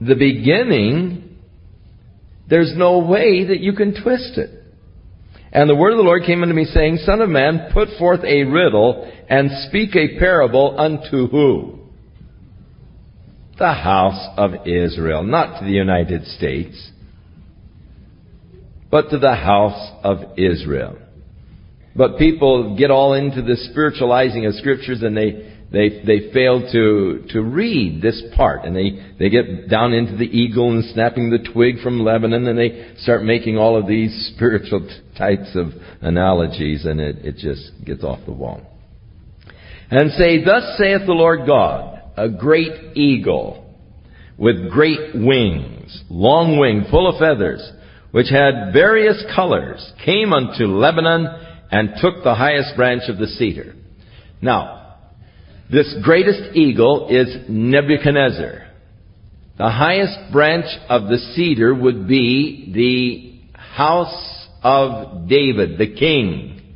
the 0.00 0.14
beginning, 0.14 1.38
there's 2.48 2.72
no 2.74 3.00
way 3.00 3.46
that 3.46 3.60
you 3.60 3.74
can 3.74 4.02
twist 4.02 4.38
it. 4.38 4.50
And 5.52 5.68
the 5.68 5.76
word 5.76 5.92
of 5.92 5.98
the 5.98 6.04
Lord 6.04 6.22
came 6.24 6.42
unto 6.42 6.54
me 6.54 6.64
saying, 6.64 6.98
Son 7.04 7.20
of 7.20 7.28
man, 7.28 7.68
put 7.74 7.88
forth 7.98 8.24
a 8.24 8.44
riddle 8.44 9.10
and 9.28 9.50
speak 9.68 9.94
a 9.94 10.18
parable 10.18 10.80
unto 10.80 11.28
who? 11.28 11.81
The 13.62 13.72
house 13.72 14.28
of 14.36 14.66
Israel, 14.66 15.22
not 15.22 15.60
to 15.60 15.64
the 15.64 15.70
United 15.70 16.26
States, 16.26 16.90
but 18.90 19.08
to 19.10 19.20
the 19.20 19.36
house 19.36 19.92
of 20.02 20.36
Israel. 20.36 20.98
But 21.94 22.18
people 22.18 22.76
get 22.76 22.90
all 22.90 23.14
into 23.14 23.40
the 23.40 23.54
spiritualizing 23.70 24.46
of 24.46 24.54
scriptures 24.54 25.02
and 25.02 25.16
they, 25.16 25.54
they, 25.70 26.02
they 26.04 26.32
fail 26.32 26.72
to, 26.72 27.24
to 27.28 27.40
read 27.40 28.02
this 28.02 28.20
part 28.34 28.64
and 28.64 28.74
they, 28.74 29.14
they 29.20 29.30
get 29.30 29.70
down 29.70 29.92
into 29.92 30.16
the 30.16 30.24
eagle 30.24 30.72
and 30.72 30.84
snapping 30.92 31.30
the 31.30 31.48
twig 31.52 31.78
from 31.84 32.02
Lebanon 32.02 32.48
and 32.48 32.58
they 32.58 32.96
start 32.98 33.22
making 33.22 33.58
all 33.58 33.78
of 33.78 33.86
these 33.86 34.32
spiritual 34.34 34.90
types 35.16 35.54
of 35.54 35.68
analogies 36.00 36.84
and 36.84 37.00
it, 37.00 37.24
it 37.24 37.36
just 37.36 37.70
gets 37.84 38.02
off 38.02 38.18
the 38.26 38.32
wall. 38.32 38.60
And 39.88 40.10
say, 40.14 40.42
thus 40.44 40.76
saith 40.78 41.06
the 41.06 41.12
Lord 41.12 41.46
God, 41.46 42.01
a 42.16 42.28
great 42.28 42.96
eagle 42.96 43.62
with 44.38 44.70
great 44.70 45.14
wings, 45.14 46.02
long 46.08 46.58
wing, 46.58 46.86
full 46.90 47.08
of 47.08 47.18
feathers, 47.18 47.70
which 48.10 48.28
had 48.30 48.72
various 48.72 49.22
colors, 49.34 49.92
came 50.04 50.32
unto 50.32 50.66
Lebanon 50.66 51.26
and 51.70 51.94
took 52.00 52.22
the 52.22 52.34
highest 52.34 52.76
branch 52.76 53.02
of 53.08 53.18
the 53.18 53.26
cedar. 53.26 53.74
Now, 54.40 54.96
this 55.70 55.94
greatest 56.02 56.54
eagle 56.54 57.08
is 57.08 57.28
Nebuchadnezzar. 57.48 58.66
The 59.58 59.70
highest 59.70 60.32
branch 60.32 60.66
of 60.88 61.04
the 61.04 61.18
cedar 61.34 61.74
would 61.74 62.08
be 62.08 62.72
the 63.54 63.58
house 63.58 64.48
of 64.62 65.28
David, 65.28 65.78
the 65.78 65.94
king, 65.94 66.74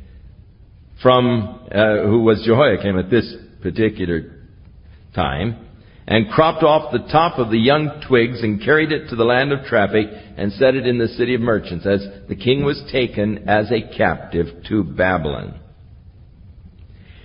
from 1.01 1.67
uh, 1.71 2.03
who 2.03 2.23
was 2.23 2.43
Jehoiakim 2.45 2.97
at 2.97 3.09
this 3.09 3.35
particular 3.61 4.36
time, 5.17 5.67
and 6.07 6.29
cropped 6.29 6.63
off 6.63 6.93
the 6.93 7.11
top 7.11 7.37
of 7.37 7.49
the 7.49 7.59
young 7.59 8.01
twigs 8.07 8.41
and 8.41 8.63
carried 8.63 8.93
it 8.93 9.09
to 9.09 9.17
the 9.17 9.25
land 9.25 9.51
of 9.51 9.65
traffic 9.65 10.05
and 10.37 10.53
set 10.53 10.73
it 10.73 10.87
in 10.87 10.97
the 10.97 11.09
city 11.09 11.35
of 11.35 11.41
merchants 11.41 11.85
as 11.85 12.07
the 12.29 12.35
king 12.35 12.63
was 12.63 12.81
taken 12.91 13.49
as 13.49 13.69
a 13.71 13.97
captive 13.97 14.47
to 14.69 14.85
Babylon. 14.85 15.59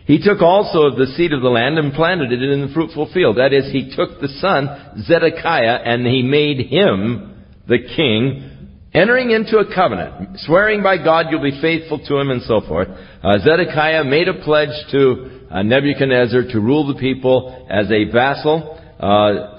He 0.04 0.18
took 0.18 0.42
also 0.42 0.86
of 0.86 0.96
the 0.96 1.06
seed 1.16 1.32
of 1.32 1.42
the 1.42 1.48
land 1.48 1.78
and 1.78 1.92
planted 1.92 2.32
it 2.32 2.42
in 2.42 2.66
the 2.66 2.74
fruitful 2.74 3.10
field. 3.14 3.36
That 3.36 3.52
is, 3.52 3.70
he 3.70 3.94
took 3.94 4.20
the 4.20 4.28
son, 4.40 5.04
Zedekiah, 5.04 5.78
and 5.84 6.04
he 6.04 6.24
made 6.24 6.66
him 6.66 7.44
the 7.68 7.78
king, 7.78 8.68
entering 8.92 9.30
into 9.30 9.58
a 9.58 9.72
covenant, 9.72 10.40
swearing 10.40 10.82
by 10.82 10.96
God 10.96 11.26
you'll 11.30 11.40
be 11.40 11.60
faithful 11.60 12.04
to 12.04 12.18
him 12.18 12.30
and 12.30 12.42
so 12.42 12.62
forth. 12.66 12.88
Uh, 13.22 13.38
Zedekiah 13.38 14.02
made 14.02 14.26
a 14.26 14.42
pledge 14.42 14.74
to 14.90 15.41
uh, 15.52 15.62
Nebuchadnezzar 15.62 16.44
to 16.52 16.60
rule 16.60 16.92
the 16.92 16.98
people 16.98 17.66
as 17.70 17.90
a 17.90 18.10
vassal 18.10 18.78
uh, 18.98 19.58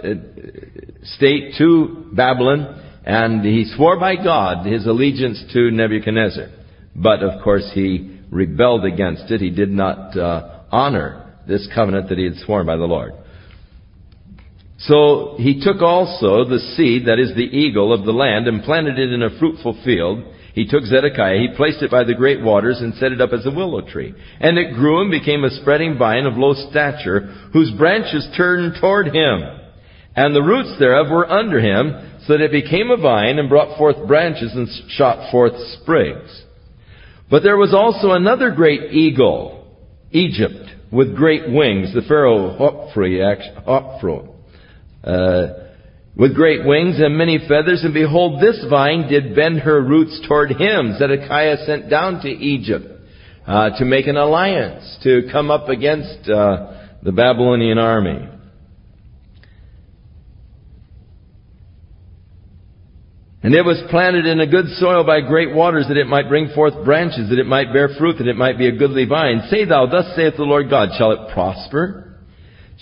state 1.03 1.53
to 1.57 2.07
Babylon, 2.13 2.81
and 3.05 3.45
he 3.45 3.71
swore 3.75 3.99
by 3.99 4.15
God 4.15 4.65
his 4.65 4.85
allegiance 4.85 5.43
to 5.53 5.69
Nebuchadnezzar. 5.71 6.47
But 6.95 7.21
of 7.21 7.43
course, 7.43 7.69
he 7.73 8.19
rebelled 8.31 8.85
against 8.85 9.31
it. 9.31 9.41
He 9.41 9.49
did 9.49 9.69
not 9.69 10.17
uh, 10.17 10.63
honor 10.71 11.35
this 11.47 11.67
covenant 11.73 12.09
that 12.09 12.17
he 12.17 12.23
had 12.23 12.35
sworn 12.37 12.65
by 12.65 12.77
the 12.77 12.85
Lord. 12.85 13.13
So 14.79 15.35
he 15.37 15.61
took 15.63 15.81
also 15.81 16.43
the 16.43 16.59
seed, 16.75 17.07
that 17.07 17.19
is 17.19 17.35
the 17.35 17.41
eagle 17.41 17.93
of 17.93 18.05
the 18.05 18.11
land, 18.11 18.47
and 18.47 18.63
planted 18.63 18.97
it 18.97 19.13
in 19.13 19.21
a 19.21 19.37
fruitful 19.39 19.79
field, 19.85 20.23
he 20.53 20.67
took 20.67 20.83
Zedekiah, 20.83 21.39
he 21.39 21.57
placed 21.57 21.81
it 21.81 21.89
by 21.89 22.03
the 22.03 22.13
great 22.13 22.41
waters 22.41 22.79
and 22.79 22.93
set 22.95 23.11
it 23.11 23.19
up 23.19 23.33
as 23.33 23.45
a 23.45 23.51
willow 23.51 23.81
tree. 23.81 24.13
And 24.39 24.57
it 24.59 24.75
grew 24.75 25.01
and 25.01 25.09
became 25.09 25.43
a 25.43 25.49
spreading 25.49 25.97
vine 25.97 26.25
of 26.25 26.37
low 26.37 26.53
stature, 26.69 27.21
whose 27.51 27.71
branches 27.71 28.27
turned 28.37 28.75
toward 28.79 29.07
him. 29.07 29.41
And 30.15 30.35
the 30.35 30.43
roots 30.43 30.77
thereof 30.77 31.09
were 31.09 31.29
under 31.29 31.59
him, 31.59 32.19
so 32.27 32.33
that 32.33 32.41
it 32.41 32.51
became 32.51 32.91
a 32.91 32.97
vine 32.97 33.39
and 33.39 33.49
brought 33.49 33.79
forth 33.79 34.07
branches 34.07 34.51
and 34.53 34.69
shot 34.89 35.31
forth 35.31 35.53
sprigs. 35.81 36.43
But 37.31 37.41
there 37.41 37.57
was 37.57 37.73
also 37.73 38.11
another 38.11 38.51
great 38.51 38.93
eagle, 38.93 39.75
Egypt, 40.11 40.69
with 40.91 41.15
great 41.15 41.49
wings, 41.51 41.95
the 41.95 42.03
Pharaoh 42.07 42.55
Hophra, 42.59 44.29
uh, 45.03 45.47
with 46.15 46.35
great 46.35 46.65
wings 46.65 46.99
and 46.99 47.17
many 47.17 47.39
feathers, 47.39 47.83
and 47.83 47.93
behold, 47.93 48.41
this 48.41 48.63
vine 48.69 49.07
did 49.07 49.35
bend 49.35 49.59
her 49.59 49.81
roots 49.81 50.21
toward 50.27 50.51
him. 50.51 50.95
Zedekiah 50.97 51.65
sent 51.65 51.89
down 51.89 52.21
to 52.21 52.29
Egypt 52.29 52.85
uh, 53.47 53.71
to 53.77 53.85
make 53.85 54.05
an 54.05 54.17
alliance, 54.17 54.99
to 55.03 55.27
come 55.31 55.49
up 55.49 55.69
against 55.69 56.29
uh, 56.29 56.81
the 57.01 57.11
Babylonian 57.11 57.79
army. 57.79 58.29
And 63.41 63.53
it 63.53 63.63
was 63.63 63.83
planted 63.89 64.25
in 64.25 64.39
a 64.39 64.47
good 64.47 64.67
soil 64.77 65.03
by 65.03 65.19
great 65.19 65.53
waters, 65.53 65.87
that 65.89 65.97
it 65.97 66.07
might 66.07 66.29
bring 66.29 66.49
forth 66.55 66.85
branches, 66.85 67.29
that 67.29 67.39
it 67.39 67.45
might 67.47 67.73
bear 67.73 67.89
fruit, 67.97 68.19
that 68.19 68.27
it 68.27 68.37
might 68.37 68.57
be 68.57 68.67
a 68.67 68.77
goodly 68.77 69.05
vine. 69.05 69.41
Say 69.49 69.65
thou, 69.65 69.87
thus 69.87 70.15
saith 70.15 70.35
the 70.37 70.43
Lord 70.43 70.69
God, 70.69 70.89
shall 70.97 71.11
it 71.11 71.33
prosper? 71.33 72.12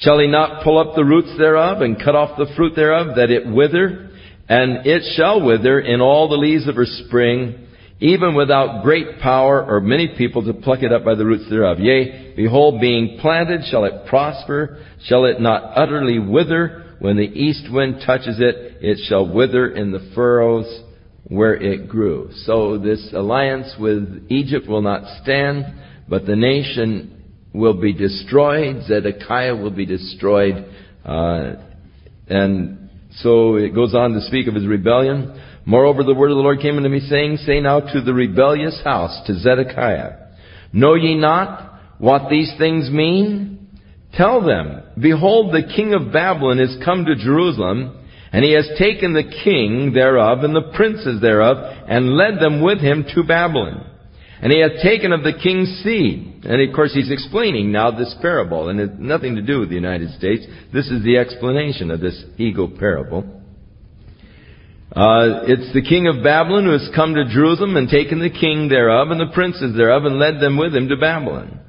Shall 0.02 0.20
he 0.20 0.28
not 0.28 0.64
pull 0.64 0.78
up 0.78 0.96
the 0.96 1.06
roots 1.06 1.36
thereof 1.38 1.82
and 1.82 1.98
cut 2.04 2.16
off 2.16 2.38
the 2.38 2.52
fruit 2.56 2.76
thereof 2.76 3.16
that 3.16 3.30
it 3.30 3.48
wither? 3.48 4.10
And 4.50 4.86
it 4.86 5.04
shall 5.16 5.46
wither 5.46 5.80
in 5.80 6.02
all 6.02 6.28
the 6.28 6.38
leaves 6.38 6.68
of 6.68 6.76
her 6.76 6.86
spring. 6.86 7.68
even 8.02 8.34
without 8.34 8.84
great 8.84 9.20
power 9.20 9.64
or 9.64 9.80
many 9.80 10.16
people 10.18 10.44
to 10.44 10.54
pluck 10.54 10.82
it 10.82 10.92
up 10.92 11.06
by 11.06 11.14
the 11.14 11.24
roots 11.24 11.48
thereof. 11.50 11.80
Yea, 11.80 12.34
behold, 12.36 12.82
being 12.82 13.20
planted, 13.22 13.62
shall 13.70 13.86
it 13.86 14.08
prosper? 14.08 14.84
Shall 15.06 15.26
it 15.26 15.40
not 15.40 15.78
utterly 15.78 16.18
wither? 16.18 16.96
When 16.98 17.16
the 17.16 17.24
east 17.24 17.72
wind 17.72 18.02
touches 18.06 18.40
it, 18.40 18.78
it 18.82 18.98
shall 19.08 19.32
wither 19.32 19.70
in 19.70 19.92
the 19.92 20.12
furrows 20.16 20.84
where 21.26 21.54
it 21.54 21.88
grew. 21.88 22.32
So 22.46 22.80
this 22.80 23.12
alliance 23.14 23.76
with 23.80 24.26
Egypt 24.30 24.68
will 24.68 24.82
not 24.82 25.22
stand, 25.22 25.66
but 26.10 26.26
the 26.26 26.36
nation 26.36 27.21
will 27.54 27.80
be 27.80 27.94
destroyed. 27.94 28.84
Zedekiah 28.84 29.56
will 29.56 29.72
be 29.72 29.86
destroyed. 29.86 30.66
Uh, 31.04 31.54
and 32.28 32.90
so 33.16 33.56
it 33.56 33.76
goes 33.76 33.94
on 33.94 34.14
to 34.14 34.22
speak 34.22 34.48
of 34.48 34.56
his 34.56 34.66
rebellion. 34.66 35.42
Moreover, 35.66 36.04
the 36.04 36.14
word 36.14 36.32
of 36.32 36.38
the 36.38 36.44
Lord 36.44 36.60
came 36.60 36.78
unto 36.78 36.90
me, 36.90 37.02
saying, 37.02 37.38
Say 37.38 37.60
now 37.60 37.80
to 37.80 38.02
the 38.02 38.14
rebellious 38.14 38.82
house, 38.84 39.28
to 39.28 39.40
Zedekiah, 39.40 40.18
Know 40.74 40.96
ye 40.96 41.16
not 41.16 41.74
what 42.00 42.30
these 42.30 42.52
things 42.58 42.90
mean? 42.90 43.70
Tell 44.14 44.42
them, 44.46 44.82
Behold, 45.00 45.54
the 45.54 45.72
king 45.76 45.94
of 45.94 46.12
Babylon 46.12 46.60
is 46.60 46.78
come 46.84 47.06
to 47.06 47.16
Jerusalem, 47.16 47.98
and 48.32 48.44
he 48.44 48.54
has 48.54 48.70
taken 48.80 49.14
the 49.14 49.30
king 49.44 49.92
thereof 49.94 50.40
and 50.44 50.56
the 50.56 50.72
princes 50.76 51.22
thereof, 51.22 51.58
and 51.88 52.16
led 52.16 52.40
them 52.40 52.62
with 52.62 52.80
him 52.80 53.06
to 53.14 53.24
Babylon. 53.24 53.91
And 54.42 54.52
he 54.52 54.60
hath 54.60 54.82
taken 54.82 55.14
of 55.14 55.24
the 55.24 55.34
king's 55.34 55.70
seed. 55.84 56.46
And 56.46 56.68
of 56.68 56.76
course 56.76 56.94
he's 56.94 57.12
explaining 57.12 57.72
now 57.72 57.92
this 57.92 58.16
parable, 58.22 58.70
and 58.70 58.80
it's 58.80 58.94
nothing 58.98 59.36
to 59.36 59.42
do 59.42 59.60
with 59.60 59.70
the 59.70 59.76
United 59.76 60.10
States. 60.18 60.44
This 60.74 60.88
is 60.88 61.04
the 61.04 61.18
explanation 61.18 61.92
of 61.92 62.00
this 62.00 62.24
eagle 62.38 62.70
parable. 62.70 63.42
Uh, 64.92 65.46
it's 65.48 65.72
the 65.74 65.82
king 65.82 66.08
of 66.08 66.24
Babylon 66.24 66.66
who 66.66 66.72
has 66.72 66.90
come 66.94 67.14
to 67.14 67.24
Jerusalem 67.32 67.78
and 67.78 67.88
taken 67.88 68.20
the 68.20 68.30
king 68.32 68.68
thereof 68.68 69.10
and 69.10 69.22
the 69.22 69.32
princes 69.34 69.78
thereof 69.78 70.04
and 70.04 70.20
led 70.20 70.42
them 70.42 70.58
with 70.58 70.76
him 70.76 70.90
to 70.90 70.98
Babylon. 70.98 71.60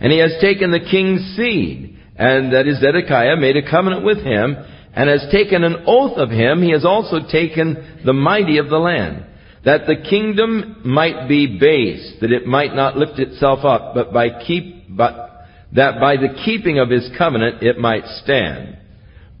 And 0.00 0.12
he 0.12 0.18
has 0.18 0.32
taken 0.40 0.70
the 0.70 0.80
king's 0.80 1.36
seed, 1.36 1.98
and 2.16 2.54
that 2.54 2.66
is 2.66 2.80
Zedekiah, 2.80 3.36
made 3.36 3.56
a 3.56 3.68
covenant 3.68 4.04
with 4.04 4.18
him, 4.18 4.56
and 4.94 5.10
has 5.10 5.26
taken 5.30 5.64
an 5.64 5.84
oath 5.86 6.16
of 6.16 6.30
him. 6.30 6.62
He 6.62 6.70
has 6.70 6.84
also 6.84 7.18
taken 7.30 8.00
the 8.04 8.12
mighty 8.12 8.58
of 8.58 8.68
the 8.68 8.78
land, 8.78 9.26
that 9.64 9.86
the 9.86 9.96
kingdom 10.08 10.82
might 10.84 11.28
be 11.28 11.58
base, 11.58 12.14
that 12.20 12.32
it 12.32 12.46
might 12.46 12.74
not 12.74 12.96
lift 12.96 13.18
itself 13.18 13.64
up, 13.64 13.94
but 13.94 14.12
by 14.12 14.28
keep, 14.44 14.84
but 14.94 15.46
that 15.72 16.00
by 16.00 16.16
the 16.16 16.34
keeping 16.44 16.78
of 16.78 16.90
his 16.90 17.08
covenant 17.16 17.62
it 17.62 17.78
might 17.78 18.04
stand. 18.22 18.78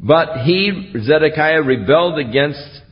But 0.00 0.44
he, 0.44 0.92
Zedekiah, 1.02 1.62
rebelled 1.62 2.18
against 2.18 2.82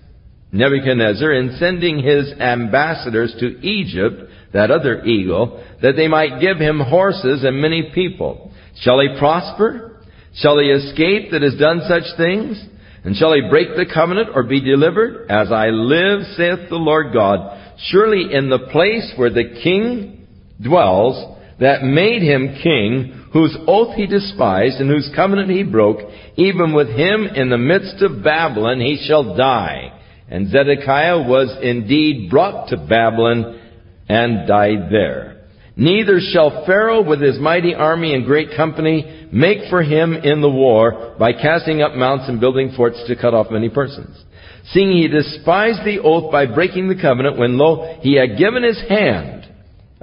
Nebuchadnezzar 0.53 1.33
in 1.33 1.57
sending 1.59 2.03
his 2.03 2.33
ambassadors 2.39 3.35
to 3.41 3.59
Egypt, 3.67 4.31
that 4.53 4.71
other 4.71 5.03
eagle, 5.05 5.65
that 5.81 5.97
they 5.97 6.09
might 6.09 6.41
give 6.41 6.59
him 6.59 6.79
horses 6.79 7.43
and 7.43 7.61
many 7.61 7.91
people. 7.95 8.53
Shall 8.81 9.01
he 9.01 9.19
prosper? 9.19 10.03
Shall 10.35 10.59
he 10.59 10.67
escape 10.67 11.31
that 11.31 11.43
has 11.43 11.57
done 11.59 11.83
such 11.89 12.05
things? 12.19 12.63
And 13.05 13.17
shall 13.17 13.33
he 13.35 13.49
break 13.49 13.69
the 13.77 13.93
covenant 13.93 14.31
or 14.35 14.45
be 14.45 14.61
delivered? 14.61 15.31
As 15.31 15.51
I 15.51 15.69
live, 15.69 16.23
saith 16.37 16.69
the 16.69 16.77
Lord 16.77 17.13
God, 17.13 17.77
surely 17.89 18.33
in 18.33 18.49
the 18.49 18.69
place 18.71 19.13
where 19.17 19.31
the 19.31 19.59
king 19.63 20.27
dwells, 20.61 21.39
that 21.59 21.83
made 21.83 22.23
him 22.23 22.59
king, 22.63 23.29
whose 23.33 23.57
oath 23.67 23.95
he 23.97 24.07
despised 24.07 24.81
and 24.81 24.91
whose 24.91 25.11
covenant 25.15 25.51
he 25.51 25.63
broke, 25.63 25.99
even 26.37 26.73
with 26.73 26.89
him 26.89 27.25
in 27.25 27.51
the 27.51 27.59
midst 27.59 28.03
of 28.03 28.23
Babylon 28.23 28.81
he 28.81 29.05
shall 29.07 29.37
die. 29.37 30.01
And 30.29 30.51
Zedekiah 30.51 31.29
was 31.29 31.57
indeed 31.63 32.31
brought 32.31 32.69
to 32.69 32.77
Babylon 32.77 33.61
and 34.09 34.47
died 34.49 34.91
there. 34.91 35.32
Neither 35.77 36.21
shall 36.21 36.65
Pharaoh 36.67 37.03
with 37.03 37.21
his 37.21 37.39
mighty 37.39 37.75
army 37.75 38.15
and 38.15 38.27
great 38.27 38.49
company 38.57 39.29
make 39.33 39.71
for 39.71 39.83
him 39.83 40.15
in 40.15 40.43
the 40.43 40.51
war 40.51 41.15
by 41.19 41.33
casting 41.33 41.81
up 41.81 41.95
mounts 41.95 42.29
and 42.29 42.41
building 42.41 42.73
forts 42.77 43.03
to 43.07 43.17
cut 43.17 43.33
off 43.33 43.51
many 43.51 43.71
persons. 43.71 44.23
Seeing 44.71 44.93
he 44.93 45.09
despised 45.09 45.85
the 45.85 46.01
oath 46.05 46.31
by 46.31 46.47
breaking 46.47 46.89
the 46.89 47.01
covenant 47.01 47.39
when 47.39 47.59
lo, 47.59 47.99
he 48.01 48.17
had 48.17 48.39
given 48.39 48.63
his 48.63 48.81
hand. 48.89 49.49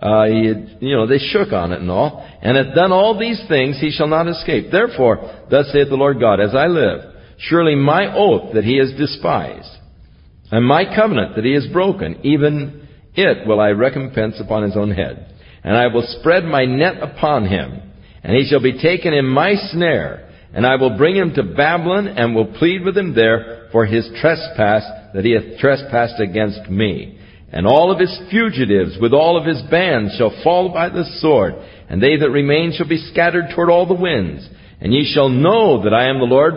Uh, 0.01 0.25
he 0.25 0.47
had, 0.47 0.77
you 0.79 0.95
know, 0.95 1.05
they 1.05 1.17
shook 1.17 1.51
on 1.51 1.71
it 1.71 1.81
and 1.81 1.91
all, 1.91 2.25
and 2.41 2.57
had 2.57 2.73
done 2.73 2.91
all 2.91 3.19
these 3.19 3.41
things, 3.47 3.79
he 3.79 3.91
shall 3.91 4.07
not 4.07 4.27
escape. 4.27 4.71
Therefore, 4.71 5.45
thus 5.51 5.71
saith 5.71 5.89
the 5.89 5.95
Lord 5.95 6.19
God, 6.19 6.39
as 6.39 6.55
I 6.55 6.67
live, 6.67 7.01
surely 7.37 7.75
my 7.75 8.13
oath 8.15 8.53
that 8.53 8.63
he 8.63 8.77
has 8.77 8.91
despised, 8.97 9.69
and 10.51 10.65
my 10.65 10.83
covenant 10.95 11.35
that 11.35 11.45
he 11.45 11.53
has 11.53 11.67
broken, 11.67 12.19
even 12.23 12.87
it 13.13 13.45
will 13.45 13.59
I 13.59 13.69
recompense 13.69 14.35
upon 14.39 14.63
his 14.63 14.77
own 14.77 14.91
head. 14.91 15.35
And 15.63 15.75
I 15.75 15.87
will 15.87 16.05
spread 16.19 16.45
my 16.45 16.65
net 16.65 17.01
upon 17.01 17.47
him, 17.47 17.81
and 18.23 18.35
he 18.35 18.47
shall 18.49 18.61
be 18.61 18.81
taken 18.81 19.13
in 19.13 19.25
my 19.25 19.55
snare, 19.71 20.29
and 20.53 20.65
I 20.65 20.75
will 20.77 20.97
bring 20.97 21.15
him 21.15 21.33
to 21.35 21.43
Babylon, 21.43 22.07
and 22.07 22.33
will 22.33 22.53
plead 22.57 22.83
with 22.83 22.97
him 22.97 23.13
there 23.13 23.69
for 23.71 23.85
his 23.85 24.09
trespass 24.19 24.83
that 25.13 25.25
he 25.25 25.31
hath 25.31 25.59
trespassed 25.59 26.19
against 26.19 26.69
me. 26.69 27.19
And 27.51 27.65
all 27.65 27.91
of 27.91 27.99
his 27.99 28.15
fugitives 28.29 28.97
with 29.01 29.13
all 29.13 29.37
of 29.37 29.45
his 29.45 29.61
bands 29.71 30.15
shall 30.17 30.43
fall 30.43 30.71
by 30.73 30.89
the 30.89 31.05
sword, 31.19 31.55
and 31.89 32.01
they 32.01 32.17
that 32.17 32.29
remain 32.29 32.73
shall 32.73 32.87
be 32.87 33.09
scattered 33.11 33.45
toward 33.55 33.69
all 33.69 33.87
the 33.87 33.93
winds. 33.93 34.47
And 34.81 34.93
ye 34.93 35.11
shall 35.13 35.29
know 35.29 35.83
that 35.83 35.93
I 35.93 36.09
am 36.09 36.19
the 36.19 36.25
Lord, 36.25 36.53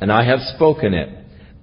and 0.00 0.12
I 0.12 0.24
have 0.24 0.40
spoken 0.56 0.92
it. 0.92 1.08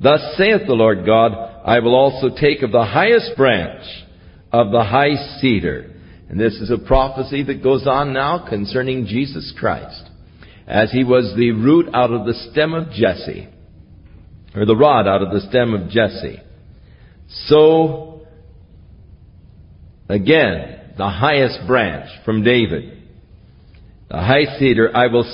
Thus 0.01 0.21
saith 0.37 0.61
the 0.65 0.73
Lord 0.73 1.05
God, 1.05 1.33
I 1.65 1.79
will 1.79 1.93
also 1.93 2.29
take 2.29 2.63
of 2.63 2.71
the 2.71 2.85
highest 2.85 3.31
branch 3.37 3.83
of 4.51 4.71
the 4.71 4.83
high 4.83 5.39
cedar. 5.39 5.90
And 6.31 6.39
this 6.39 6.53
is 6.53 6.71
a 6.71 6.77
prophecy 6.77 7.43
that 7.43 7.61
goes 7.61 7.85
on 7.85 8.13
now 8.13 8.47
concerning 8.47 9.05
Jesus 9.05 9.53
Christ. 9.59 10.09
As 10.65 10.89
he 10.89 11.03
was 11.03 11.33
the 11.35 11.51
root 11.51 11.93
out 11.93 12.09
of 12.09 12.25
the 12.25 12.33
stem 12.33 12.73
of 12.73 12.89
Jesse, 12.91 13.49
or 14.55 14.65
the 14.65 14.75
rod 14.75 15.09
out 15.09 15.21
of 15.21 15.33
the 15.33 15.41
stem 15.49 15.73
of 15.73 15.89
Jesse. 15.89 16.39
So, 17.47 18.21
again, 20.07 20.93
the 20.97 21.09
highest 21.09 21.67
branch 21.67 22.09
from 22.23 22.45
David, 22.45 22.97
the 24.09 24.17
high 24.19 24.57
cedar, 24.57 24.95
I 24.95 25.07
will 25.07 25.25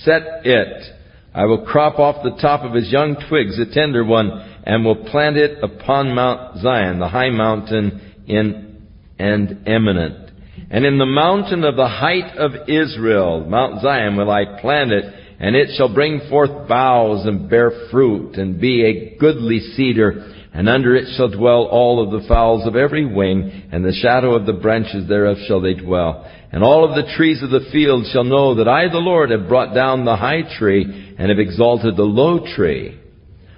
set 0.00 0.46
it. 0.46 0.94
I 1.34 1.44
will 1.44 1.66
crop 1.66 1.98
off 1.98 2.24
the 2.24 2.40
top 2.40 2.62
of 2.62 2.72
his 2.72 2.90
young 2.90 3.16
twigs, 3.28 3.58
a 3.58 3.70
tender 3.70 4.02
one, 4.02 4.30
and 4.64 4.82
will 4.82 5.04
plant 5.10 5.36
it 5.36 5.62
upon 5.62 6.14
Mount 6.14 6.62
Zion, 6.62 7.00
the 7.00 7.08
high 7.08 7.28
mountain 7.28 8.24
in, 8.26 8.86
and 9.18 9.68
eminent. 9.68 10.27
And 10.70 10.84
in 10.84 10.98
the 10.98 11.06
mountain 11.06 11.64
of 11.64 11.76
the 11.76 11.88
height 11.88 12.36
of 12.36 12.68
Israel, 12.68 13.44
Mount 13.48 13.80
Zion, 13.80 14.16
will 14.16 14.30
I 14.30 14.60
plant 14.60 14.92
it, 14.92 15.04
and 15.40 15.56
it 15.56 15.70
shall 15.76 15.92
bring 15.92 16.20
forth 16.28 16.68
boughs 16.68 17.26
and 17.26 17.48
bear 17.48 17.70
fruit, 17.90 18.36
and 18.36 18.60
be 18.60 18.84
a 18.84 19.16
goodly 19.18 19.60
cedar, 19.60 20.34
and 20.52 20.68
under 20.68 20.94
it 20.94 21.06
shall 21.16 21.28
dwell 21.28 21.64
all 21.70 22.02
of 22.02 22.10
the 22.10 22.26
fowls 22.28 22.66
of 22.66 22.76
every 22.76 23.06
wing, 23.06 23.68
and 23.72 23.84
the 23.84 23.92
shadow 23.92 24.34
of 24.34 24.44
the 24.44 24.52
branches 24.52 25.08
thereof 25.08 25.36
shall 25.46 25.60
they 25.60 25.74
dwell. 25.74 26.30
And 26.52 26.62
all 26.62 26.84
of 26.84 26.96
the 26.96 27.12
trees 27.16 27.42
of 27.42 27.50
the 27.50 27.68
field 27.72 28.06
shall 28.12 28.24
know 28.24 28.56
that 28.56 28.68
I, 28.68 28.88
the 28.88 28.98
Lord, 28.98 29.30
have 29.30 29.48
brought 29.48 29.74
down 29.74 30.04
the 30.04 30.16
high 30.16 30.42
tree, 30.58 31.14
and 31.18 31.30
have 31.30 31.38
exalted 31.38 31.96
the 31.96 32.02
low 32.02 32.44
tree. 32.56 32.98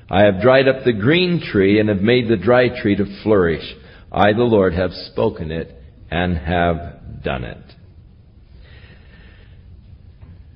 I 0.08 0.22
have 0.22 0.42
dried 0.42 0.68
up 0.68 0.84
the 0.84 0.92
green 0.92 1.40
tree 1.40 1.80
and 1.80 1.88
have 1.88 2.02
made 2.02 2.28
the 2.28 2.36
dry 2.36 2.68
tree 2.82 2.96
to 2.96 3.22
flourish. 3.22 3.62
I, 4.12 4.32
the 4.32 4.42
Lord, 4.42 4.74
have 4.74 4.90
spoken 4.92 5.50
it 5.50 5.79
and 6.10 6.36
have 6.36 7.22
done 7.22 7.44
it. 7.44 7.58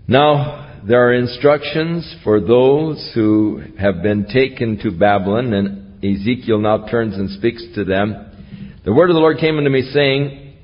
Now, 0.06 0.82
there 0.86 1.08
are 1.08 1.14
instructions 1.14 2.16
for 2.24 2.40
those 2.40 3.12
who 3.14 3.62
have 3.78 4.02
been 4.02 4.26
taken 4.26 4.78
to 4.82 4.90
Babylon, 4.90 5.52
and 5.52 6.04
Ezekiel 6.04 6.58
now 6.58 6.86
turns 6.88 7.14
and 7.14 7.30
speaks 7.30 7.64
to 7.74 7.84
them. 7.84 8.80
The 8.84 8.92
word 8.92 9.08
of 9.08 9.14
the 9.14 9.20
Lord 9.20 9.38
came 9.38 9.56
unto 9.56 9.70
me 9.70 9.90
saying, 9.92 10.54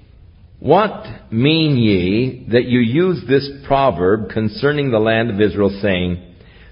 What 0.59 1.33
mean 1.33 1.79
ye 1.79 2.47
that 2.53 2.65
you 2.65 2.81
use 2.81 3.23
this 3.27 3.49
proverb 3.67 4.31
concerning 4.31 4.91
the 4.91 4.99
land 4.99 5.31
of 5.31 5.41
Israel, 5.41 5.79
saying, 5.81 6.27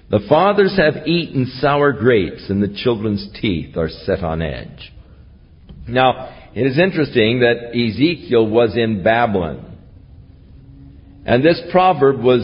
the 0.09 0.25
fathers 0.27 0.75
have 0.77 1.07
eaten 1.07 1.45
sour 1.59 1.93
grapes, 1.93 2.49
and 2.49 2.63
the 2.63 2.75
children's 2.83 3.27
teeth 3.39 3.77
are 3.77 3.89
set 3.89 4.23
on 4.23 4.41
edge. 4.41 4.91
Now, 5.87 6.38
it 6.59 6.67
is 6.67 6.77
interesting 6.77 7.39
that 7.39 7.69
Ezekiel 7.69 8.45
was 8.45 8.75
in 8.75 9.01
Babylon. 9.01 9.77
And 11.25 11.41
this 11.41 11.61
proverb 11.71 12.21
was, 12.21 12.41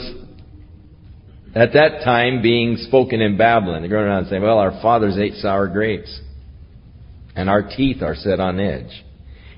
at 1.54 1.74
that 1.74 2.02
time, 2.06 2.42
being 2.42 2.78
spoken 2.78 3.20
in 3.20 3.36
Babylon. 3.38 3.82
They're 3.82 3.90
going 3.90 4.06
around 4.06 4.20
and 4.20 4.28
saying, 4.30 4.42
well, 4.42 4.58
our 4.58 4.80
fathers 4.82 5.18
ate 5.18 5.34
sour 5.42 5.68
grapes, 5.68 6.18
and 7.36 7.50
our 7.50 7.62
teeth 7.62 8.02
are 8.02 8.16
set 8.16 8.40
on 8.40 8.58
edge. 8.58 9.04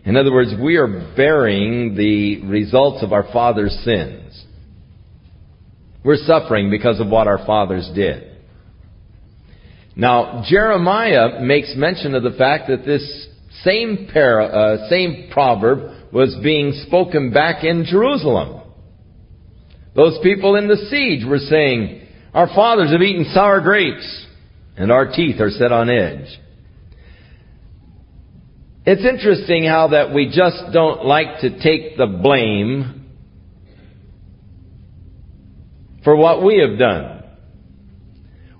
In 0.06 0.18
other 0.18 0.34
words, 0.34 0.56
we 0.60 0.78
are 0.78 1.14
bearing 1.16 1.94
the 1.96 2.42
results 2.48 3.04
of 3.04 3.14
our 3.14 3.32
father's 3.32 3.80
sins. 3.84 4.44
We're 6.04 6.18
suffering 6.18 6.72
because 6.72 7.00
of 7.00 7.10
what 7.10 7.28
our 7.28 7.46
fathers 7.46 7.92
did. 7.94 8.38
Now, 9.96 10.44
Jeremiah 10.50 11.42
makes 11.42 11.76
mention 11.76 12.16
of 12.16 12.24
the 12.24 12.36
fact 12.40 12.70
that 12.70 12.88
this 12.88 13.28
same, 13.64 14.10
para, 14.12 14.46
uh, 14.46 14.90
same 14.90 15.30
proverb 15.32 16.12
was 16.14 16.38
being 16.44 16.74
spoken 16.88 17.32
back 17.32 17.64
in 17.64 17.86
Jerusalem. 17.86 18.62
Those 19.96 20.20
people 20.22 20.56
in 20.56 20.68
the 20.68 20.78
siege 20.90 21.26
were 21.26 21.40
saying, 21.40 22.08
Our 22.34 22.48
fathers 22.48 22.92
have 22.92 23.02
eaten 23.02 23.26
sour 23.34 23.62
grapes, 23.62 24.26
and 24.76 24.92
our 24.92 25.12
teeth 25.12 25.42
are 25.42 25.50
set 25.50 25.72
on 25.72 25.90
edge. 25.90 26.28
It's 28.86 29.04
interesting 29.04 29.66
how 29.66 29.90
that 29.90 30.14
we 30.14 30.28
just 30.28 30.72
don't 30.72 31.04
like 31.04 31.42
to 31.42 31.60
take 31.62 31.98
the 31.98 32.08
blame 32.08 33.06
for 36.06 36.16
what 36.16 36.42
we 36.42 36.60
have 36.60 36.80
done. 36.80 37.24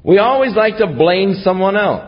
We 0.04 0.18
always 0.18 0.54
like 0.54 0.78
to 0.80 0.88
blame 0.88 1.36
someone 1.44 1.78
else. 1.78 2.07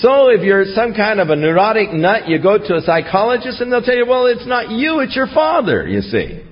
So 0.00 0.28
if 0.28 0.42
you're 0.42 0.64
some 0.74 0.94
kind 0.94 1.18
of 1.18 1.30
a 1.30 1.36
neurotic 1.36 1.92
nut, 1.92 2.28
you 2.28 2.40
go 2.40 2.56
to 2.56 2.76
a 2.76 2.80
psychologist 2.82 3.60
and 3.60 3.72
they'll 3.72 3.82
tell 3.82 3.96
you, 3.96 4.06
well, 4.06 4.26
it's 4.26 4.46
not 4.46 4.70
you, 4.70 5.00
it's 5.00 5.16
your 5.16 5.26
father, 5.26 5.86
you 5.88 6.02
see. 6.02 6.44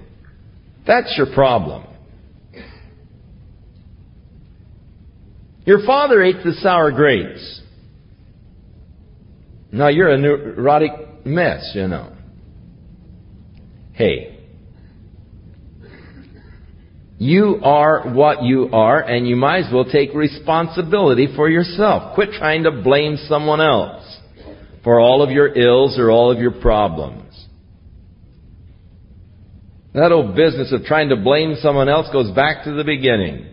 That's 0.86 1.14
your 1.16 1.32
problem. 1.32 1.84
Your 5.64 5.84
father 5.84 6.22
ate 6.22 6.42
the 6.44 6.52
sour 6.60 6.92
grapes. 6.92 7.60
Now 9.72 9.88
you're 9.88 10.10
a 10.10 10.18
neurotic 10.18 11.26
mess, 11.26 11.72
you 11.74 11.88
know. 11.88 12.12
Hey, 13.92 14.35
you 17.18 17.60
are 17.62 18.12
what 18.12 18.42
you 18.42 18.68
are, 18.72 19.00
and 19.00 19.26
you 19.26 19.36
might 19.36 19.64
as 19.64 19.72
well 19.72 19.86
take 19.90 20.12
responsibility 20.14 21.28
for 21.34 21.48
yourself. 21.48 22.14
Quit 22.14 22.30
trying 22.32 22.64
to 22.64 22.70
blame 22.70 23.16
someone 23.28 23.60
else 23.60 24.04
for 24.84 25.00
all 25.00 25.22
of 25.22 25.30
your 25.30 25.48
ills 25.48 25.98
or 25.98 26.10
all 26.10 26.30
of 26.30 26.38
your 26.38 26.50
problems. 26.60 27.22
That 29.94 30.12
old 30.12 30.36
business 30.36 30.72
of 30.72 30.84
trying 30.84 31.08
to 31.08 31.16
blame 31.16 31.56
someone 31.62 31.88
else 31.88 32.06
goes 32.12 32.30
back 32.32 32.64
to 32.64 32.74
the 32.74 32.84
beginning. 32.84 33.46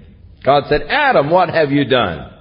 God 0.43 0.64
said, 0.68 0.82
Adam, 0.89 1.30
what 1.30 1.49
have 1.49 1.72
you 1.72 1.86
done? 1.86 2.32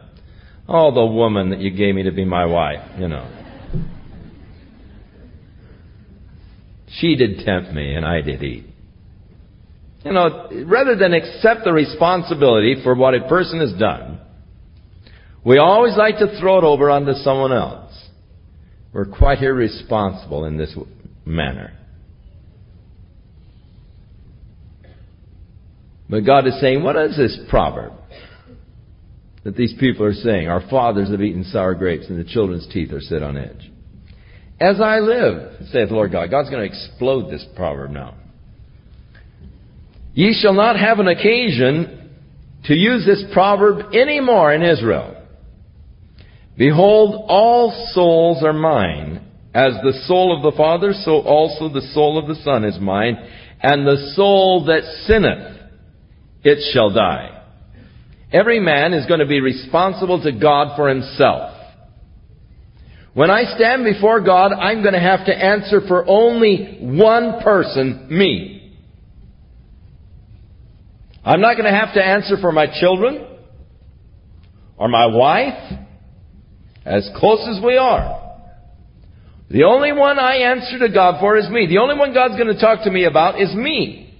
Oh, 0.68 0.92
the 0.92 1.06
woman 1.06 1.50
that 1.50 1.60
you 1.60 1.70
gave 1.70 1.94
me 1.94 2.02
to 2.02 2.10
be 2.10 2.24
my 2.24 2.46
wife, 2.46 2.98
you 2.98 3.06
know. 3.06 3.30
She 6.98 7.14
did 7.14 7.44
tempt 7.44 7.72
me 7.72 7.94
and 7.94 8.04
I 8.04 8.22
did 8.22 8.42
eat. 8.42 8.71
You 10.04 10.12
know, 10.12 10.48
rather 10.66 10.96
than 10.96 11.14
accept 11.14 11.64
the 11.64 11.72
responsibility 11.72 12.76
for 12.82 12.94
what 12.94 13.14
a 13.14 13.28
person 13.28 13.60
has 13.60 13.72
done, 13.78 14.18
we 15.44 15.58
always 15.58 15.96
like 15.96 16.18
to 16.18 16.38
throw 16.40 16.58
it 16.58 16.64
over 16.64 16.90
onto 16.90 17.12
someone 17.14 17.52
else. 17.52 17.92
We're 18.92 19.06
quite 19.06 19.42
irresponsible 19.42 20.44
in 20.44 20.56
this 20.56 20.76
manner. 21.24 21.72
But 26.08 26.26
God 26.26 26.46
is 26.46 26.60
saying, 26.60 26.82
what 26.82 26.96
is 26.96 27.16
this 27.16 27.38
proverb 27.48 27.94
that 29.44 29.56
these 29.56 29.74
people 29.80 30.04
are 30.04 30.12
saying? 30.12 30.48
Our 30.48 30.68
fathers 30.68 31.10
have 31.10 31.22
eaten 31.22 31.44
sour 31.44 31.74
grapes 31.74 32.06
and 32.08 32.18
the 32.18 32.28
children's 32.28 32.68
teeth 32.72 32.92
are 32.92 33.00
set 33.00 33.22
on 33.22 33.38
edge. 33.38 33.70
As 34.60 34.80
I 34.80 34.98
live, 34.98 35.68
saith 35.70 35.88
the 35.88 35.94
Lord 35.94 36.12
God. 36.12 36.30
God's 36.30 36.50
going 36.50 36.68
to 36.68 36.76
explode 36.76 37.30
this 37.30 37.44
proverb 37.56 37.92
now. 37.92 38.14
Ye 40.14 40.38
shall 40.40 40.54
not 40.54 40.78
have 40.78 40.98
an 40.98 41.08
occasion 41.08 42.10
to 42.64 42.74
use 42.74 43.04
this 43.06 43.24
proverb 43.32 43.94
any 43.94 44.20
more 44.20 44.52
in 44.52 44.62
Israel. 44.62 45.16
Behold, 46.56 47.24
all 47.28 47.90
souls 47.92 48.42
are 48.44 48.52
mine. 48.52 49.28
As 49.54 49.74
the 49.82 49.92
soul 50.06 50.36
of 50.36 50.42
the 50.42 50.56
Father, 50.56 50.92
so 50.92 51.20
also 51.20 51.68
the 51.68 51.86
soul 51.92 52.18
of 52.18 52.26
the 52.26 52.42
Son 52.42 52.64
is 52.64 52.78
mine. 52.80 53.16
And 53.60 53.86
the 53.86 54.12
soul 54.14 54.64
that 54.66 54.82
sinneth, 55.06 55.58
it 56.42 56.72
shall 56.72 56.90
die. 56.90 57.42
Every 58.32 58.60
man 58.60 58.94
is 58.94 59.06
going 59.06 59.20
to 59.20 59.26
be 59.26 59.40
responsible 59.40 60.22
to 60.22 60.32
God 60.32 60.74
for 60.76 60.88
himself. 60.88 61.50
When 63.14 63.30
I 63.30 63.44
stand 63.56 63.84
before 63.84 64.20
God, 64.20 64.52
I'm 64.52 64.82
going 64.82 64.94
to 64.94 65.00
have 65.00 65.26
to 65.26 65.36
answer 65.36 65.82
for 65.86 66.06
only 66.08 66.78
one 66.80 67.42
person, 67.42 68.06
me. 68.10 68.61
I'm 71.24 71.40
not 71.40 71.56
going 71.56 71.72
to 71.72 71.78
have 71.78 71.94
to 71.94 72.04
answer 72.04 72.36
for 72.40 72.52
my 72.52 72.66
children 72.80 73.26
or 74.76 74.88
my 74.88 75.06
wife, 75.06 75.78
as 76.84 77.08
close 77.16 77.46
as 77.48 77.62
we 77.64 77.76
are. 77.76 78.18
The 79.48 79.64
only 79.64 79.92
one 79.92 80.18
I 80.18 80.36
answer 80.36 80.78
to 80.80 80.92
God 80.92 81.20
for 81.20 81.36
is 81.36 81.48
me. 81.48 81.66
The 81.68 81.78
only 81.78 81.96
one 81.96 82.12
God's 82.12 82.34
going 82.34 82.52
to 82.52 82.58
talk 82.58 82.84
to 82.84 82.90
me 82.90 83.04
about 83.04 83.40
is 83.40 83.54
me. 83.54 84.12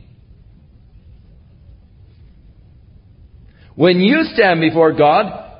When 3.74 4.00
you 4.00 4.24
stand 4.34 4.61
before 4.61 4.92
God, 4.92 5.50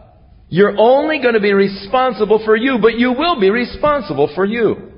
you're 0.49 0.77
only 0.79 1.21
going 1.21 1.35
to 1.35 1.41
be 1.41 1.55
responsible 1.55 2.43
for 2.45 2.55
you, 2.55 2.79
but 2.81 2.99
you 2.99 3.13
will 3.13 3.41
be 3.41 3.51
responsible 3.51 4.31
for 4.35 4.45
you. 4.45 4.93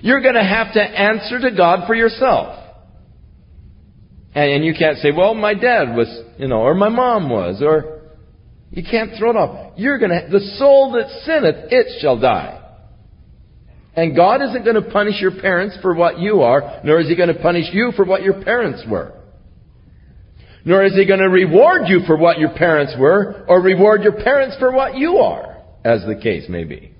You're 0.00 0.22
going 0.22 0.34
to 0.34 0.42
have 0.42 0.72
to 0.72 0.80
answer 0.80 1.38
to 1.40 1.54
God 1.54 1.86
for 1.86 1.94
yourself. 1.94 2.63
And, 4.34 4.64
you 4.64 4.74
can't 4.76 4.98
say, 4.98 5.12
well, 5.16 5.34
my 5.34 5.54
dad 5.54 5.94
was, 5.96 6.08
you 6.38 6.48
know, 6.48 6.60
or 6.62 6.74
my 6.74 6.88
mom 6.88 7.30
was, 7.30 7.62
or 7.62 8.00
you 8.70 8.82
can't 8.82 9.12
throw 9.16 9.30
it 9.30 9.36
off. 9.36 9.74
You're 9.78 9.98
gonna, 9.98 10.28
the 10.28 10.40
soul 10.58 10.92
that 10.92 11.08
sinneth, 11.24 11.70
it 11.70 12.00
shall 12.00 12.18
die. 12.18 12.60
And 13.96 14.16
God 14.16 14.42
isn't 14.42 14.64
going 14.64 14.74
to 14.74 14.90
punish 14.90 15.20
your 15.20 15.40
parents 15.40 15.78
for 15.80 15.94
what 15.94 16.18
you 16.18 16.40
are, 16.40 16.80
nor 16.82 17.00
is 17.00 17.08
He 17.08 17.14
going 17.14 17.32
to 17.32 17.40
punish 17.40 17.66
you 17.72 17.92
for 17.94 18.04
what 18.04 18.22
your 18.22 18.42
parents 18.42 18.82
were. 18.88 19.12
Nor 20.64 20.84
is 20.84 20.94
He 20.94 21.06
going 21.06 21.20
to 21.20 21.28
reward 21.28 21.82
you 21.86 22.00
for 22.06 22.16
what 22.16 22.38
your 22.38 22.50
parents 22.54 22.94
were, 22.98 23.44
or 23.46 23.60
reward 23.60 24.02
your 24.02 24.20
parents 24.24 24.56
for 24.58 24.72
what 24.72 24.96
you 24.96 25.18
are, 25.18 25.62
as 25.84 26.04
the 26.06 26.16
case 26.20 26.48
may 26.48 26.64
be. 26.64 26.93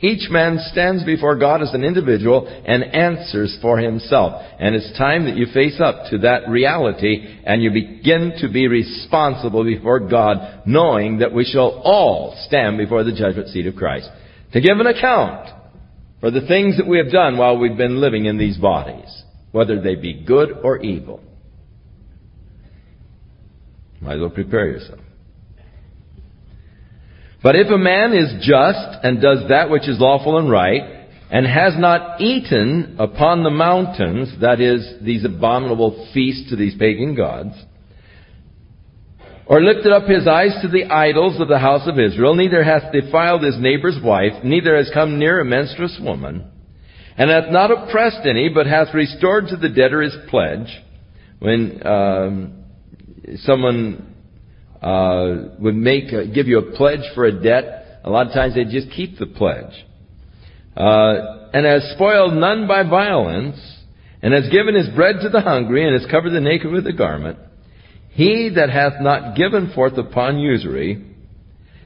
Each 0.00 0.30
man 0.30 0.58
stands 0.70 1.02
before 1.02 1.36
God 1.36 1.60
as 1.60 1.74
an 1.74 1.82
individual 1.82 2.46
and 2.46 2.84
answers 2.84 3.58
for 3.60 3.78
himself. 3.78 4.42
And 4.60 4.76
it's 4.76 4.96
time 4.96 5.24
that 5.24 5.36
you 5.36 5.46
face 5.52 5.80
up 5.80 6.10
to 6.10 6.18
that 6.18 6.48
reality 6.48 7.26
and 7.44 7.60
you 7.60 7.72
begin 7.72 8.34
to 8.40 8.48
be 8.48 8.68
responsible 8.68 9.64
before 9.64 10.08
God, 10.08 10.62
knowing 10.66 11.18
that 11.18 11.34
we 11.34 11.44
shall 11.44 11.82
all 11.84 12.36
stand 12.46 12.78
before 12.78 13.02
the 13.02 13.12
judgment 13.12 13.48
seat 13.48 13.66
of 13.66 13.74
Christ 13.74 14.08
to 14.52 14.60
give 14.60 14.78
an 14.78 14.86
account 14.86 15.50
for 16.20 16.30
the 16.30 16.46
things 16.46 16.76
that 16.76 16.86
we 16.86 16.98
have 16.98 17.10
done 17.10 17.36
while 17.36 17.58
we've 17.58 17.76
been 17.76 18.00
living 18.00 18.26
in 18.26 18.38
these 18.38 18.56
bodies, 18.56 19.22
whether 19.50 19.80
they 19.80 19.96
be 19.96 20.22
good 20.24 20.50
or 20.62 20.78
evil. 20.78 21.20
Might 24.00 24.14
as 24.14 24.20
well 24.20 24.30
prepare 24.30 24.68
yourself. 24.68 25.00
But 27.42 27.56
if 27.56 27.68
a 27.68 27.78
man 27.78 28.14
is 28.14 28.44
just 28.44 29.04
and 29.04 29.22
does 29.22 29.48
that 29.48 29.70
which 29.70 29.88
is 29.88 30.00
lawful 30.00 30.38
and 30.38 30.50
right, 30.50 30.98
and 31.30 31.46
has 31.46 31.74
not 31.76 32.20
eaten 32.20 32.96
upon 32.98 33.44
the 33.44 33.50
mountains, 33.50 34.32
that 34.40 34.60
is, 34.60 34.94
these 35.02 35.24
abominable 35.24 36.08
feasts 36.12 36.50
to 36.50 36.56
these 36.56 36.74
pagan 36.76 37.14
gods, 37.14 37.54
or 39.46 39.62
lifted 39.62 39.92
up 39.92 40.08
his 40.08 40.26
eyes 40.26 40.56
to 40.62 40.68
the 40.68 40.84
idols 40.86 41.40
of 41.40 41.48
the 41.48 41.58
house 41.58 41.86
of 41.86 41.98
Israel, 41.98 42.34
neither 42.34 42.62
hath 42.64 42.92
defiled 42.92 43.42
his 43.42 43.58
neighbor's 43.58 43.98
wife, 44.02 44.42
neither 44.42 44.76
has 44.76 44.90
come 44.92 45.18
near 45.18 45.40
a 45.40 45.44
menstruous 45.44 45.98
woman, 46.02 46.50
and 47.16 47.30
hath 47.30 47.50
not 47.50 47.70
oppressed 47.70 48.26
any, 48.26 48.48
but 48.48 48.66
hath 48.66 48.94
restored 48.94 49.48
to 49.48 49.56
the 49.56 49.68
debtor 49.68 50.02
his 50.02 50.16
pledge, 50.28 50.68
when 51.38 51.86
um, 51.86 52.64
someone 53.36 54.07
uh, 54.82 55.34
would 55.58 55.74
make 55.74 56.12
uh, 56.12 56.24
give 56.32 56.46
you 56.46 56.58
a 56.58 56.76
pledge 56.76 57.04
for 57.14 57.24
a 57.24 57.32
debt. 57.32 58.00
A 58.04 58.10
lot 58.10 58.28
of 58.28 58.32
times 58.32 58.54
they 58.54 58.64
just 58.64 58.90
keep 58.90 59.18
the 59.18 59.26
pledge. 59.26 59.72
Uh, 60.76 61.50
and 61.52 61.66
has 61.66 61.90
spoiled 61.94 62.34
none 62.34 62.68
by 62.68 62.88
violence, 62.88 63.58
and 64.22 64.32
has 64.32 64.48
given 64.50 64.74
his 64.74 64.88
bread 64.94 65.16
to 65.22 65.28
the 65.28 65.40
hungry, 65.40 65.84
and 65.84 66.00
has 66.00 66.08
covered 66.10 66.30
the 66.30 66.40
naked 66.40 66.70
with 66.70 66.86
a 66.86 66.92
garment. 66.92 67.38
He 68.10 68.50
that 68.54 68.70
hath 68.70 69.00
not 69.00 69.36
given 69.36 69.72
forth 69.74 69.96
upon 69.98 70.38
usury, 70.38 71.04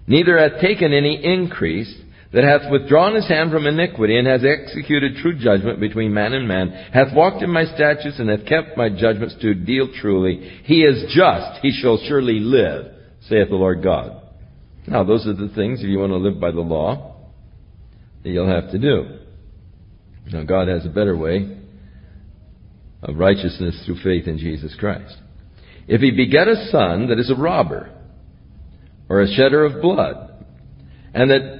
neither 0.06 0.38
hath 0.38 0.60
taken 0.60 0.92
any 0.92 1.22
increase, 1.22 1.94
that 2.32 2.44
hath 2.44 2.70
withdrawn 2.70 3.14
his 3.14 3.28
hand 3.28 3.50
from 3.50 3.66
iniquity, 3.66 4.18
and 4.18 4.26
has 4.26 4.42
executed 4.44 5.16
true 5.16 5.38
judgment 5.38 5.80
between 5.80 6.14
man 6.14 6.32
and 6.32 6.48
man, 6.48 6.70
hath 6.92 7.14
walked 7.14 7.42
in 7.42 7.50
my 7.50 7.64
statutes, 7.64 8.18
and 8.18 8.30
hath 8.30 8.46
kept 8.46 8.76
my 8.76 8.88
judgments 8.88 9.36
to 9.42 9.54
deal 9.54 9.88
truly. 10.00 10.36
He 10.64 10.82
is 10.82 11.14
just, 11.14 11.60
he 11.60 11.72
shall 11.72 11.98
surely 12.08 12.40
live, 12.40 12.86
saith 13.28 13.48
the 13.48 13.56
Lord 13.56 13.82
God. 13.82 14.20
Now, 14.86 15.04
those 15.04 15.26
are 15.26 15.34
the 15.34 15.52
things, 15.54 15.80
if 15.80 15.86
you 15.86 15.98
want 15.98 16.12
to 16.12 16.16
live 16.16 16.40
by 16.40 16.50
the 16.50 16.60
law, 16.60 17.16
that 18.22 18.30
you'll 18.30 18.48
have 18.48 18.70
to 18.72 18.78
do. 18.78 19.18
Now, 20.32 20.44
God 20.44 20.68
has 20.68 20.86
a 20.86 20.90
better 20.90 21.16
way 21.16 21.58
of 23.02 23.16
righteousness 23.16 23.82
through 23.84 23.98
faith 24.02 24.26
in 24.26 24.38
Jesus 24.38 24.74
Christ. 24.78 25.16
If 25.88 26.00
he 26.00 26.12
beget 26.12 26.48
a 26.48 26.68
son 26.70 27.08
that 27.08 27.18
is 27.18 27.30
a 27.30 27.34
robber, 27.34 27.90
or 29.08 29.20
a 29.20 29.34
shedder 29.34 29.64
of 29.64 29.82
blood, 29.82 30.46
and 31.12 31.30
that 31.30 31.51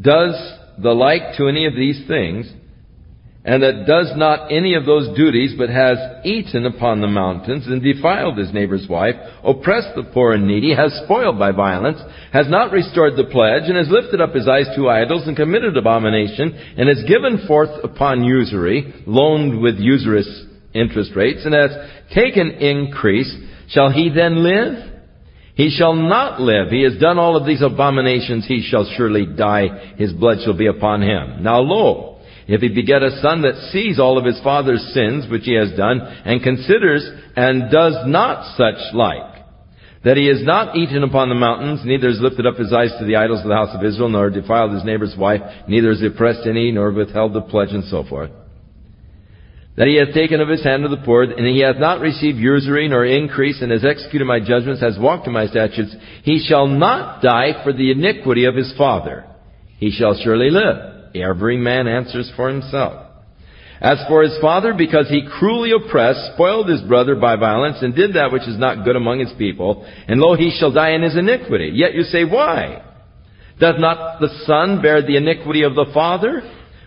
does 0.00 0.34
the 0.80 0.92
like 0.92 1.36
to 1.36 1.48
any 1.48 1.66
of 1.66 1.74
these 1.74 2.06
things, 2.06 2.50
and 3.44 3.62
that 3.62 3.86
does 3.86 4.12
not 4.16 4.52
any 4.52 4.74
of 4.74 4.84
those 4.84 5.16
duties, 5.16 5.54
but 5.56 5.70
has 5.70 5.96
eaten 6.24 6.66
upon 6.66 7.00
the 7.00 7.06
mountains 7.08 7.66
and 7.66 7.82
defiled 7.82 8.36
his 8.36 8.52
neighbor's 8.52 8.86
wife, 8.88 9.14
oppressed 9.42 9.94
the 9.96 10.02
poor 10.12 10.34
and 10.34 10.46
needy, 10.46 10.74
has 10.74 10.92
spoiled 11.04 11.38
by 11.38 11.50
violence, 11.50 11.98
has 12.32 12.48
not 12.48 12.72
restored 12.72 13.16
the 13.16 13.24
pledge, 13.24 13.62
and 13.64 13.76
has 13.76 13.88
lifted 13.88 14.20
up 14.20 14.34
his 14.34 14.46
eyes 14.46 14.66
to 14.76 14.88
idols, 14.88 15.26
and 15.26 15.36
committed 15.36 15.76
abomination, 15.76 16.52
and 16.76 16.88
has 16.88 17.02
given 17.08 17.46
forth 17.46 17.70
upon 17.82 18.24
usury, 18.24 18.92
loaned 19.06 19.60
with 19.60 19.78
usurious 19.78 20.44
interest 20.74 21.12
rates, 21.16 21.40
and 21.44 21.54
has 21.54 21.70
taken 22.14 22.50
increase, 22.50 23.34
shall 23.68 23.90
he 23.90 24.10
then 24.14 24.44
live? 24.44 24.97
He 25.58 25.70
shall 25.70 25.94
not 25.94 26.40
live. 26.40 26.68
He 26.70 26.82
has 26.82 26.96
done 27.00 27.18
all 27.18 27.36
of 27.36 27.44
these 27.44 27.62
abominations. 27.62 28.46
He 28.46 28.62
shall 28.62 28.88
surely 28.96 29.26
die. 29.26 29.94
His 29.96 30.12
blood 30.12 30.38
shall 30.44 30.56
be 30.56 30.68
upon 30.68 31.02
him. 31.02 31.42
Now 31.42 31.58
lo, 31.58 32.20
if 32.46 32.60
he 32.60 32.68
beget 32.68 33.02
a 33.02 33.20
son 33.20 33.42
that 33.42 33.68
sees 33.72 33.98
all 33.98 34.18
of 34.18 34.24
his 34.24 34.40
father's 34.44 34.88
sins 34.94 35.28
which 35.28 35.42
he 35.46 35.54
has 35.54 35.76
done, 35.76 35.98
and 36.00 36.44
considers 36.44 37.10
and 37.34 37.72
does 37.72 37.96
not 38.06 38.56
such 38.56 38.94
like, 38.94 39.42
that 40.04 40.16
he 40.16 40.28
has 40.28 40.44
not 40.44 40.76
eaten 40.76 41.02
upon 41.02 41.28
the 41.28 41.34
mountains, 41.34 41.80
neither 41.84 42.06
has 42.06 42.20
lifted 42.20 42.46
up 42.46 42.56
his 42.56 42.72
eyes 42.72 42.92
to 43.00 43.04
the 43.04 43.16
idols 43.16 43.40
of 43.40 43.48
the 43.48 43.56
house 43.56 43.74
of 43.74 43.84
Israel, 43.84 44.10
nor 44.10 44.30
defiled 44.30 44.74
his 44.74 44.84
neighbor's 44.84 45.16
wife, 45.18 45.40
neither 45.66 45.88
has 45.88 46.00
oppressed 46.04 46.46
any, 46.46 46.70
nor 46.70 46.92
withheld 46.92 47.32
the 47.32 47.40
pledge, 47.40 47.72
and 47.72 47.82
so 47.86 48.04
forth 48.04 48.30
that 49.78 49.86
he 49.86 49.94
hath 49.94 50.12
taken 50.12 50.40
of 50.40 50.48
his 50.48 50.64
hand 50.64 50.84
of 50.84 50.90
the 50.90 51.04
poor, 51.04 51.22
and 51.22 51.46
he 51.46 51.60
hath 51.60 51.76
not 51.78 52.00
received 52.00 52.36
usury 52.36 52.88
nor 52.88 53.06
increase, 53.06 53.62
and 53.62 53.70
has 53.70 53.84
executed 53.84 54.24
my 54.24 54.40
judgments, 54.40 54.82
has 54.82 54.98
walked 54.98 55.28
in 55.28 55.32
my 55.32 55.46
statutes, 55.46 55.94
he 56.24 56.44
shall 56.46 56.66
not 56.66 57.22
die 57.22 57.62
for 57.62 57.72
the 57.72 57.92
iniquity 57.92 58.44
of 58.44 58.56
his 58.56 58.74
father. 58.76 59.24
He 59.78 59.92
shall 59.92 60.18
surely 60.20 60.50
live. 60.50 61.14
Every 61.14 61.56
man 61.56 61.86
answers 61.86 62.30
for 62.34 62.48
himself. 62.48 63.06
As 63.80 63.98
for 64.08 64.24
his 64.24 64.36
father, 64.40 64.74
because 64.76 65.08
he 65.08 65.28
cruelly 65.38 65.70
oppressed, 65.70 66.32
spoiled 66.34 66.68
his 66.68 66.80
brother 66.80 67.14
by 67.14 67.36
violence, 67.36 67.76
and 67.80 67.94
did 67.94 68.14
that 68.14 68.32
which 68.32 68.48
is 68.48 68.58
not 68.58 68.84
good 68.84 68.96
among 68.96 69.20
his 69.20 69.32
people, 69.38 69.86
and 70.08 70.20
lo, 70.20 70.34
he 70.34 70.50
shall 70.58 70.72
die 70.72 70.90
in 70.90 71.02
his 71.02 71.16
iniquity. 71.16 71.70
Yet 71.72 71.94
you 71.94 72.02
say, 72.02 72.24
why? 72.24 72.82
Doth 73.60 73.78
not 73.78 74.20
the 74.20 74.42
son 74.44 74.82
bear 74.82 75.02
the 75.02 75.16
iniquity 75.16 75.62
of 75.62 75.76
the 75.76 75.86
father? 75.94 76.42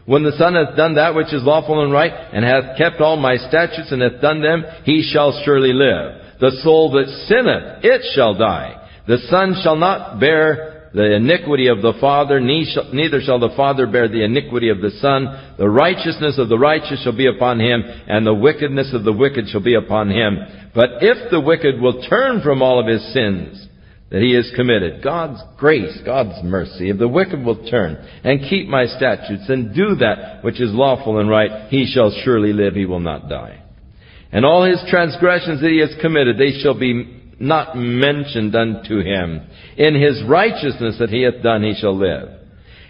When 0.06 0.24
the 0.24 0.32
Son 0.38 0.56
hath 0.56 0.76
done 0.76 0.95
that 0.95 1.16
which 1.16 1.34
is 1.34 1.43
lawful 1.43 1.84
and 1.84 1.91
right, 1.91 2.12
and 2.12 2.43
hath 2.43 2.78
kept 2.78 3.02
all 3.02 3.18
my 3.18 3.38
statutes, 3.38 3.91
and 3.91 4.02
hath 4.02 4.22
done 4.22 4.41
them, 4.41 4.64
he 4.84 5.08
shall 5.12 5.41
surely 5.45 5.74
live. 5.74 6.39
The 6.39 6.60
soul 6.64 6.91
that 6.91 7.08
sinneth, 7.28 7.84
it 7.84 8.02
shall 8.16 8.34
die. 8.34 8.78
The 9.08 9.20
Son 9.30 9.56
shall 9.64 9.76
not 9.76 10.20
bear 10.20 10.89
the 10.93 11.16
iniquity 11.16 11.68
of 11.68 11.82
the 11.82 11.93
Father, 12.02 12.39
neither 12.41 13.22
shall 13.22 13.39
the 13.39 13.54
Father 13.56 13.88
bear 13.88 14.10
the 14.10 14.24
iniquity 14.24 14.70
of 14.70 14.82
the 14.82 14.91
Son. 14.99 15.54
The 15.58 15.70
righteousness 15.70 16.38
of 16.38 16.49
the 16.49 16.60
righteous 16.60 17.02
shall 17.04 17.16
be 17.16 17.28
upon 17.28 17.60
him, 17.60 17.82
and 18.08 18.26
the 18.26 18.34
wickedness 18.34 18.93
of 18.93 19.04
the 19.04 19.14
wicked 19.14 19.47
shall 19.49 19.62
be 19.62 19.76
upon 19.76 20.10
him. 20.10 20.38
But 20.76 21.02
if 21.02 21.32
the 21.32 21.39
wicked 21.39 21.80
will 21.80 22.02
turn 22.10 22.41
from 22.41 22.62
all 22.62 22.80
of 22.80 22.88
his 22.88 23.14
sins, 23.14 23.68
that 24.12 24.22
he 24.22 24.36
has 24.36 24.51
committed. 24.55 25.01
God's 25.01 25.41
grace, 25.57 25.97
God's 26.05 26.43
mercy. 26.43 26.89
If 26.89 26.97
the 26.97 27.07
wicked 27.07 27.43
will 27.43 27.68
turn 27.70 27.95
and 28.24 28.49
keep 28.49 28.68
my 28.68 28.86
statutes 28.86 29.45
and 29.47 29.74
do 29.74 29.95
that 29.95 30.43
which 30.43 30.59
is 30.59 30.74
lawful 30.74 31.20
and 31.20 31.30
right, 31.30 31.70
he 31.70 31.86
shall 31.86 32.12
surely 32.24 32.51
live, 32.51 32.74
he 32.74 32.86
will 32.86 32.99
not 32.99 33.30
die. 33.30 33.64
And 34.34 34.45
all 34.45 34.66
his 34.66 34.84
transgressions 34.89 35.62
that 35.62 35.72
he 35.72 35.80
has 35.80 35.95
committed, 36.01 36.38
they 36.38 36.59
shall 36.62 36.78
be 36.78 37.20
not 37.39 37.76
mentioned 37.76 38.53
unto 38.53 38.99
him. 38.99 39.47
In 39.78 39.95
his 39.95 40.22
righteousness 40.28 40.97
that 40.99 41.09
he 41.09 41.24
hath 41.24 41.41
done, 41.41 41.64
he 41.64 41.74
shall 41.74 41.97
live. 41.97 42.30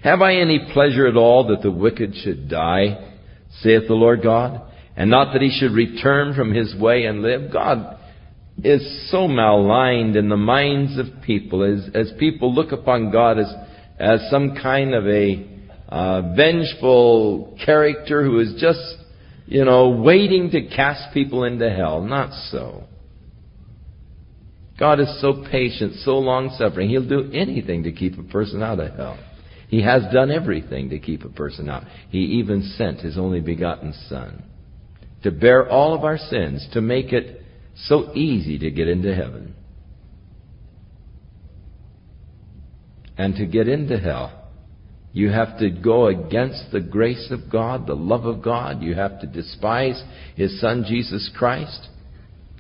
Have 0.04 0.22
I 0.22 0.36
any 0.36 0.72
pleasure 0.74 1.08
at 1.08 1.16
all 1.16 1.48
that 1.50 1.62
the 1.62 1.72
wicked 1.72 2.16
should 2.24 2.50
die, 2.50 3.14
saith 3.62 3.88
the 3.88 3.94
Lord 3.94 4.24
God, 4.24 4.62
and 4.96 5.12
not 5.12 5.34
that 5.34 5.42
he 5.44 5.56
should 5.58 5.72
return 5.72 6.34
from 6.34 6.52
his 6.52 6.76
way 6.76 7.06
and 7.06 7.22
live? 7.22 7.54
God 7.54 8.00
is 8.64 9.10
so 9.12 9.28
maligned 9.28 10.16
in 10.16 10.30
the 10.30 10.38
minds 10.38 10.98
of 10.98 11.22
people 11.24 11.64
as, 11.64 11.90
as 11.96 12.12
people 12.20 12.54
look 12.54 12.72
upon 12.72 13.12
God 13.12 13.40
as, 13.40 13.52
as 14.00 14.22
some 14.30 14.56
kind 14.62 14.94
of 14.94 15.08
a 15.08 15.48
uh, 15.90 16.34
vengeful 16.36 17.58
character 17.66 18.24
who 18.24 18.40
is 18.40 18.54
just, 18.60 18.80
you 19.46 19.66
know, 19.66 19.90
waiting 19.90 20.52
to 20.52 20.68
cast 20.68 21.14
people 21.14 21.44
into 21.44 21.70
hell. 21.70 22.02
Not 22.02 22.32
so. 22.50 22.84
God 24.80 25.00
is 25.00 25.22
so 25.22 25.46
patient, 25.52 25.96
so 26.04 26.18
long 26.18 26.56
suffering, 26.58 26.90
He'll 26.90 27.08
do 27.08 27.32
anything 27.34 27.84
to 27.84 27.92
keep 27.92 28.18
a 28.18 28.24
person 28.24 28.64
out 28.64 28.80
of 28.80 28.96
hell. 28.96 29.20
He 29.68 29.84
has 29.84 30.04
done 30.12 30.32
everything 30.32 30.90
to 30.90 31.00
keep 31.00 31.24
a 31.24 31.30
person 31.30 31.70
out. 31.70 31.84
He 32.10 32.20
even 32.20 32.64
sent 32.78 33.00
His 33.00 33.18
only 33.18 33.42
begotten 33.42 33.94
Son 34.10 34.44
to 35.24 35.32
bear 35.32 35.70
all 35.70 35.94
of 35.94 36.04
our 36.04 36.18
sins, 36.18 36.68
to 36.74 36.82
make 36.82 37.14
it 37.14 37.41
so 37.76 38.14
easy 38.14 38.60
to 38.60 38.72
get 38.72 38.88
into 38.88 39.14
heaven. 39.16 39.56
And 43.18 43.36
to 43.36 43.46
get 43.46 43.68
into 43.68 43.98
hell, 43.98 44.50
you 45.14 45.30
have 45.30 45.60
to 45.60 45.70
go 45.70 46.08
against 46.08 46.72
the 46.72 46.80
grace 46.80 47.32
of 47.32 47.52
God, 47.52 47.86
the 47.86 47.96
love 47.96 48.26
of 48.26 48.42
God. 48.42 48.82
You 48.82 48.96
have 48.96 49.20
to 49.22 49.28
despise 49.28 50.02
His 50.36 50.60
Son, 50.62 50.86
Jesus 50.88 51.30
Christ. 51.38 51.90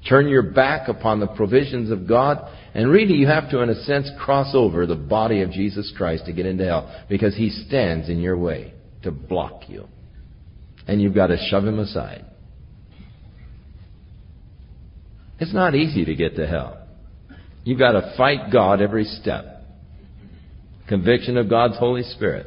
Turn 0.07 0.27
your 0.27 0.41
back 0.41 0.87
upon 0.87 1.19
the 1.19 1.27
provisions 1.27 1.91
of 1.91 2.07
God. 2.07 2.39
And 2.73 2.89
really, 2.89 3.13
you 3.13 3.27
have 3.27 3.49
to, 3.51 3.61
in 3.61 3.69
a 3.69 3.83
sense, 3.83 4.09
cross 4.19 4.53
over 4.53 4.85
the 4.85 4.95
body 4.95 5.41
of 5.41 5.51
Jesus 5.51 5.93
Christ 5.95 6.25
to 6.25 6.33
get 6.33 6.45
into 6.45 6.65
hell 6.65 7.05
because 7.09 7.35
He 7.35 7.49
stands 7.49 8.09
in 8.09 8.19
your 8.19 8.37
way 8.37 8.73
to 9.03 9.11
block 9.11 9.69
you. 9.69 9.87
And 10.87 11.01
you've 11.01 11.15
got 11.15 11.27
to 11.27 11.37
shove 11.49 11.65
Him 11.65 11.79
aside. 11.79 12.25
It's 15.41 15.53
not 15.55 15.73
easy 15.73 16.05
to 16.05 16.13
get 16.13 16.35
to 16.35 16.45
hell. 16.45 16.77
You've 17.63 17.79
got 17.79 17.93
to 17.93 18.13
fight 18.15 18.51
God 18.51 18.79
every 18.79 19.05
step. 19.05 19.63
Conviction 20.87 21.35
of 21.35 21.49
God's 21.49 21.77
Holy 21.79 22.03
Spirit. 22.03 22.45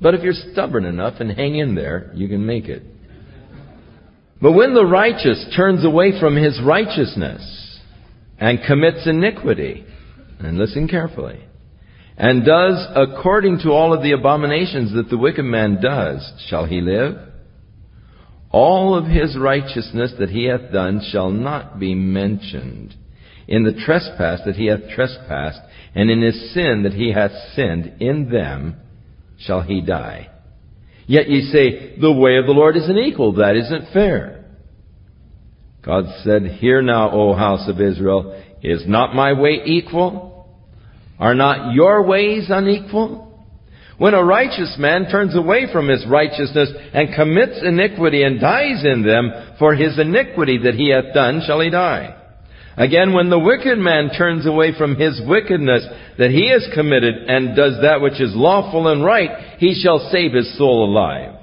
But 0.00 0.14
if 0.14 0.22
you're 0.22 0.32
stubborn 0.52 0.86
enough 0.86 1.20
and 1.20 1.30
hang 1.30 1.56
in 1.56 1.74
there, 1.74 2.10
you 2.14 2.26
can 2.26 2.46
make 2.46 2.64
it. 2.64 2.82
But 4.40 4.52
when 4.52 4.72
the 4.72 4.86
righteous 4.86 5.44
turns 5.54 5.84
away 5.84 6.18
from 6.18 6.36
his 6.36 6.58
righteousness 6.64 7.78
and 8.38 8.60
commits 8.66 9.06
iniquity, 9.06 9.84
and 10.40 10.56
listen 10.56 10.88
carefully, 10.88 11.44
and 12.16 12.46
does 12.46 12.86
according 12.96 13.58
to 13.58 13.72
all 13.72 13.92
of 13.92 14.02
the 14.02 14.12
abominations 14.12 14.94
that 14.94 15.10
the 15.10 15.18
wicked 15.18 15.44
man 15.44 15.82
does, 15.82 16.32
shall 16.48 16.64
he 16.64 16.80
live? 16.80 17.33
All 18.54 18.96
of 18.96 19.06
his 19.06 19.36
righteousness 19.36 20.14
that 20.20 20.30
he 20.30 20.44
hath 20.44 20.72
done 20.72 21.02
shall 21.10 21.30
not 21.30 21.80
be 21.80 21.92
mentioned. 21.92 22.94
In 23.48 23.64
the 23.64 23.82
trespass 23.84 24.42
that 24.46 24.54
he 24.54 24.66
hath 24.66 24.88
trespassed, 24.94 25.58
and 25.92 26.08
in 26.08 26.22
his 26.22 26.54
sin 26.54 26.84
that 26.84 26.92
he 26.92 27.12
hath 27.12 27.32
sinned, 27.56 28.00
in 28.00 28.30
them 28.30 28.76
shall 29.40 29.62
he 29.62 29.80
die. 29.80 30.30
Yet 31.08 31.28
ye 31.28 31.50
say, 31.50 31.98
the 32.00 32.12
way 32.12 32.36
of 32.36 32.46
the 32.46 32.52
Lord 32.52 32.76
is 32.76 32.88
unequal. 32.88 33.32
That 33.32 33.56
isn't 33.56 33.92
fair. 33.92 34.44
God 35.82 36.04
said, 36.22 36.46
Hear 36.60 36.80
now, 36.80 37.10
O 37.10 37.34
house 37.34 37.68
of 37.68 37.80
Israel, 37.80 38.40
is 38.62 38.84
not 38.86 39.16
my 39.16 39.32
way 39.32 39.62
equal? 39.66 40.48
Are 41.18 41.34
not 41.34 41.74
your 41.74 42.06
ways 42.06 42.46
unequal? 42.50 43.23
When 43.96 44.14
a 44.14 44.24
righteous 44.24 44.74
man 44.78 45.08
turns 45.10 45.36
away 45.36 45.66
from 45.72 45.88
his 45.88 46.04
righteousness 46.06 46.70
and 46.92 47.14
commits 47.14 47.60
iniquity 47.62 48.22
and 48.22 48.40
dies 48.40 48.84
in 48.84 49.02
them, 49.02 49.30
for 49.58 49.74
his 49.74 49.98
iniquity 49.98 50.58
that 50.64 50.74
he 50.74 50.90
hath 50.90 51.14
done 51.14 51.42
shall 51.46 51.60
he 51.60 51.70
die. 51.70 52.20
Again, 52.76 53.12
when 53.12 53.30
the 53.30 53.38
wicked 53.38 53.78
man 53.78 54.10
turns 54.18 54.46
away 54.46 54.76
from 54.76 54.96
his 54.96 55.20
wickedness 55.24 55.86
that 56.18 56.30
he 56.30 56.50
has 56.50 56.66
committed 56.74 57.14
and 57.28 57.54
does 57.54 57.80
that 57.82 58.00
which 58.00 58.20
is 58.20 58.34
lawful 58.34 58.88
and 58.88 59.04
right, 59.04 59.58
he 59.58 59.80
shall 59.80 60.10
save 60.10 60.32
his 60.32 60.58
soul 60.58 60.90
alive. 60.90 61.36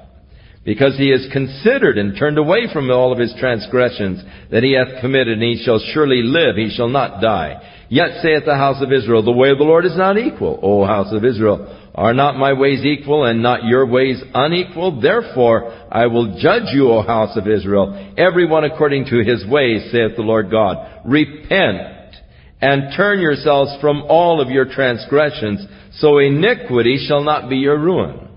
Because 0.65 0.97
he 0.97 1.09
has 1.09 1.25
considered 1.31 1.97
and 1.97 2.19
turned 2.19 2.37
away 2.37 2.67
from 2.71 2.91
all 2.91 3.13
of 3.13 3.17
his 3.17 3.33
transgressions 3.39 4.21
that 4.51 4.61
he 4.61 4.73
hath 4.73 5.01
committed, 5.01 5.39
and 5.39 5.41
he 5.41 5.63
shall 5.63 5.79
surely 5.93 6.21
live, 6.21 6.55
he 6.57 6.69
shall 6.69 6.89
not 6.89 7.21
die. 7.21 7.85
Yet 7.89 8.21
saith 8.21 8.45
the 8.45 8.57
house 8.57 8.81
of 8.81 8.91
Israel, 8.91 9.23
the 9.23 9.31
way 9.31 9.49
of 9.49 9.57
the 9.57 9.63
Lord 9.63 9.85
is 9.85 9.97
not 9.97 10.17
equal, 10.17 10.59
O 10.61 10.85
house 10.85 11.11
of 11.11 11.25
Israel. 11.25 11.80
Are 11.93 12.13
not 12.13 12.37
my 12.37 12.53
ways 12.53 12.85
equal 12.85 13.25
and 13.25 13.43
not 13.43 13.65
your 13.65 13.85
ways 13.85 14.21
unequal? 14.33 15.01
Therefore 15.01 15.71
I 15.91 16.07
will 16.07 16.39
judge 16.39 16.73
you, 16.73 16.89
O 16.89 17.01
house 17.01 17.35
of 17.35 17.47
Israel, 17.47 18.13
every 18.17 18.47
one 18.47 18.63
according 18.63 19.05
to 19.05 19.23
his 19.23 19.45
ways, 19.45 19.91
saith 19.91 20.15
the 20.15 20.21
Lord 20.21 20.49
God. 20.49 21.01
Repent 21.05 22.15
and 22.61 22.95
turn 22.95 23.19
yourselves 23.19 23.71
from 23.81 24.03
all 24.03 24.39
of 24.39 24.49
your 24.49 24.65
transgressions, 24.65 25.65
so 25.95 26.19
iniquity 26.19 27.03
shall 27.07 27.23
not 27.23 27.49
be 27.49 27.57
your 27.57 27.77
ruin. 27.77 28.29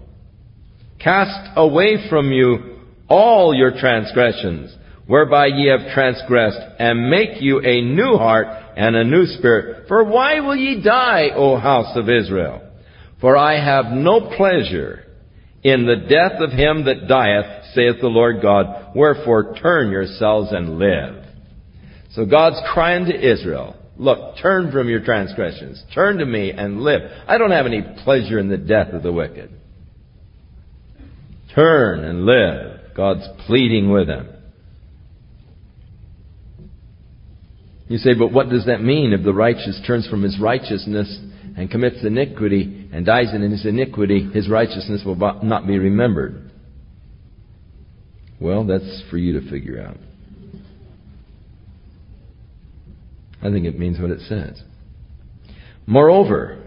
Cast 0.98 1.50
away 1.56 2.08
from 2.08 2.32
you 2.32 2.78
all 3.08 3.54
your 3.54 3.78
transgressions, 3.78 4.74
whereby 5.06 5.46
ye 5.46 5.68
have 5.68 5.92
transgressed, 5.94 6.58
and 6.78 7.10
make 7.10 7.40
you 7.40 7.60
a 7.60 7.82
new 7.82 8.16
heart 8.16 8.46
and 8.76 8.96
a 8.96 9.04
new 9.04 9.26
spirit. 9.26 9.86
For 9.86 10.02
why 10.02 10.40
will 10.40 10.56
ye 10.56 10.82
die, 10.82 11.28
O 11.36 11.56
house 11.56 11.96
of 11.96 12.08
Israel? 12.08 12.62
For 13.20 13.36
I 13.36 13.64
have 13.64 13.92
no 13.92 14.32
pleasure 14.36 15.04
in 15.62 15.86
the 15.86 15.96
death 15.96 16.40
of 16.40 16.50
him 16.50 16.84
that 16.84 17.08
dieth, 17.08 17.74
saith 17.74 18.00
the 18.00 18.08
Lord 18.08 18.42
God. 18.42 18.94
Wherefore 18.94 19.54
turn 19.60 19.90
yourselves 19.90 20.52
and 20.52 20.78
live. 20.78 21.24
So 22.12 22.26
God's 22.26 22.60
crying 22.72 23.06
to 23.06 23.32
Israel, 23.32 23.76
look, 23.96 24.36
turn 24.40 24.70
from 24.70 24.88
your 24.88 25.04
transgressions. 25.04 25.82
Turn 25.94 26.18
to 26.18 26.26
me 26.26 26.52
and 26.52 26.82
live. 26.82 27.00
I 27.26 27.38
don't 27.38 27.50
have 27.50 27.66
any 27.66 27.82
pleasure 28.04 28.38
in 28.38 28.48
the 28.48 28.58
death 28.58 28.92
of 28.92 29.02
the 29.02 29.12
wicked. 29.12 29.50
Turn 31.54 32.04
and 32.04 32.26
live. 32.26 32.94
God's 32.94 33.26
pleading 33.46 33.90
with 33.90 34.08
him. 34.08 34.28
You 37.88 37.98
say, 37.98 38.14
but 38.18 38.32
what 38.32 38.48
does 38.48 38.66
that 38.66 38.82
mean 38.82 39.12
if 39.12 39.24
the 39.24 39.34
righteous 39.34 39.80
turns 39.86 40.08
from 40.08 40.22
his 40.22 40.38
righteousness 40.40 41.20
and 41.56 41.70
commits 41.70 42.04
iniquity 42.04 42.88
and 42.92 43.06
dies 43.06 43.32
in 43.34 43.42
his 43.42 43.64
iniquity, 43.64 44.28
his 44.32 44.48
righteousness 44.48 45.02
will 45.04 45.16
not 45.42 45.66
be 45.66 45.78
remembered? 45.78 46.50
Well, 48.40 48.64
that's 48.64 49.02
for 49.10 49.16
you 49.16 49.40
to 49.40 49.50
figure 49.50 49.80
out. 49.80 49.96
I 53.40 53.50
think 53.50 53.66
it 53.66 53.78
means 53.78 54.00
what 54.00 54.10
it 54.10 54.20
says. 54.20 54.60
Moreover, 55.86 56.62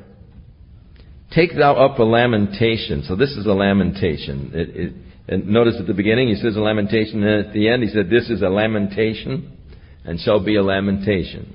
take 1.33 1.55
thou 1.55 1.73
up 1.73 1.97
a 1.99 2.03
lamentation. 2.03 3.03
So 3.07 3.15
this 3.15 3.31
is 3.31 3.45
a 3.45 3.51
lamentation. 3.51 4.51
It, 4.53 4.69
it, 4.75 4.93
and 5.27 5.47
notice 5.47 5.75
at 5.79 5.87
the 5.87 5.93
beginning 5.93 6.29
he 6.29 6.35
says 6.35 6.55
a 6.55 6.61
lamentation, 6.61 7.23
and 7.23 7.47
at 7.47 7.53
the 7.53 7.67
end 7.67 7.83
he 7.83 7.89
said 7.89 8.09
this 8.09 8.29
is 8.29 8.41
a 8.41 8.49
lamentation 8.49 9.57
and 10.05 10.19
shall 10.19 10.43
be 10.43 10.55
a 10.55 10.63
lamentation. 10.63 11.53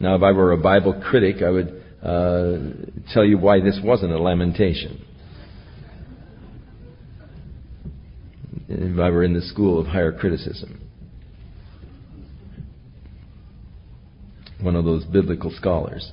Now, 0.00 0.14
if 0.14 0.22
I 0.22 0.32
were 0.32 0.52
a 0.52 0.56
Bible 0.56 1.02
critic, 1.10 1.42
I 1.42 1.50
would 1.50 1.82
uh, 2.02 2.58
tell 3.12 3.24
you 3.24 3.38
why 3.38 3.60
this 3.60 3.80
wasn't 3.82 4.12
a 4.12 4.18
lamentation. 4.18 5.04
If 8.68 8.98
I 8.98 9.10
were 9.10 9.24
in 9.24 9.34
the 9.34 9.42
school 9.42 9.80
of 9.80 9.86
higher 9.86 10.12
criticism, 10.12 10.80
one 14.60 14.76
of 14.76 14.84
those 14.84 15.04
biblical 15.04 15.50
scholars. 15.50 16.10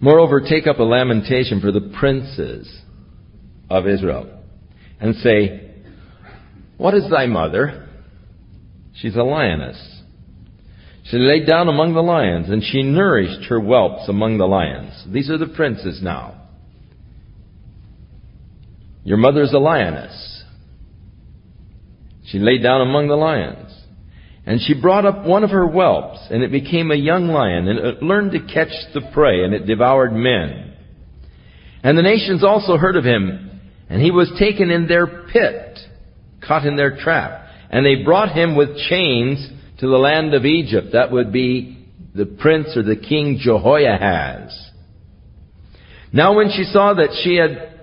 Moreover, 0.00 0.40
take 0.40 0.66
up 0.66 0.78
a 0.78 0.82
lamentation 0.82 1.60
for 1.60 1.70
the 1.70 1.92
princes 1.98 2.82
of 3.70 3.86
Israel 3.86 4.42
and 5.00 5.14
say, 5.16 5.70
what 6.76 6.94
is 6.94 7.08
thy 7.08 7.26
mother? 7.26 7.88
She's 8.94 9.14
a 9.14 9.22
lioness. 9.22 9.91
She 11.04 11.16
lay 11.16 11.44
down 11.44 11.68
among 11.68 11.94
the 11.94 12.02
lions, 12.02 12.48
and 12.48 12.62
she 12.62 12.82
nourished 12.82 13.48
her 13.48 13.60
whelps 13.60 14.08
among 14.08 14.38
the 14.38 14.46
lions. 14.46 14.92
These 15.12 15.30
are 15.30 15.38
the 15.38 15.48
princes 15.48 16.00
now. 16.02 16.40
Your 19.04 19.16
mother's 19.18 19.52
a 19.52 19.58
lioness. 19.58 20.44
She 22.26 22.38
lay 22.38 22.58
down 22.58 22.82
among 22.82 23.08
the 23.08 23.16
lions. 23.16 23.70
And 24.46 24.60
she 24.60 24.80
brought 24.80 25.04
up 25.04 25.24
one 25.24 25.44
of 25.44 25.50
her 25.50 25.66
whelps, 25.66 26.20
and 26.30 26.42
it 26.42 26.52
became 26.52 26.90
a 26.90 26.96
young 26.96 27.28
lion, 27.28 27.68
and 27.68 27.78
it 27.78 28.02
learned 28.02 28.32
to 28.32 28.40
catch 28.40 28.72
the 28.94 29.08
prey, 29.12 29.44
and 29.44 29.54
it 29.54 29.66
devoured 29.66 30.12
men. 30.12 30.74
And 31.82 31.98
the 31.98 32.02
nations 32.02 32.44
also 32.44 32.76
heard 32.76 32.96
of 32.96 33.04
him, 33.04 33.60
and 33.88 34.00
he 34.00 34.10
was 34.10 34.32
taken 34.38 34.70
in 34.70 34.86
their 34.86 35.06
pit 35.06 35.78
caught 36.46 36.66
in 36.66 36.76
their 36.76 36.96
trap. 36.96 37.46
And 37.70 37.86
they 37.86 38.04
brought 38.04 38.32
him 38.32 38.56
with 38.56 38.76
chains 38.88 39.48
to 39.82 39.88
the 39.88 39.98
land 39.98 40.32
of 40.32 40.44
Egypt. 40.46 40.90
That 40.92 41.10
would 41.10 41.32
be 41.32 41.76
the 42.14 42.24
prince 42.24 42.68
or 42.76 42.84
the 42.84 42.94
king 42.94 43.40
Jehoahaz. 43.42 44.70
Now 46.12 46.36
when 46.36 46.50
she 46.50 46.62
saw 46.62 46.94
that 46.94 47.18
she 47.24 47.34
had 47.34 47.80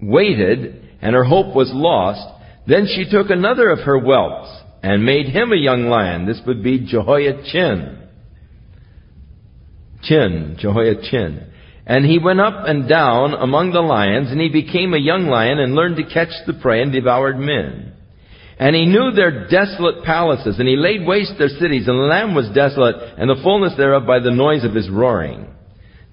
waited 0.00 0.88
and 1.02 1.16
her 1.16 1.24
hope 1.24 1.56
was 1.56 1.72
lost, 1.74 2.20
then 2.68 2.86
she 2.86 3.10
took 3.10 3.28
another 3.28 3.70
of 3.70 3.80
her 3.80 3.98
whelps 3.98 4.50
and 4.84 5.04
made 5.04 5.26
him 5.26 5.50
a 5.50 5.56
young 5.56 5.86
lion. 5.86 6.26
This 6.26 6.40
would 6.46 6.62
be 6.62 6.86
Jehoiachin. 6.86 8.08
Chin, 10.04 10.56
Jehoiachin. 10.60 11.52
And 11.86 12.04
he 12.04 12.20
went 12.20 12.40
up 12.40 12.68
and 12.68 12.88
down 12.88 13.34
among 13.34 13.72
the 13.72 13.80
lions, 13.80 14.30
and 14.30 14.40
he 14.40 14.48
became 14.48 14.94
a 14.94 14.98
young 14.98 15.26
lion 15.26 15.58
and 15.58 15.74
learned 15.74 15.96
to 15.96 16.04
catch 16.04 16.30
the 16.46 16.54
prey 16.54 16.82
and 16.82 16.92
devoured 16.92 17.36
men. 17.36 17.91
And 18.62 18.76
he 18.76 18.86
knew 18.86 19.10
their 19.10 19.48
desolate 19.48 20.04
palaces, 20.04 20.60
and 20.60 20.68
he 20.68 20.76
laid 20.76 21.04
waste 21.04 21.32
their 21.36 21.48
cities, 21.48 21.88
and 21.88 21.98
the 21.98 22.04
land 22.04 22.36
was 22.36 22.48
desolate, 22.54 22.94
and 23.18 23.28
the 23.28 23.42
fullness 23.42 23.72
thereof 23.76 24.06
by 24.06 24.20
the 24.20 24.30
noise 24.30 24.62
of 24.62 24.72
his 24.72 24.88
roaring. 24.88 25.48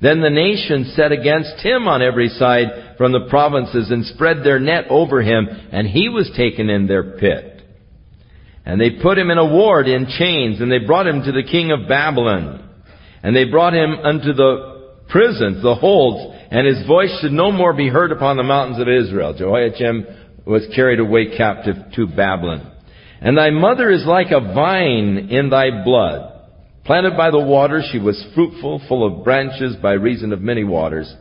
Then 0.01 0.21
the 0.21 0.31
nations 0.31 0.95
set 0.95 1.11
against 1.11 1.63
him 1.63 1.87
on 1.87 2.01
every 2.01 2.27
side 2.27 2.95
from 2.97 3.11
the 3.11 3.27
provinces, 3.29 3.91
and 3.91 4.03
spread 4.03 4.37
their 4.43 4.59
net 4.59 4.85
over 4.89 5.21
him, 5.21 5.47
and 5.71 5.85
he 5.85 6.09
was 6.09 6.31
taken 6.35 6.71
in 6.71 6.87
their 6.87 7.19
pit. 7.19 7.61
And 8.65 8.81
they 8.81 8.99
put 8.99 9.19
him 9.19 9.29
in 9.29 9.37
a 9.37 9.45
ward 9.45 9.87
in 9.87 10.07
chains, 10.07 10.59
and 10.59 10.71
they 10.71 10.79
brought 10.79 11.05
him 11.05 11.21
to 11.21 11.31
the 11.31 11.43
king 11.43 11.71
of 11.71 11.87
Babylon. 11.87 12.67
And 13.21 13.35
they 13.35 13.45
brought 13.45 13.75
him 13.75 13.91
unto 13.91 14.33
the 14.33 14.95
prisons, 15.07 15.61
the 15.61 15.75
holds, 15.75 16.35
and 16.49 16.65
his 16.65 16.87
voice 16.87 17.15
should 17.21 17.31
no 17.31 17.51
more 17.51 17.73
be 17.73 17.89
heard 17.89 18.11
upon 18.11 18.37
the 18.37 18.43
mountains 18.43 18.81
of 18.81 18.87
Israel. 18.87 19.35
Jehoiachim 19.35 20.18
was 20.49 20.67
carried 20.75 20.99
away 20.99 21.37
captive 21.37 21.75
to 21.95 22.07
Babylon. 22.07 22.71
And 23.21 23.37
thy 23.37 23.51
mother 23.51 23.91
is 23.91 24.05
like 24.05 24.31
a 24.31 24.39
vine 24.39 25.29
in 25.29 25.49
thy 25.49 25.83
blood. 25.83 26.33
Planted 26.85 27.15
by 27.15 27.29
the 27.29 27.39
water, 27.39 27.83
she 27.91 27.99
was 27.99 28.25
fruitful, 28.33 28.81
full 28.87 29.05
of 29.05 29.23
branches 29.23 29.75
by 29.75 29.93
reason 29.93 30.33
of 30.33 30.41
many 30.41 30.63
waters. 30.63 31.13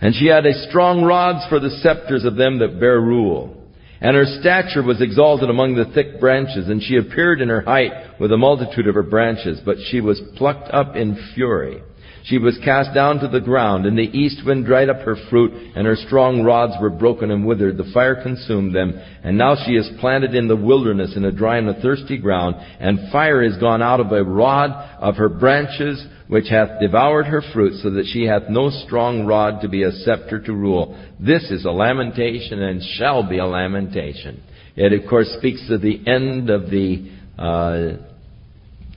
And 0.00 0.14
she 0.14 0.26
had 0.26 0.46
a 0.46 0.68
strong 0.68 1.02
rods 1.02 1.44
for 1.48 1.58
the 1.58 1.76
scepters 1.82 2.24
of 2.24 2.36
them 2.36 2.60
that 2.60 2.78
bear 2.78 3.00
rule. 3.00 3.56
And 4.00 4.14
her 4.14 4.26
stature 4.40 4.82
was 4.82 5.02
exalted 5.02 5.50
among 5.50 5.74
the 5.74 5.90
thick 5.92 6.20
branches, 6.20 6.68
and 6.68 6.80
she 6.80 6.96
appeared 6.96 7.40
in 7.40 7.48
her 7.48 7.62
height 7.62 8.20
with 8.20 8.30
a 8.30 8.36
multitude 8.36 8.86
of 8.86 8.94
her 8.94 9.02
branches, 9.02 9.60
but 9.64 9.76
she 9.90 10.00
was 10.00 10.22
plucked 10.36 10.72
up 10.72 10.94
in 10.94 11.18
fury. 11.34 11.82
She 12.28 12.36
was 12.36 12.58
cast 12.62 12.92
down 12.92 13.20
to 13.20 13.28
the 13.28 13.40
ground, 13.40 13.86
and 13.86 13.96
the 13.96 14.02
east 14.02 14.44
wind 14.44 14.66
dried 14.66 14.90
up 14.90 15.00
her 15.00 15.16
fruit, 15.30 15.50
and 15.74 15.86
her 15.86 15.96
strong 15.96 16.42
rods 16.42 16.74
were 16.78 16.90
broken 16.90 17.30
and 17.30 17.46
withered. 17.46 17.78
The 17.78 17.90
fire 17.94 18.22
consumed 18.22 18.74
them. 18.74 19.00
And 19.24 19.38
now 19.38 19.56
she 19.64 19.72
is 19.72 19.88
planted 19.98 20.34
in 20.34 20.46
the 20.46 20.56
wilderness 20.56 21.16
in 21.16 21.24
a 21.24 21.32
dry 21.32 21.56
and 21.56 21.70
a 21.70 21.80
thirsty 21.80 22.18
ground, 22.18 22.56
and 22.80 23.10
fire 23.10 23.42
is 23.42 23.56
gone 23.56 23.80
out 23.80 24.00
of 24.00 24.12
a 24.12 24.22
rod 24.22 24.72
of 25.00 25.16
her 25.16 25.30
branches, 25.30 26.06
which 26.26 26.48
hath 26.50 26.78
devoured 26.82 27.24
her 27.24 27.42
fruit, 27.54 27.80
so 27.82 27.88
that 27.92 28.04
she 28.12 28.24
hath 28.24 28.50
no 28.50 28.68
strong 28.68 29.24
rod 29.24 29.62
to 29.62 29.68
be 29.68 29.84
a 29.84 29.92
scepter 29.92 30.38
to 30.38 30.52
rule. 30.52 31.02
This 31.18 31.50
is 31.50 31.64
a 31.64 31.70
lamentation 31.70 32.60
and 32.60 32.82
shall 32.98 33.26
be 33.26 33.38
a 33.38 33.46
lamentation. 33.46 34.42
It 34.76 34.92
of 34.92 35.08
course 35.08 35.34
speaks 35.38 35.66
of 35.70 35.80
the 35.80 36.06
end 36.06 36.50
of 36.50 36.70
the 36.70 37.10
uh, 37.38 37.92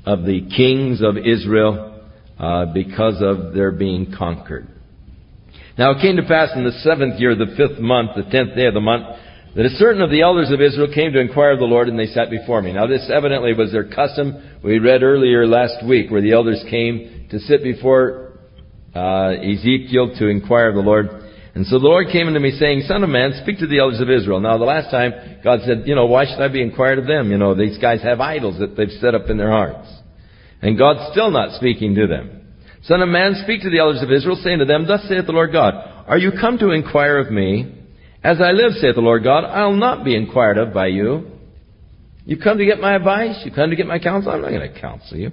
of 0.05 0.25
the 0.25 0.49
kings 0.49 1.01
of 1.01 1.15
Israel 1.17 1.90
uh, 2.41 2.65
because 2.73 3.21
of 3.21 3.53
their 3.53 3.69
being 3.71 4.11
conquered. 4.17 4.67
Now 5.77 5.91
it 5.91 6.01
came 6.01 6.15
to 6.15 6.23
pass 6.23 6.49
in 6.55 6.63
the 6.63 6.71
seventh 6.81 7.19
year 7.19 7.31
of 7.31 7.37
the 7.37 7.53
fifth 7.55 7.79
month, 7.79 8.11
the 8.15 8.23
tenth 8.23 8.55
day 8.55 8.65
of 8.65 8.73
the 8.73 8.81
month, 8.81 9.05
that 9.55 9.65
a 9.65 9.77
certain 9.77 10.01
of 10.01 10.09
the 10.09 10.21
elders 10.21 10.49
of 10.49 10.59
Israel 10.59 10.91
came 10.91 11.13
to 11.13 11.19
inquire 11.19 11.51
of 11.51 11.59
the 11.59 11.65
Lord, 11.65 11.87
and 11.87 11.99
they 11.99 12.07
sat 12.07 12.31
before 12.31 12.61
me. 12.63 12.73
Now 12.73 12.87
this 12.87 13.11
evidently 13.13 13.53
was 13.53 13.71
their 13.71 13.87
custom. 13.87 14.57
We 14.63 14.79
read 14.79 15.03
earlier 15.03 15.45
last 15.45 15.85
week 15.85 16.09
where 16.09 16.21
the 16.21 16.31
elders 16.31 16.63
came 16.67 17.27
to 17.29 17.39
sit 17.39 17.61
before 17.61 18.39
uh, 18.95 19.37
Ezekiel 19.37 20.15
to 20.17 20.27
inquire 20.27 20.69
of 20.69 20.75
the 20.75 20.81
Lord. 20.81 21.09
And 21.53 21.67
so 21.67 21.77
the 21.77 21.85
Lord 21.85 22.07
came 22.11 22.25
unto 22.25 22.39
me 22.39 22.57
saying, 22.57 22.85
Son 22.87 23.03
of 23.03 23.09
man, 23.09 23.39
speak 23.43 23.59
to 23.59 23.67
the 23.67 23.79
elders 23.79 24.01
of 24.01 24.09
Israel. 24.09 24.39
Now 24.39 24.57
the 24.57 24.65
last 24.65 24.89
time 24.89 25.13
God 25.43 25.59
said, 25.65 25.83
you 25.85 25.93
know, 25.93 26.07
why 26.07 26.25
should 26.25 26.41
I 26.41 26.47
be 26.47 26.63
inquired 26.63 26.97
of 26.97 27.05
them? 27.05 27.29
You 27.29 27.37
know, 27.37 27.53
these 27.53 27.77
guys 27.77 28.01
have 28.01 28.19
idols 28.19 28.57
that 28.59 28.75
they've 28.75 28.97
set 28.99 29.13
up 29.13 29.29
in 29.29 29.37
their 29.37 29.51
hearts. 29.51 29.87
And 30.62 30.78
God's 30.78 31.12
still 31.12 31.32
not 31.32 31.55
speaking 31.57 31.95
to 31.95 32.07
them. 32.07 32.41
Son 32.84 33.01
of 33.01 33.09
man, 33.09 33.36
speak 33.43 33.62
to 33.62 33.70
the 33.70 33.80
elders 33.80 34.01
of 34.01 34.12
Israel, 34.12 34.39
saying 34.43 34.59
to 34.59 34.66
them, 34.66 34.88
Thus 34.88 35.01
saith 35.07 35.26
the 35.26 35.32
Lord 35.32 35.51
God, 35.51 35.74
Are 36.07 36.18
you 36.18 36.32
come 36.39 36.57
to 36.59 36.72
inquire 36.72 37.20
of 37.20 37.32
me? 37.32 37.76
As 38.24 38.39
I 38.39 38.51
live, 38.51 38.74
saith 38.74 38.95
the 38.95 39.01
Lord 39.01 39.24
God, 39.24 39.45
I'll 39.45 39.74
not 39.74 40.03
be 40.03 40.16
inquired 40.16 40.57
of 40.57 40.74
by 40.74 40.88
you. 40.88 41.32
You 42.26 42.38
come 42.38 42.59
to 42.59 42.66
get 42.66 42.80
my 42.80 42.95
advice? 42.95 43.41
You 43.43 43.51
come 43.51 43.72
to 43.72 43.76
get 43.76 43.88
my 43.88 43.99
counsel? 43.99 44.32
I'm 44.32 44.41
not 44.41 44.49
going 44.49 44.72
to 44.74 44.80
counsel 44.80 45.18
you. 45.18 45.32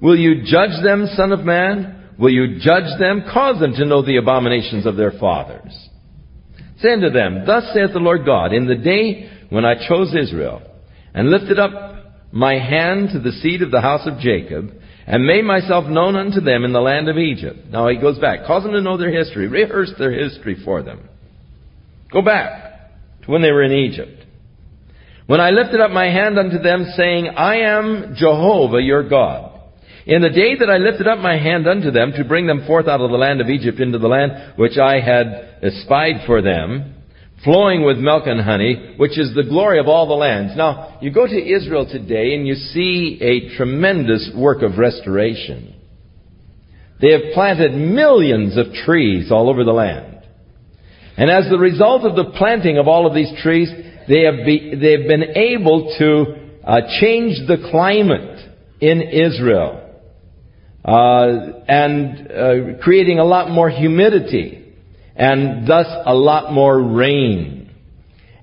Will 0.00 0.16
you 0.16 0.42
judge 0.44 0.82
them, 0.82 1.06
son 1.14 1.32
of 1.32 1.40
man? 1.40 2.10
Will 2.18 2.30
you 2.30 2.58
judge 2.60 2.98
them? 2.98 3.24
Cause 3.32 3.60
them 3.60 3.72
to 3.74 3.84
know 3.84 4.04
the 4.04 4.16
abominations 4.16 4.86
of 4.86 4.96
their 4.96 5.12
fathers. 5.12 5.72
Say 6.80 6.92
unto 6.92 7.10
them, 7.10 7.44
Thus 7.46 7.64
saith 7.72 7.92
the 7.92 8.00
Lord 8.00 8.24
God, 8.24 8.52
In 8.52 8.66
the 8.66 8.76
day 8.76 9.30
when 9.50 9.64
I 9.64 9.88
chose 9.88 10.14
Israel, 10.14 10.62
and 11.14 11.30
lifted 11.30 11.58
up 11.58 11.97
my 12.32 12.58
hand 12.58 13.10
to 13.12 13.20
the 13.20 13.32
seed 13.32 13.62
of 13.62 13.70
the 13.70 13.80
house 13.80 14.06
of 14.06 14.18
Jacob, 14.18 14.70
and 15.06 15.24
made 15.24 15.44
myself 15.44 15.86
known 15.86 16.16
unto 16.16 16.40
them 16.40 16.64
in 16.64 16.72
the 16.72 16.80
land 16.80 17.08
of 17.08 17.16
Egypt. 17.16 17.60
Now 17.70 17.88
he 17.88 17.96
goes 17.96 18.18
back. 18.18 18.46
Cause 18.46 18.62
them 18.62 18.72
to 18.72 18.82
know 18.82 18.98
their 18.98 19.10
history. 19.10 19.48
Rehearse 19.48 19.92
their 19.98 20.12
history 20.12 20.56
for 20.64 20.82
them. 20.82 21.08
Go 22.12 22.20
back 22.20 22.90
to 23.24 23.30
when 23.30 23.40
they 23.40 23.50
were 23.50 23.62
in 23.62 23.72
Egypt. 23.72 24.26
When 25.26 25.40
I 25.40 25.50
lifted 25.50 25.80
up 25.80 25.90
my 25.90 26.06
hand 26.06 26.38
unto 26.38 26.58
them, 26.58 26.86
saying, 26.96 27.28
I 27.28 27.56
am 27.56 28.14
Jehovah 28.16 28.82
your 28.82 29.08
God. 29.08 29.60
In 30.06 30.22
the 30.22 30.30
day 30.30 30.56
that 30.58 30.70
I 30.70 30.78
lifted 30.78 31.06
up 31.06 31.18
my 31.18 31.36
hand 31.36 31.66
unto 31.66 31.90
them 31.90 32.12
to 32.16 32.24
bring 32.24 32.46
them 32.46 32.66
forth 32.66 32.86
out 32.86 33.02
of 33.02 33.10
the 33.10 33.16
land 33.16 33.42
of 33.42 33.48
Egypt 33.48 33.78
into 33.78 33.98
the 33.98 34.08
land 34.08 34.54
which 34.56 34.78
I 34.78 35.00
had 35.00 35.58
espied 35.62 36.24
for 36.26 36.40
them, 36.40 36.94
flowing 37.44 37.84
with 37.84 37.98
milk 37.98 38.24
and 38.26 38.40
honey, 38.40 38.94
which 38.96 39.18
is 39.18 39.34
the 39.34 39.44
glory 39.44 39.78
of 39.78 39.86
all 39.86 40.08
the 40.08 40.14
lands. 40.14 40.56
Now, 40.56 40.98
you 41.00 41.12
go 41.12 41.26
to 41.26 41.50
Israel 41.50 41.86
today 41.90 42.34
and 42.34 42.46
you 42.46 42.54
see 42.54 43.18
a 43.20 43.56
tremendous 43.56 44.30
work 44.36 44.62
of 44.62 44.78
restoration. 44.78 45.74
They 47.00 47.12
have 47.12 47.32
planted 47.34 47.72
millions 47.74 48.56
of 48.56 48.72
trees 48.84 49.30
all 49.30 49.48
over 49.48 49.62
the 49.62 49.72
land. 49.72 50.16
And 51.16 51.30
as 51.30 51.48
the 51.48 51.58
result 51.58 52.04
of 52.04 52.16
the 52.16 52.32
planting 52.36 52.78
of 52.78 52.88
all 52.88 53.06
of 53.06 53.14
these 53.14 53.30
trees, 53.40 53.70
they 54.08 54.22
have, 54.22 54.44
be, 54.44 54.74
they 54.74 54.92
have 54.92 55.08
been 55.08 55.36
able 55.36 55.94
to 55.98 56.48
uh, 56.64 56.80
change 57.00 57.46
the 57.46 57.68
climate 57.70 58.38
in 58.80 59.02
Israel. 59.02 59.84
Uh, 60.84 61.62
and 61.68 62.30
uh, 62.30 62.82
creating 62.82 63.18
a 63.18 63.24
lot 63.24 63.50
more 63.50 63.68
humidity 63.68 64.57
and 65.18 65.66
thus 65.66 65.86
a 66.06 66.14
lot 66.14 66.52
more 66.52 66.80
rain. 66.80 67.70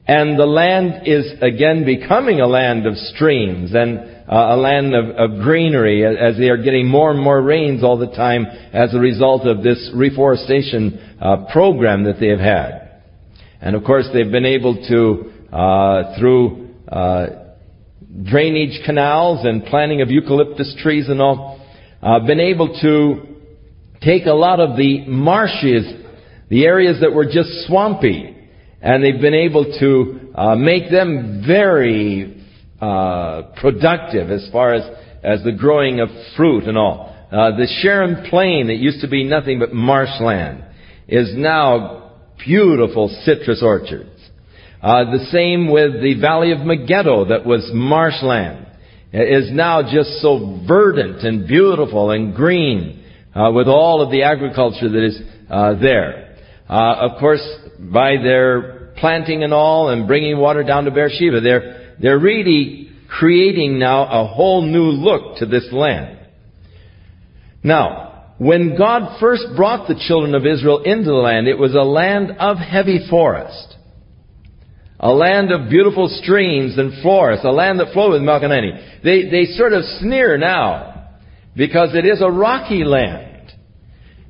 And 0.08 0.38
the 0.38 0.46
land 0.46 1.08
is 1.08 1.26
again 1.42 1.84
becoming 1.84 2.40
a 2.40 2.48
land 2.48 2.86
of 2.86 2.96
streams 2.96 3.74
and 3.74 3.98
uh, 4.28 4.56
a 4.56 4.58
land 4.58 4.94
of, 4.94 5.16
of, 5.16 5.42
greenery 5.42 6.04
as 6.06 6.38
they 6.38 6.50
are 6.50 6.58
getting 6.58 6.88
more 6.88 7.12
and 7.12 7.20
more 7.20 7.42
rains 7.42 7.84
all 7.84 7.98
the 7.98 8.08
time 8.08 8.46
as 8.74 8.94
a 8.94 9.00
result 9.00 9.48
of 9.48 9.64
this 9.64 9.92
reforestation 9.96 11.18
uh, 11.22 11.46
program 11.52 12.04
that 12.04 12.20
they 12.20 12.28
have 12.28 12.40
had. 12.40 13.02
And 13.62 13.76
of 13.76 13.84
course 13.84 14.08
they've 14.14 14.32
been 14.32 14.46
able 14.46 14.76
to, 14.90 15.56
uh, 15.56 16.20
through 16.20 16.70
uh, 16.88 17.28
drainage 18.24 18.80
canals 18.86 19.46
and 19.46 19.64
planting 19.66 20.02
of 20.02 20.10
eucalyptus 20.10 20.76
trees 20.82 21.08
and 21.08 21.22
all, 21.22 21.62
uh, 22.02 22.20
been 22.20 22.40
able 22.40 22.80
to 22.82 23.36
take 24.02 24.26
a 24.26 24.34
lot 24.34 24.60
of 24.60 24.78
the 24.78 25.06
marshes, 25.08 26.05
the 26.50 26.66
areas 26.66 27.02
that 27.02 27.14
were 27.14 27.26
just 27.26 27.68
swampy, 27.68 28.36
and 28.82 29.04
they've 29.04 29.22
been 29.22 29.34
able 29.34 29.66
to 29.80 30.32
uh, 30.36 30.56
make 30.56 30.92
them 30.92 31.44
very 31.46 32.44
uh, 32.80 33.44
productive 33.60 34.30
as 34.30 34.48
far 34.52 34.74
as, 34.74 34.84
as 35.24 35.44
the 35.44 35.52
growing 35.52 36.00
of 36.00 36.10
fruit 36.36 36.66
and 36.66 36.78
all. 36.78 37.16
Uh, 37.32 37.58
the 37.58 37.68
Sharon 37.82 38.30
Plain 38.30 38.68
that 38.68 38.76
used 38.76 39.02
to 39.02 39.08
be 39.08 39.24
nothing 39.24 39.60
but 39.60 39.74
marshland 39.74 40.64
is 41.08 41.34
now 41.36 42.12
beautiful 42.46 43.10
citrus 43.24 43.62
orchards. 43.64 44.10
Uh, 44.82 45.12
the 45.12 45.26
same 45.32 45.72
with 45.72 46.02
the 46.02 46.20
Valley 46.22 46.52
of 46.52 46.60
Megiddo 46.60 47.26
that 47.26 47.46
was 47.46 47.70
marshland 47.74 48.68
is 49.12 49.50
now 49.52 49.82
just 49.82 50.22
so 50.22 50.62
verdant 50.68 51.24
and 51.24 51.48
beautiful 51.48 52.12
and 52.12 52.36
green 52.36 53.04
uh, 53.34 53.52
with 53.52 53.68
all 53.68 54.02
of 54.02 54.12
the 54.12 54.24
agriculture 54.24 54.90
that 54.90 55.06
is 55.06 55.20
uh, 55.50 55.74
there. 55.80 56.25
Uh, 56.70 57.10
of 57.10 57.20
course, 57.20 57.46
by 57.80 58.18
their 58.18 58.94
planting 58.98 59.44
and 59.44 59.54
all 59.54 59.90
and 59.90 60.08
bringing 60.08 60.38
water 60.38 60.64
down 60.64 60.86
to 60.86 60.92
Beersheba, 60.92 61.42
they're 61.42 61.96
they're 62.00 62.20
really 62.20 62.90
creating 63.08 63.80
now 63.80 64.24
a 64.24 64.28
whole 64.28 64.62
new 64.64 64.86
look 64.86 65.38
to 65.38 65.46
this 65.46 65.68
land. 65.72 66.20
Now, 67.64 68.34
when 68.38 68.78
God 68.78 69.20
first 69.20 69.46
brought 69.56 69.88
the 69.88 70.02
children 70.08 70.36
of 70.36 70.46
Israel 70.46 70.82
into 70.84 71.06
the 71.06 71.16
land, 71.16 71.48
it 71.48 71.58
was 71.58 71.74
a 71.74 71.84
land 71.84 72.32
of 72.40 72.58
heavy 72.58 73.08
forest 73.10 73.76
a 75.00 75.12
land 75.12 75.52
of 75.52 75.70
beautiful 75.70 76.08
streams 76.24 76.78
and 76.78 77.04
forests, 77.04 77.46
a 77.46 77.52
land 77.52 77.80
that 77.80 77.94
flowed 77.94 78.14
with 78.14 78.22
milk 78.22 78.44
and 78.44 78.52
honey. 78.52 78.72
They, 79.04 79.30
they 79.30 79.46
sort 79.54 79.74
of 79.74 79.84
sneer 80.00 80.38
now 80.38 81.10
because 81.56 81.94
it 81.94 82.06
is 82.06 82.22
a 82.22 82.32
rocky 82.32 82.84
land. 82.84 83.35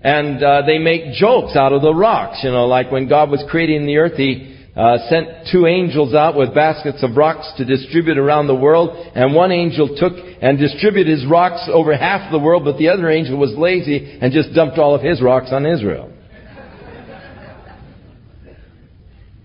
And 0.02 0.44
uh, 0.44 0.62
they 0.66 0.78
make 0.78 1.14
jokes 1.14 1.56
out 1.56 1.74
of 1.74 1.82
the 1.82 1.94
rocks, 1.94 2.40
you 2.44 2.52
know, 2.52 2.68
like 2.68 2.92
when 2.92 3.08
God 3.10 3.32
was 3.32 3.44
creating 3.50 3.88
the 3.88 3.98
earth, 3.98 4.18
He 4.18 4.56
uh, 4.76 4.98
sent 5.10 5.48
two 5.52 5.66
angels 5.66 6.14
out 6.14 6.36
with 6.36 6.54
baskets 6.54 7.02
of 7.02 7.16
rocks 7.16 7.50
to 7.58 7.66
distribute 7.66 8.18
around 8.18 8.48
the 8.48 8.56
world, 8.56 8.90
and 9.16 9.34
one 9.34 9.52
angel 9.52 9.96
took 9.98 10.14
and 10.42 10.60
distributed 10.60 11.10
his 11.10 11.26
rocks 11.26 11.70
over 11.72 11.96
half 11.96 12.30
the 12.32 12.40
world, 12.40 12.66
but 12.66 12.78
the 12.78 12.90
other 12.90 13.10
angel 13.10 13.38
was 13.38 13.54
lazy 13.56 14.20
and 14.22 14.34
just 14.34 14.54
dumped 14.54 14.78
all 14.78 14.94
of 14.94 15.02
his 15.02 15.22
rocks 15.22 15.48
on 15.52 15.66
Israel. 15.66 16.12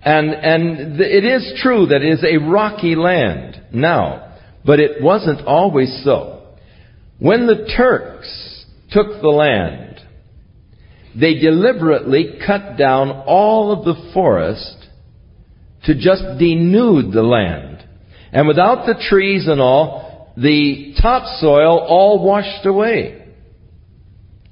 And, 0.03 0.31
and 0.31 1.01
it 1.01 1.25
is 1.25 1.61
true 1.63 1.87
that 1.87 2.03
it 2.03 2.13
is 2.13 2.25
a 2.25 2.39
rocky 2.39 2.97
land 2.97 3.63
now, 3.73 4.35
but 4.65 4.81
it 4.81 5.03
wasn't 5.03 5.47
always 5.47 6.03
so. 6.05 6.57
When 7.19 7.47
the 7.47 7.71
Turks 7.77 8.65
took 8.91 9.21
the 9.21 9.29
land, 9.29 9.90
they 11.19 11.35
deliberately 11.35 12.39
cut 12.47 12.77
down 12.77 13.11
all 13.27 13.73
of 13.73 13.85
the 13.85 14.11
forest 14.13 14.77
to 15.85 15.95
just 15.95 16.23
denude 16.39 17.13
the 17.13 17.23
land. 17.23 17.85
And 18.33 18.47
without 18.47 18.87
the 18.87 19.03
trees 19.09 19.49
and 19.49 19.61
all, 19.61 20.33
the 20.37 20.95
topsoil 21.01 21.79
all 21.79 22.25
washed 22.25 22.65
away. 22.65 23.17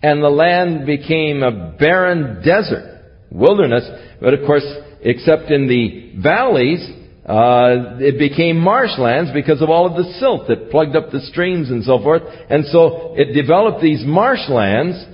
And 0.02 0.22
the 0.22 0.28
land 0.28 0.86
became 0.86 1.42
a 1.42 1.76
barren 1.78 2.42
desert, 2.44 3.04
wilderness. 3.30 3.88
But 4.20 4.34
of 4.34 4.46
course, 4.46 4.66
except 5.00 5.50
in 5.50 5.68
the 5.68 6.20
valleys, 6.20 6.80
uh, 7.26 7.98
it 8.00 8.18
became 8.18 8.58
marshlands 8.58 9.30
because 9.32 9.60
of 9.60 9.70
all 9.70 9.86
of 9.86 9.96
the 9.96 10.12
silt 10.18 10.48
that 10.48 10.70
plugged 10.70 10.96
up 10.96 11.10
the 11.10 11.20
streams 11.20 11.70
and 11.70 11.84
so 11.84 11.98
forth. 11.98 12.22
And 12.48 12.64
so 12.66 13.14
it 13.16 13.34
developed 13.34 13.82
these 13.82 14.02
marshlands 14.04 15.04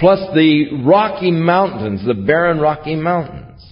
plus 0.00 0.18
the 0.34 0.82
Rocky 0.84 1.30
Mountains, 1.30 2.04
the 2.04 2.14
barren 2.14 2.58
Rocky 2.58 2.96
Mountains. 2.96 3.64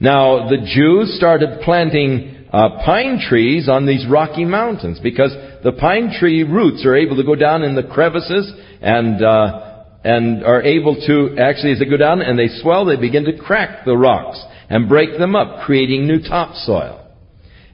Now, 0.00 0.48
the 0.48 0.58
Jews 0.58 1.16
started 1.16 1.60
planting 1.62 2.48
uh, 2.52 2.82
pine 2.84 3.20
trees 3.26 3.68
on 3.68 3.86
these 3.86 4.04
Rocky 4.10 4.44
Mountains 4.44 4.98
because 5.00 5.32
the 5.62 5.72
pine 5.72 6.12
tree 6.18 6.42
roots 6.42 6.84
are 6.84 6.96
able 6.96 7.16
to 7.16 7.24
go 7.24 7.36
down 7.36 7.62
in 7.62 7.76
the 7.76 7.84
crevices 7.84 8.52
and 8.82 9.24
uh, 9.24 9.68
and 10.04 10.44
are 10.44 10.62
able 10.62 10.96
to, 11.06 11.38
actually 11.38 11.72
as 11.72 11.78
they 11.78 11.84
go 11.84 11.96
down 11.96 12.20
and 12.20 12.38
they 12.38 12.48
swell, 12.60 12.84
they 12.84 12.96
begin 12.96 13.24
to 13.24 13.36
crack 13.36 13.84
the 13.84 13.96
rocks 13.96 14.42
and 14.68 14.88
break 14.88 15.16
them 15.18 15.36
up, 15.36 15.64
creating 15.64 16.06
new 16.06 16.20
topsoil. 16.20 16.98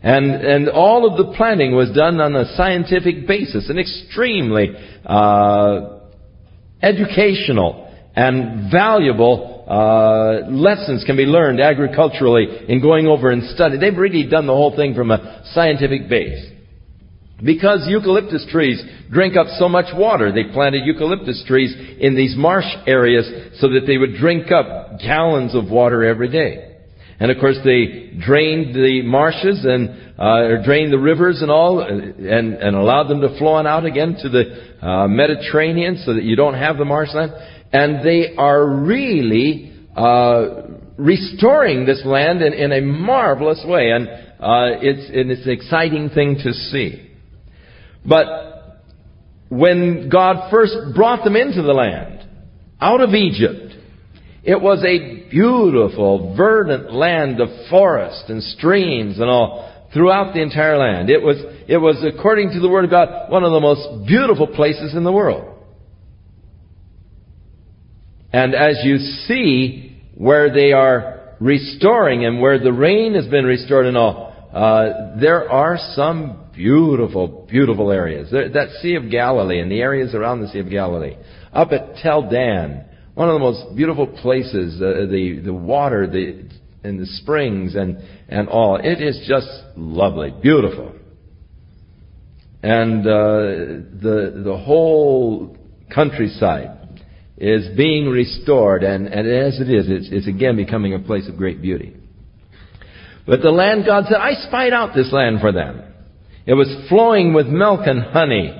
And, 0.02 0.30
and 0.32 0.68
all 0.68 1.10
of 1.10 1.16
the 1.16 1.34
planting 1.36 1.74
was 1.74 1.90
done 1.92 2.20
on 2.20 2.36
a 2.36 2.54
scientific 2.54 3.26
basis, 3.26 3.68
an 3.70 3.78
extremely 3.78 4.76
uh, 5.04 5.97
educational 6.82 7.92
and 8.14 8.70
valuable 8.70 9.64
uh, 9.68 10.48
lessons 10.50 11.04
can 11.04 11.16
be 11.16 11.24
learned 11.24 11.60
agriculturally 11.60 12.46
in 12.68 12.80
going 12.80 13.06
over 13.06 13.30
and 13.30 13.44
study. 13.50 13.78
They've 13.78 13.96
really 13.96 14.26
done 14.28 14.46
the 14.46 14.54
whole 14.54 14.74
thing 14.74 14.94
from 14.94 15.10
a 15.10 15.42
scientific 15.52 16.08
base. 16.08 16.52
Because 17.42 17.86
eucalyptus 17.86 18.46
trees 18.50 18.82
drink 19.12 19.36
up 19.36 19.46
so 19.58 19.68
much 19.68 19.94
water, 19.94 20.32
they 20.32 20.52
planted 20.52 20.84
eucalyptus 20.84 21.44
trees 21.46 21.72
in 22.00 22.16
these 22.16 22.34
marsh 22.36 22.66
areas 22.86 23.60
so 23.60 23.68
that 23.68 23.82
they 23.86 23.96
would 23.96 24.14
drink 24.16 24.50
up 24.50 24.98
gallons 24.98 25.54
of 25.54 25.70
water 25.70 26.02
every 26.02 26.30
day. 26.30 26.67
And 27.20 27.30
of 27.30 27.38
course 27.38 27.56
they 27.64 28.12
drained 28.18 28.74
the 28.74 29.02
marshes 29.02 29.64
and, 29.64 30.14
uh, 30.18 30.52
or 30.52 30.62
drained 30.62 30.92
the 30.92 30.98
rivers 30.98 31.42
and 31.42 31.50
all, 31.50 31.80
and, 31.80 32.54
and 32.54 32.76
allowed 32.76 33.08
them 33.08 33.20
to 33.22 33.36
flow 33.38 33.54
on 33.54 33.66
out 33.66 33.84
again 33.84 34.16
to 34.22 34.28
the 34.28 34.86
uh, 34.86 35.08
Mediterranean 35.08 36.02
so 36.04 36.14
that 36.14 36.22
you 36.22 36.36
don't 36.36 36.54
have 36.54 36.78
the 36.78 36.84
marshland. 36.84 37.32
And 37.72 38.06
they 38.06 38.36
are 38.36 38.66
really, 38.66 39.74
uh, 39.96 40.68
restoring 40.96 41.86
this 41.86 42.02
land 42.04 42.42
in, 42.42 42.52
in 42.52 42.72
a 42.72 42.80
marvelous 42.80 43.64
way. 43.66 43.90
And, 43.90 44.08
uh, 44.08 44.78
it's, 44.82 45.08
and 45.08 45.30
it's 45.30 45.44
an 45.46 45.52
exciting 45.52 46.10
thing 46.10 46.40
to 46.44 46.52
see. 46.52 47.10
But 48.06 48.26
when 49.48 50.08
God 50.08 50.50
first 50.50 50.74
brought 50.94 51.24
them 51.24 51.36
into 51.36 51.62
the 51.62 51.72
land, 51.72 52.26
out 52.80 53.00
of 53.00 53.10
Egypt, 53.10 53.67
it 54.48 54.62
was 54.62 54.82
a 54.82 55.28
beautiful, 55.28 56.34
verdant 56.34 56.90
land 56.90 57.38
of 57.38 57.50
forest 57.68 58.30
and 58.30 58.42
streams 58.42 59.20
and 59.20 59.28
all 59.28 59.86
throughout 59.92 60.32
the 60.32 60.40
entire 60.40 60.78
land. 60.78 61.10
It 61.10 61.20
was, 61.20 61.36
it 61.68 61.76
was, 61.76 62.02
according 62.02 62.52
to 62.52 62.60
the 62.60 62.68
Word 62.68 62.86
of 62.86 62.90
God, 62.90 63.30
one 63.30 63.44
of 63.44 63.52
the 63.52 63.60
most 63.60 64.08
beautiful 64.08 64.46
places 64.46 64.94
in 64.94 65.04
the 65.04 65.12
world. 65.12 65.54
And 68.32 68.54
as 68.54 68.78
you 68.84 68.96
see 69.26 70.00
where 70.14 70.50
they 70.50 70.72
are 70.72 71.34
restoring 71.40 72.24
and 72.24 72.40
where 72.40 72.58
the 72.58 72.72
rain 72.72 73.16
has 73.16 73.26
been 73.26 73.44
restored 73.44 73.84
and 73.84 73.98
all, 73.98 74.32
uh, 74.50 75.20
there 75.20 75.50
are 75.52 75.76
some 75.94 76.46
beautiful, 76.54 77.46
beautiful 77.50 77.92
areas. 77.92 78.30
That 78.30 78.78
Sea 78.80 78.94
of 78.94 79.10
Galilee 79.10 79.60
and 79.60 79.70
the 79.70 79.82
areas 79.82 80.14
around 80.14 80.40
the 80.40 80.48
Sea 80.48 80.60
of 80.60 80.70
Galilee. 80.70 81.16
Up 81.52 81.70
at 81.72 81.96
Tel 81.96 82.30
Dan, 82.30 82.86
one 83.18 83.28
of 83.28 83.34
the 83.34 83.40
most 83.40 83.76
beautiful 83.76 84.06
places, 84.06 84.80
uh, 84.80 85.06
the, 85.10 85.42
the 85.44 85.52
water, 85.52 86.06
the, 86.06 86.48
and 86.84 87.00
the 87.00 87.06
springs 87.06 87.74
and, 87.74 87.98
and 88.28 88.48
all. 88.48 88.76
It 88.76 89.02
is 89.02 89.26
just 89.26 89.48
lovely, 89.76 90.32
beautiful. 90.40 90.92
and 92.62 93.06
uh, 93.06 93.10
the 94.02 94.42
the 94.44 94.56
whole 94.56 95.56
countryside 95.94 97.00
is 97.36 97.76
being 97.76 98.08
restored, 98.08 98.82
and, 98.82 99.06
and 99.06 99.28
as 99.28 99.60
it 99.60 99.70
is, 99.70 99.86
it's, 99.88 100.08
it's 100.10 100.26
again 100.26 100.56
becoming 100.56 100.94
a 100.94 100.98
place 100.98 101.28
of 101.28 101.36
great 101.36 101.62
beauty. 101.62 101.96
But 103.26 103.42
the 103.42 103.50
land, 103.50 103.84
God 103.86 104.04
said, 104.08 104.16
I 104.16 104.32
spied 104.48 104.72
out 104.72 104.94
this 104.94 105.12
land 105.12 105.40
for 105.40 105.52
them. 105.52 105.82
It 106.46 106.54
was 106.54 106.88
flowing 106.88 107.34
with 107.34 107.46
milk 107.46 107.80
and 107.84 108.02
honey. 108.02 108.52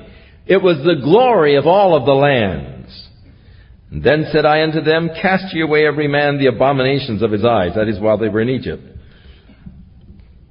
It 0.47 0.63
was 0.63 0.77
the 0.79 1.03
glory 1.03 1.57
of 1.57 1.67
all 1.67 1.97
of 1.97 2.05
the 2.07 2.13
lands. 2.13 2.78
Then 3.91 4.27
said 4.33 4.45
I 4.45 4.63
unto 4.63 4.83
them, 4.83 5.11
Cast 5.21 5.55
ye 5.55 5.63
away 5.63 5.87
every 5.87 6.09
man 6.09 6.39
the 6.39 6.47
abominations 6.47 7.23
of 7.23 7.31
his 7.31 7.45
eyes. 7.45 7.73
That 7.75 7.89
is 7.89 7.99
while 7.99 8.19
they 8.19 8.29
were 8.29 8.43
in 8.43 8.51
Egypt. 8.51 8.83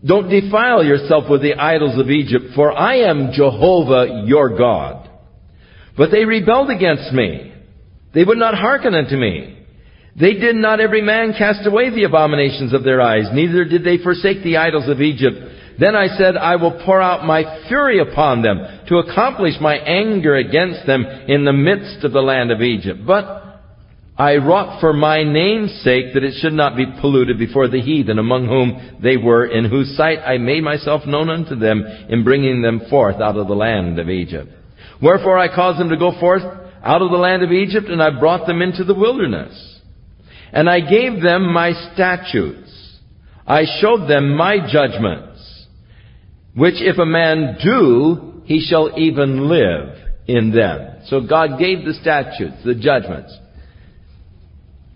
Don't 0.06 0.30
defile 0.30 0.84
yourself 0.84 1.26
with 1.30 1.42
the 1.42 1.56
idols 1.56 2.00
of 2.00 2.10
Egypt, 2.10 2.46
for 2.56 2.72
I 2.72 3.10
am 3.10 3.32
Jehovah 3.34 4.24
your 4.26 4.58
God. 4.58 5.10
But 5.96 6.12
they 6.12 6.26
rebelled 6.26 6.70
against 6.70 7.12
me. 7.14 7.54
They 8.14 8.24
would 8.24 8.38
not 8.38 8.56
hearken 8.56 8.94
unto 8.94 9.16
me. 9.16 9.58
They 10.20 10.34
did 10.34 10.56
not 10.56 10.80
every 10.80 11.02
man 11.02 11.34
cast 11.38 11.68
away 11.68 11.92
the 11.92 12.06
abominations 12.06 12.74
of 12.74 12.84
their 12.84 13.02
eyes, 13.02 13.26
neither 13.34 13.66
did 13.66 13.84
they 13.84 13.98
forsake 13.98 14.44
the 14.44 14.58
idols 14.58 14.88
of 14.88 15.02
Egypt. 15.02 15.38
Then 15.80 15.96
I 15.96 16.08
said, 16.18 16.36
I 16.36 16.56
will 16.56 16.82
pour 16.84 17.02
out 17.02 17.26
my 17.26 17.68
fury 17.68 18.00
upon 18.00 18.42
them 18.42 18.58
to 18.88 18.98
accomplish 18.98 19.54
my 19.62 19.76
anger 19.76 20.36
against 20.36 20.88
them 20.88 21.06
in 21.06 21.46
the 21.46 21.54
midst 21.54 22.04
of 22.04 22.14
the 22.14 22.22
land 22.22 22.52
of 22.52 22.62
Egypt. 22.62 23.02
But 23.06 23.62
I 24.18 24.38
wrought 24.38 24.82
for 24.82 24.94
my 24.94 25.22
name's 25.22 25.82
sake 25.84 26.16
that 26.16 26.24
it 26.24 26.34
should 26.42 26.54
not 26.54 26.76
be 26.76 26.88
polluted 27.00 27.38
before 27.38 27.68
the 27.68 27.82
heathen 27.82 28.18
among 28.18 28.48
whom 28.48 28.98
they 29.04 29.16
were, 29.16 29.46
in 29.46 29.66
whose 29.66 29.96
sight 29.96 30.18
I 30.26 30.40
made 30.40 30.64
myself 30.64 31.06
known 31.06 31.30
unto 31.30 31.56
them 31.56 31.86
in 32.10 32.24
bringing 32.24 32.64
them 32.64 32.82
forth 32.90 33.22
out 33.22 33.38
of 33.38 33.48
the 33.48 33.54
land 33.54 34.00
of 34.00 34.10
Egypt. 34.10 34.50
Wherefore 35.00 35.38
I 35.38 35.54
caused 35.54 35.80
them 35.80 35.90
to 35.90 35.98
go 35.98 36.20
forth 36.20 36.42
out 36.42 37.04
of 37.04 37.12
the 37.12 37.18
land 37.18 37.44
of 37.44 37.52
Egypt, 37.52 37.88
and 37.90 38.02
I 38.02 38.20
brought 38.20 38.48
them 38.48 38.64
into 38.64 38.84
the 38.84 38.96
wilderness. 38.96 39.80
And 40.52 40.68
I 40.68 40.80
gave 40.80 41.22
them 41.22 41.54
my 41.54 41.74
statutes. 41.94 42.74
I 43.46 43.66
showed 43.82 44.10
them 44.10 44.36
my 44.36 44.58
judgments, 44.72 45.27
which 46.58 46.76
if 46.78 46.98
a 46.98 47.06
man 47.06 47.58
do, 47.64 48.42
he 48.46 48.66
shall 48.68 48.98
even 48.98 49.48
live 49.48 49.96
in 50.28 50.52
them. 50.52 51.04
So 51.06 51.22
God 51.22 51.60
gave 51.60 51.86
the 51.86 51.94
statutes, 51.94 52.56
the 52.66 52.74
judgments, 52.74 53.38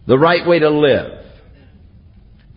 the 0.08 0.18
right 0.18 0.48
way 0.48 0.58
to 0.58 0.70
live. 0.72 1.24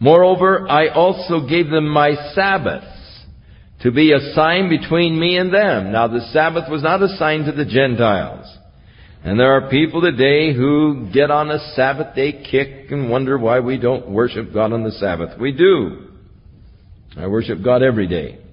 Moreover, 0.01 0.66
I 0.68 0.89
also 0.89 1.47
gave 1.47 1.68
them 1.68 1.86
my 1.86 2.14
Sabbaths 2.35 2.86
to 3.82 3.93
be 3.93 4.12
a 4.12 4.32
sign 4.35 4.70
between 4.70 5.20
me 5.20 5.36
and 5.36 5.52
them. 5.52 5.93
Now 5.93 6.09
the 6.09 6.26
Sabbath 6.32 6.70
was 6.70 6.82
not 6.82 7.02
a 7.02 7.16
sign 7.18 7.44
to 7.44 7.52
the 7.52 7.66
Gentiles. 7.66 8.47
And 9.22 9.39
there 9.39 9.52
are 9.52 9.70
people 9.70 10.01
today 10.01 10.55
who 10.55 11.10
get 11.12 11.31
on 11.31 11.51
a 11.51 11.59
Sabbath 11.74 12.14
day 12.14 12.32
kick 12.51 12.90
and 12.90 13.10
wonder 13.10 13.36
why 13.36 13.60
we 13.60 13.78
don't 13.78 14.09
worship 14.09 14.52
God 14.52 14.72
on 14.72 14.82
the 14.82 14.93
Sabbath. 14.93 15.39
We 15.39 15.52
do. 15.52 16.09
I 17.16 17.26
worship 17.26 17.62
God 17.62 17.82
every 17.82 18.06
day. 18.06 18.43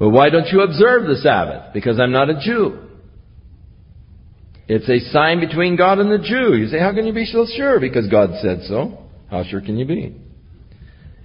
But 0.00 0.08
why 0.08 0.30
don't 0.30 0.48
you 0.48 0.62
observe 0.62 1.06
the 1.06 1.16
Sabbath? 1.16 1.74
Because 1.74 2.00
I'm 2.00 2.10
not 2.10 2.30
a 2.30 2.40
Jew. 2.40 2.88
It's 4.66 4.88
a 4.88 4.98
sign 5.10 5.40
between 5.40 5.76
God 5.76 5.98
and 5.98 6.10
the 6.10 6.26
Jew. 6.26 6.56
You 6.56 6.68
say, 6.68 6.78
how 6.80 6.94
can 6.94 7.06
you 7.06 7.12
be 7.12 7.26
so 7.26 7.46
sure? 7.54 7.78
Because 7.78 8.08
God 8.08 8.30
said 8.40 8.62
so. 8.66 8.98
How 9.30 9.44
sure 9.44 9.60
can 9.60 9.76
you 9.76 9.84
be? 9.84 10.16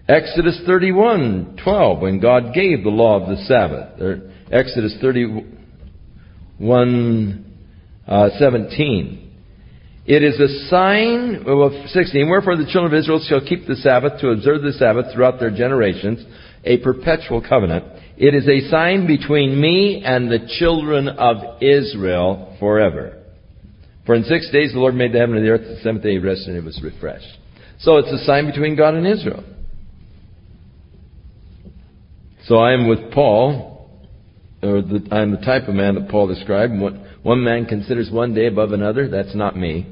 Exodus 0.09 0.61
31, 0.65 1.57
12, 1.63 2.01
when 2.01 2.19
God 2.19 2.53
gave 2.53 2.83
the 2.83 2.89
law 2.89 3.21
of 3.21 3.29
the 3.29 3.37
Sabbath. 3.45 4.01
Or 4.01 4.29
Exodus 4.51 4.97
30, 4.99 5.45
1 6.57 7.55
uh, 8.07 8.29
17. 8.37 9.21
It 10.05 10.21
is 10.21 10.37
a 10.39 10.69
sign, 10.69 11.45
well, 11.47 11.85
16, 11.87 12.29
wherefore 12.29 12.57
the 12.57 12.69
children 12.69 12.93
of 12.93 12.99
Israel 12.99 13.25
shall 13.25 13.41
keep 13.41 13.67
the 13.67 13.75
Sabbath 13.77 14.19
to 14.19 14.31
observe 14.31 14.63
the 14.63 14.73
Sabbath 14.73 15.13
throughout 15.13 15.39
their 15.39 15.49
generations, 15.49 16.25
a 16.65 16.77
perpetual 16.79 17.41
covenant. 17.41 17.85
It 18.17 18.33
is 18.33 18.47
a 18.47 18.69
sign 18.69 19.07
between 19.07 19.59
me 19.59 20.01
and 20.05 20.31
the 20.31 20.47
children 20.59 21.09
of 21.09 21.61
Israel 21.61 22.55
forever. 22.59 23.21
For 24.05 24.15
in 24.15 24.23
six 24.23 24.49
days 24.51 24.71
the 24.73 24.79
Lord 24.79 24.95
made 24.95 25.13
the 25.13 25.19
heaven 25.19 25.35
and 25.35 25.45
the 25.45 25.49
earth, 25.49 25.61
the 25.61 25.81
seventh 25.81 26.03
day 26.03 26.13
he 26.13 26.17
rested 26.19 26.49
and 26.49 26.57
it 26.57 26.63
was 26.63 26.79
refreshed. 26.81 27.37
So 27.79 27.97
it's 27.97 28.11
a 28.11 28.23
sign 28.25 28.45
between 28.45 28.75
God 28.77 28.93
and 28.93 29.05
Israel. 29.05 29.43
So 32.45 32.57
I 32.57 32.73
am 32.73 32.87
with 32.87 33.11
Paul 33.11 33.75
or 34.61 34.81
the, 34.81 35.07
I'm 35.11 35.31
the 35.31 35.37
type 35.37 35.67
of 35.67 35.75
man 35.75 35.95
that 35.95 36.09
Paul 36.09 36.27
described. 36.27 36.73
One 37.23 37.43
man 37.43 37.65
considers 37.65 38.09
one 38.11 38.33
day 38.33 38.47
above 38.47 38.71
another. 38.71 39.09
That's 39.09 39.35
not 39.35 39.57
me. 39.57 39.87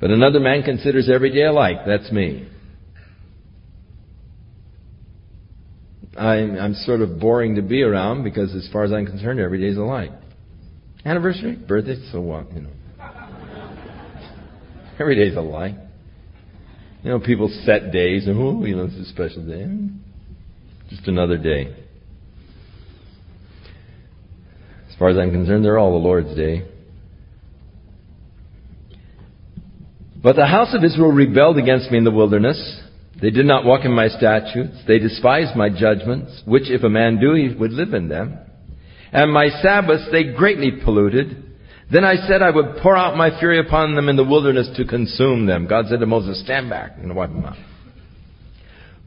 But 0.00 0.10
another 0.10 0.40
man 0.40 0.62
considers 0.62 1.08
every 1.12 1.32
day 1.32 1.44
alike. 1.44 1.78
That's 1.86 2.12
me. 2.12 2.48
I'm, 6.16 6.56
I'm 6.56 6.74
sort 6.74 7.00
of 7.00 7.18
boring 7.18 7.56
to 7.56 7.62
be 7.62 7.82
around 7.82 8.24
because, 8.24 8.54
as 8.54 8.68
far 8.72 8.84
as 8.84 8.92
I'm 8.92 9.06
concerned, 9.06 9.40
every 9.40 9.60
day 9.60 9.66
is 9.66 9.76
alike. 9.76 10.12
Anniversary, 11.04 11.56
birthday, 11.56 11.96
so 12.12 12.20
what? 12.20 12.52
You 12.52 12.62
know, 12.62 12.70
every 14.98 15.16
day 15.16 15.22
every 15.22 15.28
day's 15.28 15.36
alike. 15.36 15.74
You 17.02 17.10
know, 17.10 17.20
people 17.20 17.48
set 17.64 17.92
days. 17.92 18.26
And 18.26 18.38
oh, 18.38 18.64
you 18.64 18.76
know, 18.76 18.84
it's 18.84 18.94
a 18.94 19.04
special 19.12 19.46
day. 19.46 19.66
Just 20.88 21.06
another 21.06 21.36
day. 21.36 21.74
As 24.88 24.98
far 24.98 25.08
as 25.08 25.18
I'm 25.18 25.30
concerned, 25.30 25.64
they're 25.64 25.78
all 25.78 25.92
the 25.92 25.98
Lord's 25.98 26.34
day. 26.36 26.66
But 30.22 30.36
the 30.36 30.46
house 30.46 30.74
of 30.74 30.82
Israel 30.82 31.10
rebelled 31.10 31.58
against 31.58 31.90
me 31.90 31.98
in 31.98 32.04
the 32.04 32.10
wilderness. 32.10 32.80
They 33.20 33.30
did 33.30 33.46
not 33.46 33.64
walk 33.64 33.84
in 33.84 33.92
my 33.92 34.08
statutes. 34.08 34.76
They 34.86 34.98
despised 34.98 35.56
my 35.56 35.68
judgments, 35.68 36.42
which 36.44 36.68
if 36.68 36.82
a 36.82 36.88
man 36.88 37.20
do, 37.20 37.34
he 37.34 37.54
would 37.54 37.72
live 37.72 37.94
in 37.94 38.08
them. 38.08 38.38
And 39.12 39.32
my 39.32 39.48
Sabbaths 39.62 40.08
they 40.10 40.32
greatly 40.32 40.72
polluted. 40.84 41.42
Then 41.92 42.04
I 42.04 42.16
said 42.26 42.42
I 42.42 42.50
would 42.50 42.78
pour 42.82 42.96
out 42.96 43.16
my 43.16 43.38
fury 43.38 43.60
upon 43.60 43.94
them 43.94 44.08
in 44.08 44.16
the 44.16 44.24
wilderness 44.24 44.68
to 44.76 44.84
consume 44.84 45.46
them. 45.46 45.68
God 45.68 45.86
said 45.88 46.00
to 46.00 46.06
Moses, 46.06 46.42
stand 46.42 46.68
back 46.68 46.92
and 46.98 47.14
wipe 47.14 47.30
them 47.30 47.44
out. 47.44 47.56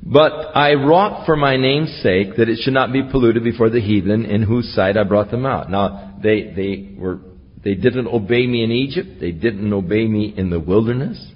But 0.01 0.55
I 0.55 0.75
wrought 0.75 1.25
for 1.25 1.35
my 1.35 1.57
name's 1.57 1.99
sake 2.01 2.37
that 2.37 2.47
it 2.47 2.59
should 2.61 2.73
not 2.73 2.93
be 2.93 3.03
polluted 3.11 3.43
before 3.43 3.69
the 3.69 3.81
heathen 3.81 4.25
in 4.25 4.43
whose 4.43 4.73
sight 4.73 4.95
I 4.95 5.03
brought 5.03 5.31
them 5.31 5.45
out. 5.45 5.69
Now, 5.69 6.17
they, 6.23 6.53
they 6.55 6.95
were, 6.97 7.19
they 7.61 7.75
didn't 7.75 8.07
obey 8.07 8.47
me 8.47 8.63
in 8.63 8.71
Egypt. 8.71 9.19
They 9.19 9.31
didn't 9.31 9.73
obey 9.73 10.07
me 10.07 10.33
in 10.37 10.49
the 10.49 10.59
wilderness. 10.59 11.33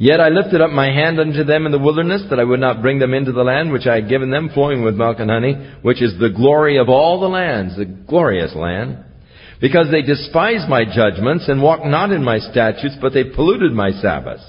Yet 0.00 0.20
I 0.20 0.28
lifted 0.28 0.60
up 0.60 0.70
my 0.70 0.86
hand 0.86 1.18
unto 1.18 1.42
them 1.42 1.66
in 1.66 1.72
the 1.72 1.78
wilderness 1.78 2.22
that 2.30 2.38
I 2.38 2.44
would 2.44 2.60
not 2.60 2.82
bring 2.82 3.00
them 3.00 3.14
into 3.14 3.32
the 3.32 3.42
land 3.42 3.72
which 3.72 3.86
I 3.86 3.96
had 3.96 4.08
given 4.08 4.30
them 4.30 4.50
flowing 4.54 4.84
with 4.84 4.94
milk 4.94 5.18
and 5.18 5.28
honey, 5.28 5.54
which 5.82 6.00
is 6.00 6.16
the 6.18 6.30
glory 6.30 6.78
of 6.78 6.88
all 6.88 7.20
the 7.20 7.26
lands, 7.26 7.76
the 7.76 7.84
glorious 7.84 8.54
land. 8.54 9.04
Because 9.60 9.90
they 9.90 10.02
despised 10.02 10.68
my 10.68 10.84
judgments 10.84 11.48
and 11.48 11.60
walked 11.60 11.84
not 11.84 12.12
in 12.12 12.22
my 12.22 12.38
statutes, 12.38 12.94
but 13.00 13.12
they 13.12 13.24
polluted 13.24 13.72
my 13.72 13.90
Sabbaths. 13.90 14.44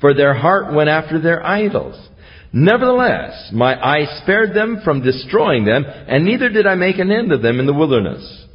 For 0.00 0.14
their 0.14 0.32
heart 0.32 0.72
went 0.72 0.88
after 0.88 1.20
their 1.20 1.44
idols. 1.44 2.08
Nevertheless, 2.50 3.50
my 3.52 3.74
eye 3.78 4.06
spared 4.22 4.54
them 4.54 4.80
from 4.82 5.02
destroying 5.02 5.66
them, 5.66 5.84
and 5.84 6.24
neither 6.24 6.48
did 6.48 6.66
I 6.66 6.76
make 6.76 6.98
an 6.98 7.10
end 7.10 7.30
of 7.30 7.42
them 7.42 7.60
in 7.60 7.66
the 7.66 7.74
wilderness. 7.74 8.46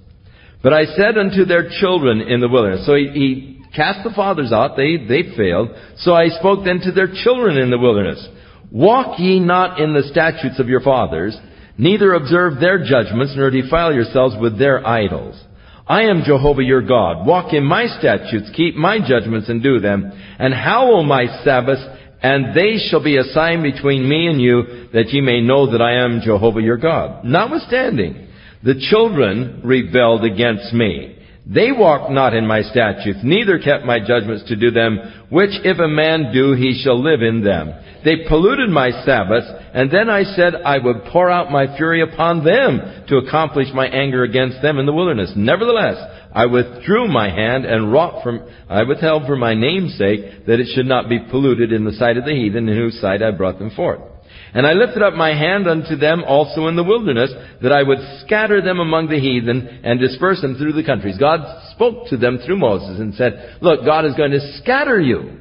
But 0.63 0.73
I 0.73 0.85
said 0.85 1.15
unto 1.15 1.45
their 1.45 1.69
children 1.79 2.21
in 2.21 2.39
the 2.39 2.49
wilderness, 2.49 2.87
so 2.87 2.95
he, 2.95 3.09
he 3.13 3.52
cast 3.75 4.03
the 4.03 4.13
fathers 4.15 4.51
out, 4.51 4.77
they, 4.77 4.97
they 4.97 5.35
failed. 5.35 5.69
So 5.97 6.13
I 6.13 6.27
spoke 6.27 6.65
then 6.65 6.79
to 6.81 6.91
their 6.91 7.11
children 7.23 7.57
in 7.57 7.69
the 7.69 7.79
wilderness, 7.79 8.25
Walk 8.71 9.19
ye 9.19 9.39
not 9.39 9.79
in 9.79 9.93
the 9.93 10.09
statutes 10.09 10.59
of 10.59 10.67
your 10.67 10.81
fathers, 10.81 11.37
neither 11.77 12.13
observe 12.13 12.59
their 12.59 12.83
judgments, 12.83 13.33
nor 13.35 13.51
defile 13.51 13.93
yourselves 13.93 14.35
with 14.39 14.57
their 14.57 14.85
idols. 14.85 15.39
I 15.85 16.03
am 16.03 16.23
Jehovah 16.25 16.63
your 16.63 16.81
God. 16.81 17.27
Walk 17.27 17.53
in 17.53 17.63
my 17.65 17.85
statutes, 17.85 18.49
keep 18.55 18.75
my 18.75 18.99
judgments 19.05 19.49
and 19.49 19.61
do 19.61 19.79
them, 19.79 20.11
and 20.39 20.53
hallow 20.53 21.03
my 21.03 21.25
Sabbaths, 21.43 21.85
and 22.21 22.55
they 22.55 22.77
shall 22.89 23.03
be 23.03 23.17
a 23.17 23.23
sign 23.25 23.61
between 23.61 24.07
me 24.07 24.27
and 24.27 24.41
you, 24.41 24.87
that 24.93 25.09
ye 25.09 25.21
may 25.21 25.41
know 25.41 25.71
that 25.71 25.81
I 25.81 26.03
am 26.03 26.21
Jehovah 26.23 26.61
your 26.61 26.77
God. 26.77 27.25
Notwithstanding, 27.25 28.27
the 28.63 28.75
children 28.89 29.61
rebelled 29.63 30.23
against 30.23 30.73
me. 30.73 31.17
They 31.45 31.73
walked 31.73 32.09
not 32.09 32.33
in 32.33 32.47
my 32.47 32.61
statutes, 32.61 33.19
neither 33.21 33.59
kept 33.59 33.85
my 33.85 33.99
judgments 33.99 34.45
to 34.47 34.55
do 34.55 34.71
them, 34.71 35.25
which 35.29 35.51
if 35.65 35.77
a 35.77 35.89
man 35.89 36.31
do, 36.33 36.53
he 36.53 36.81
shall 36.81 37.01
live 37.01 37.21
in 37.21 37.43
them. 37.43 37.73
They 38.05 38.27
polluted 38.29 38.69
my 38.69 38.91
Sabbaths, 39.03 39.47
and 39.73 39.91
then 39.91 40.09
I 40.09 40.23
said 40.23 40.55
I 40.55 40.77
would 40.77 41.03
pour 41.11 41.29
out 41.29 41.51
my 41.51 41.75
fury 41.75 42.01
upon 42.01 42.45
them 42.45 43.05
to 43.09 43.17
accomplish 43.17 43.67
my 43.73 43.87
anger 43.87 44.23
against 44.23 44.61
them 44.61 44.77
in 44.79 44.85
the 44.85 44.93
wilderness. 44.93 45.33
Nevertheless, 45.35 45.97
I 46.33 46.45
withdrew 46.45 47.07
my 47.09 47.29
hand 47.29 47.65
and 47.65 47.91
wrought 47.91 48.23
from, 48.23 48.47
I 48.69 48.83
withheld 48.83 49.25
for 49.25 49.35
my 49.35 49.53
name's 49.53 49.97
sake 49.97 50.45
that 50.47 50.61
it 50.61 50.67
should 50.73 50.85
not 50.85 51.09
be 51.09 51.19
polluted 51.29 51.73
in 51.73 51.83
the 51.83 51.93
sight 51.93 52.17
of 52.17 52.23
the 52.23 52.31
heathen 52.31 52.69
in 52.69 52.75
whose 52.75 53.01
sight 53.01 53.21
I 53.21 53.31
brought 53.31 53.59
them 53.59 53.71
forth. 53.71 54.12
And 54.53 54.67
I 54.67 54.73
lifted 54.73 55.01
up 55.01 55.15
my 55.15 55.33
hand 55.33 55.67
unto 55.67 55.95
them 55.95 56.23
also 56.23 56.67
in 56.67 56.75
the 56.75 56.83
wilderness, 56.83 57.31
that 57.63 57.71
I 57.71 57.81
would 57.81 57.97
scatter 58.23 58.61
them 58.61 58.79
among 58.79 59.07
the 59.07 59.19
heathen 59.19 59.81
and 59.83 59.99
disperse 59.99 60.41
them 60.41 60.55
through 60.55 60.73
the 60.73 60.83
countries. 60.83 61.17
God 61.17 61.71
spoke 61.71 62.07
to 62.09 62.17
them 62.17 62.37
through 62.45 62.57
Moses 62.57 62.99
and 62.99 63.15
said, 63.15 63.57
Look, 63.61 63.83
God 63.83 64.05
is 64.05 64.13
going 64.13 64.31
to 64.31 64.57
scatter 64.61 65.01
you 65.01 65.39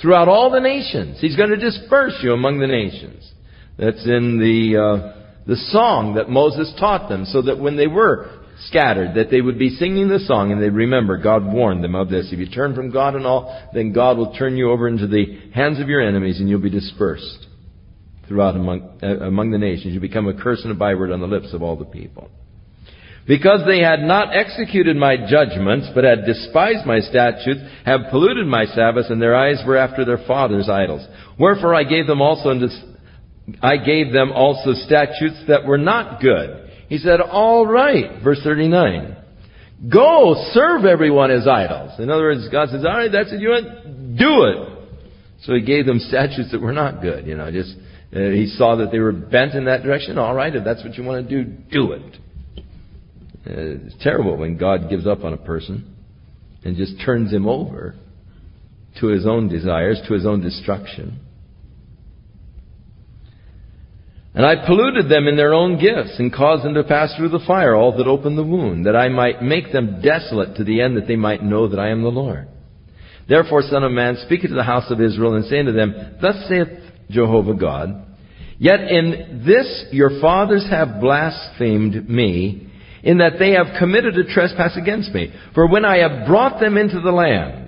throughout 0.00 0.28
all 0.28 0.50
the 0.50 0.60
nations. 0.60 1.18
He's 1.20 1.36
going 1.36 1.50
to 1.50 1.56
disperse 1.56 2.18
you 2.22 2.32
among 2.32 2.60
the 2.60 2.66
nations. 2.66 3.30
That's 3.78 4.04
in 4.06 4.38
the, 4.38 4.80
uh, 4.80 5.22
the 5.46 5.56
song 5.56 6.14
that 6.14 6.30
Moses 6.30 6.72
taught 6.80 7.10
them, 7.10 7.26
so 7.26 7.42
that 7.42 7.58
when 7.58 7.76
they 7.76 7.88
were 7.88 8.40
scattered, 8.68 9.16
that 9.16 9.30
they 9.30 9.42
would 9.42 9.58
be 9.58 9.68
singing 9.68 10.08
the 10.08 10.20
song 10.20 10.50
and 10.50 10.62
they'd 10.62 10.70
remember 10.70 11.18
God 11.18 11.44
warned 11.44 11.84
them 11.84 11.94
of 11.94 12.08
this. 12.08 12.30
If 12.32 12.38
you 12.38 12.48
turn 12.48 12.74
from 12.74 12.90
God 12.90 13.16
and 13.16 13.26
all, 13.26 13.68
then 13.74 13.92
God 13.92 14.16
will 14.16 14.34
turn 14.34 14.56
you 14.56 14.70
over 14.70 14.88
into 14.88 15.08
the 15.08 15.50
hands 15.52 15.78
of 15.80 15.88
your 15.88 16.00
enemies 16.00 16.40
and 16.40 16.48
you'll 16.48 16.60
be 16.60 16.70
dispersed 16.70 17.48
throughout 18.28 18.56
among, 18.56 18.98
uh, 19.02 19.26
among 19.26 19.50
the 19.50 19.58
nations. 19.58 19.94
You 19.94 20.00
become 20.00 20.28
a 20.28 20.34
curse 20.34 20.62
and 20.62 20.72
a 20.72 20.74
byword 20.74 21.10
on 21.10 21.20
the 21.20 21.26
lips 21.26 21.52
of 21.52 21.62
all 21.62 21.76
the 21.76 21.84
people. 21.84 22.30
Because 23.26 23.60
they 23.66 23.80
had 23.80 24.00
not 24.00 24.36
executed 24.36 24.96
my 24.96 25.16
judgments, 25.16 25.88
but 25.94 26.04
had 26.04 26.26
despised 26.26 26.86
my 26.86 27.00
statutes, 27.00 27.60
have 27.86 28.10
polluted 28.10 28.46
my 28.46 28.66
Sabbaths, 28.66 29.08
and 29.08 29.20
their 29.20 29.34
eyes 29.34 29.62
were 29.66 29.78
after 29.78 30.04
their 30.04 30.22
fathers' 30.26 30.68
idols. 30.68 31.06
Wherefore 31.38 31.74
I 31.74 31.84
gave 31.84 32.06
them 32.06 32.20
also 32.20 32.52
I 33.62 33.76
gave 33.78 34.12
them 34.12 34.32
also 34.32 34.72
statutes 34.72 35.42
that 35.48 35.64
were 35.66 35.78
not 35.78 36.20
good. 36.20 36.70
He 36.88 36.98
said, 36.98 37.20
all 37.20 37.66
right, 37.66 38.22
verse 38.22 38.40
39. 38.42 39.16
Go, 39.90 40.34
serve 40.52 40.84
everyone 40.84 41.30
as 41.30 41.46
idols. 41.46 41.98
In 41.98 42.10
other 42.10 42.22
words, 42.22 42.48
God 42.50 42.68
says, 42.70 42.84
all 42.84 42.96
right, 42.96 43.12
that's 43.12 43.30
what 43.30 43.40
you 43.40 43.48
want, 43.48 44.16
do 44.16 44.44
it. 44.44 44.74
So 45.42 45.54
he 45.54 45.60
gave 45.60 45.84
them 45.84 45.98
statutes 45.98 46.52
that 46.52 46.60
were 46.60 46.72
not 46.72 47.02
good, 47.02 47.26
you 47.26 47.36
know, 47.36 47.50
just, 47.50 47.74
he 48.14 48.46
saw 48.56 48.76
that 48.76 48.92
they 48.92 49.00
were 49.00 49.12
bent 49.12 49.54
in 49.54 49.64
that 49.64 49.82
direction. 49.82 50.18
All 50.18 50.34
right, 50.34 50.54
if 50.54 50.64
that's 50.64 50.84
what 50.84 50.96
you 50.96 51.02
want 51.02 51.28
to 51.28 51.44
do, 51.44 51.50
do 51.70 51.92
it. 51.92 52.16
Uh, 53.46 53.86
it's 53.86 53.96
terrible 54.02 54.36
when 54.36 54.56
God 54.56 54.88
gives 54.88 55.06
up 55.06 55.24
on 55.24 55.32
a 55.32 55.36
person 55.36 55.94
and 56.64 56.76
just 56.76 56.94
turns 57.04 57.32
him 57.32 57.46
over 57.46 57.94
to 59.00 59.06
his 59.08 59.26
own 59.26 59.48
desires, 59.48 60.00
to 60.06 60.14
his 60.14 60.24
own 60.24 60.40
destruction. 60.40 61.20
And 64.34 64.44
I 64.44 64.66
polluted 64.66 65.08
them 65.08 65.28
in 65.28 65.36
their 65.36 65.54
own 65.54 65.78
gifts, 65.78 66.18
and 66.18 66.32
caused 66.32 66.64
them 66.64 66.74
to 66.74 66.82
pass 66.82 67.14
through 67.16 67.28
the 67.28 67.44
fire, 67.46 67.74
all 67.74 67.96
that 67.96 68.06
opened 68.06 68.36
the 68.36 68.42
wound, 68.42 68.86
that 68.86 68.96
I 68.96 69.08
might 69.08 69.42
make 69.42 69.72
them 69.72 70.00
desolate 70.02 70.56
to 70.56 70.64
the 70.64 70.80
end 70.80 70.96
that 70.96 71.06
they 71.06 71.16
might 71.16 71.42
know 71.42 71.68
that 71.68 71.78
I 71.78 71.90
am 71.90 72.02
the 72.02 72.08
Lord. 72.08 72.48
Therefore, 73.28 73.62
Son 73.62 73.84
of 73.84 73.92
Man, 73.92 74.16
speak 74.24 74.42
to 74.42 74.48
the 74.48 74.64
house 74.64 74.90
of 74.90 75.00
Israel, 75.00 75.34
and 75.34 75.44
say 75.44 75.60
unto 75.60 75.72
them, 75.72 76.16
Thus 76.20 76.34
saith 76.48 76.83
Jehovah 77.10 77.54
God, 77.54 78.04
Yet 78.58 78.80
in 78.80 79.42
this 79.46 79.86
your 79.90 80.20
fathers 80.20 80.66
have 80.70 81.00
blasphemed 81.00 82.08
me, 82.08 82.70
in 83.02 83.18
that 83.18 83.38
they 83.38 83.52
have 83.52 83.78
committed 83.78 84.16
a 84.16 84.24
trespass 84.24 84.76
against 84.76 85.12
me. 85.12 85.32
For 85.54 85.68
when 85.68 85.84
I 85.84 85.98
have 85.98 86.26
brought 86.26 86.60
them 86.60 86.78
into 86.78 87.00
the 87.00 87.10
land, 87.10 87.63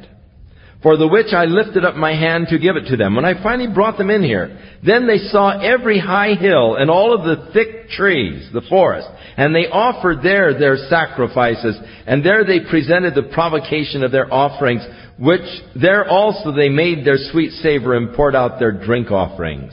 for 0.87 0.97
the 0.97 1.09
which 1.09 1.35
I 1.35 1.47
lifted 1.47 1.85
up 1.85 1.97
my 1.97 2.15
hand 2.15 2.47
to 2.51 2.61
give 2.61 2.77
it 2.77 2.87
to 2.91 2.97
them. 2.97 3.17
When 3.17 3.25
I 3.25 3.43
finally 3.43 3.67
brought 3.67 3.99
them 3.99 4.09
in 4.09 4.23
here, 4.23 4.57
then 4.87 5.09
they 5.09 5.19
saw 5.19 5.59
every 5.59 5.99
high 5.99 6.35
hill 6.35 6.77
and 6.77 6.89
all 6.89 7.13
of 7.13 7.25
the 7.25 7.51
thick 7.53 7.89
trees, 7.89 8.49
the 8.53 8.63
forest, 8.69 9.09
and 9.37 9.53
they 9.53 9.67
offered 9.67 10.23
there 10.23 10.57
their 10.57 10.77
sacrifices, 10.89 11.77
and 12.07 12.25
there 12.25 12.45
they 12.45 12.61
presented 12.71 13.17
the 13.17 13.35
provocation 13.35 14.05
of 14.05 14.13
their 14.13 14.33
offerings, 14.33 14.87
which 15.19 15.43
there 15.75 16.09
also 16.09 16.53
they 16.53 16.69
made 16.69 17.05
their 17.05 17.19
sweet 17.33 17.51
savor 17.55 17.97
and 17.97 18.15
poured 18.15 18.37
out 18.37 18.61
their 18.61 18.71
drink 18.71 19.11
offerings. 19.11 19.73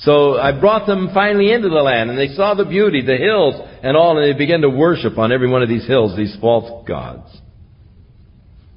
So 0.00 0.38
I 0.38 0.60
brought 0.60 0.86
them 0.86 1.12
finally 1.14 1.50
into 1.50 1.70
the 1.70 1.76
land, 1.76 2.10
and 2.10 2.18
they 2.18 2.34
saw 2.34 2.52
the 2.52 2.66
beauty, 2.66 3.00
the 3.00 3.16
hills, 3.16 3.54
and 3.82 3.96
all, 3.96 4.18
and 4.18 4.30
they 4.30 4.36
began 4.36 4.60
to 4.60 4.68
worship 4.68 5.16
on 5.16 5.32
every 5.32 5.48
one 5.48 5.62
of 5.62 5.70
these 5.70 5.86
hills 5.86 6.14
these 6.14 6.36
false 6.42 6.86
gods. 6.86 7.41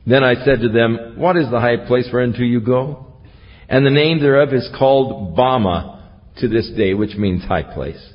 Then 0.08 0.24
I 0.24 0.36
said 0.46 0.62
to 0.62 0.70
them, 0.70 1.16
What 1.18 1.38
is 1.38 1.50
the 1.50 1.60
high 1.60 1.86
place 1.88 2.08
whereunto 2.12 2.40
you 2.40 2.62
go? 2.62 3.14
And 3.68 3.86
the 3.86 3.92
name 3.92 4.20
thereof 4.20 4.54
is 4.54 4.70
called 4.78 5.36
Bamah 5.36 5.96
to 6.38 6.48
this 6.48 6.70
day, 6.78 6.94
which 6.94 7.16
means 7.16 7.44
high 7.44 7.64
place. 7.64 8.14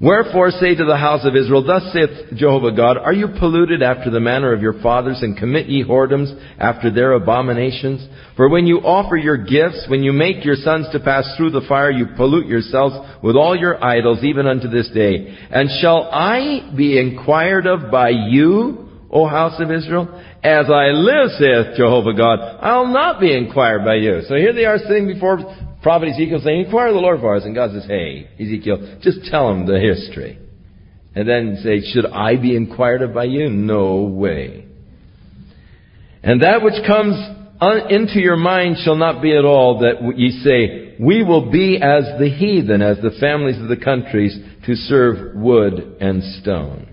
Wherefore 0.00 0.50
say 0.50 0.74
to 0.74 0.84
the 0.86 0.96
house 0.96 1.26
of 1.26 1.36
Israel, 1.36 1.62
Thus 1.62 1.92
saith 1.92 2.34
Jehovah 2.34 2.74
God, 2.74 2.96
Are 2.96 3.12
you 3.12 3.28
polluted 3.38 3.82
after 3.82 4.10
the 4.10 4.20
manner 4.20 4.54
of 4.54 4.62
your 4.62 4.80
fathers, 4.80 5.18
and 5.20 5.36
commit 5.36 5.66
ye 5.66 5.84
whoredoms 5.84 6.32
after 6.58 6.90
their 6.90 7.12
abominations? 7.12 8.08
For 8.34 8.48
when 8.48 8.66
you 8.66 8.78
offer 8.78 9.16
your 9.16 9.36
gifts, 9.36 9.84
when 9.88 10.02
you 10.02 10.12
make 10.12 10.42
your 10.42 10.54
sons 10.54 10.86
to 10.92 11.00
pass 11.00 11.34
through 11.36 11.50
the 11.50 11.66
fire, 11.68 11.90
you 11.90 12.06
pollute 12.16 12.46
yourselves 12.46 12.96
with 13.22 13.36
all 13.36 13.54
your 13.54 13.82
idols, 13.84 14.24
even 14.24 14.46
unto 14.46 14.68
this 14.68 14.88
day. 14.94 15.36
And 15.50 15.68
shall 15.82 16.08
I 16.10 16.72
be 16.74 16.98
inquired 16.98 17.66
of 17.66 17.90
by 17.90 18.08
you, 18.08 18.88
O 19.10 19.26
house 19.26 19.60
of 19.60 19.70
Israel? 19.70 20.08
As 20.42 20.70
I 20.70 20.86
live, 20.92 21.30
saith 21.38 21.76
Jehovah 21.76 22.14
God, 22.14 22.38
I'll 22.62 22.86
not 22.86 23.20
be 23.20 23.36
inquired 23.36 23.84
by 23.84 23.96
you. 23.96 24.22
So 24.26 24.36
here 24.36 24.54
they 24.54 24.64
are 24.64 24.78
sitting 24.78 25.06
before 25.06 25.38
prophet 25.82 26.08
Ezekiel 26.08 26.40
saying, 26.42 26.64
inquire 26.64 26.92
the 26.92 26.98
Lord 26.98 27.20
for 27.20 27.36
us. 27.36 27.44
And 27.44 27.54
God 27.54 27.72
says, 27.72 27.84
hey, 27.86 28.28
Ezekiel, 28.40 29.00
just 29.02 29.24
tell 29.30 29.50
him 29.50 29.66
the 29.66 29.78
history. 29.78 30.38
And 31.14 31.28
then 31.28 31.58
say, 31.62 31.80
should 31.92 32.06
I 32.06 32.36
be 32.36 32.56
inquired 32.56 33.02
of 33.02 33.12
by 33.12 33.24
you? 33.24 33.50
No 33.50 34.02
way. 34.02 34.66
And 36.22 36.42
that 36.42 36.62
which 36.62 36.86
comes 36.86 37.16
into 37.90 38.20
your 38.20 38.36
mind 38.36 38.76
shall 38.82 38.96
not 38.96 39.20
be 39.20 39.36
at 39.36 39.44
all 39.44 39.80
that 39.80 40.16
ye 40.16 40.30
say, 40.42 40.96
we 40.98 41.24
will 41.24 41.50
be 41.50 41.76
as 41.82 42.04
the 42.18 42.28
heathen, 42.28 42.82
as 42.82 42.98
the 42.98 43.16
families 43.20 43.60
of 43.60 43.68
the 43.68 43.76
countries, 43.76 44.38
to 44.66 44.74
serve 44.74 45.34
wood 45.34 45.96
and 46.00 46.22
stone. 46.42 46.89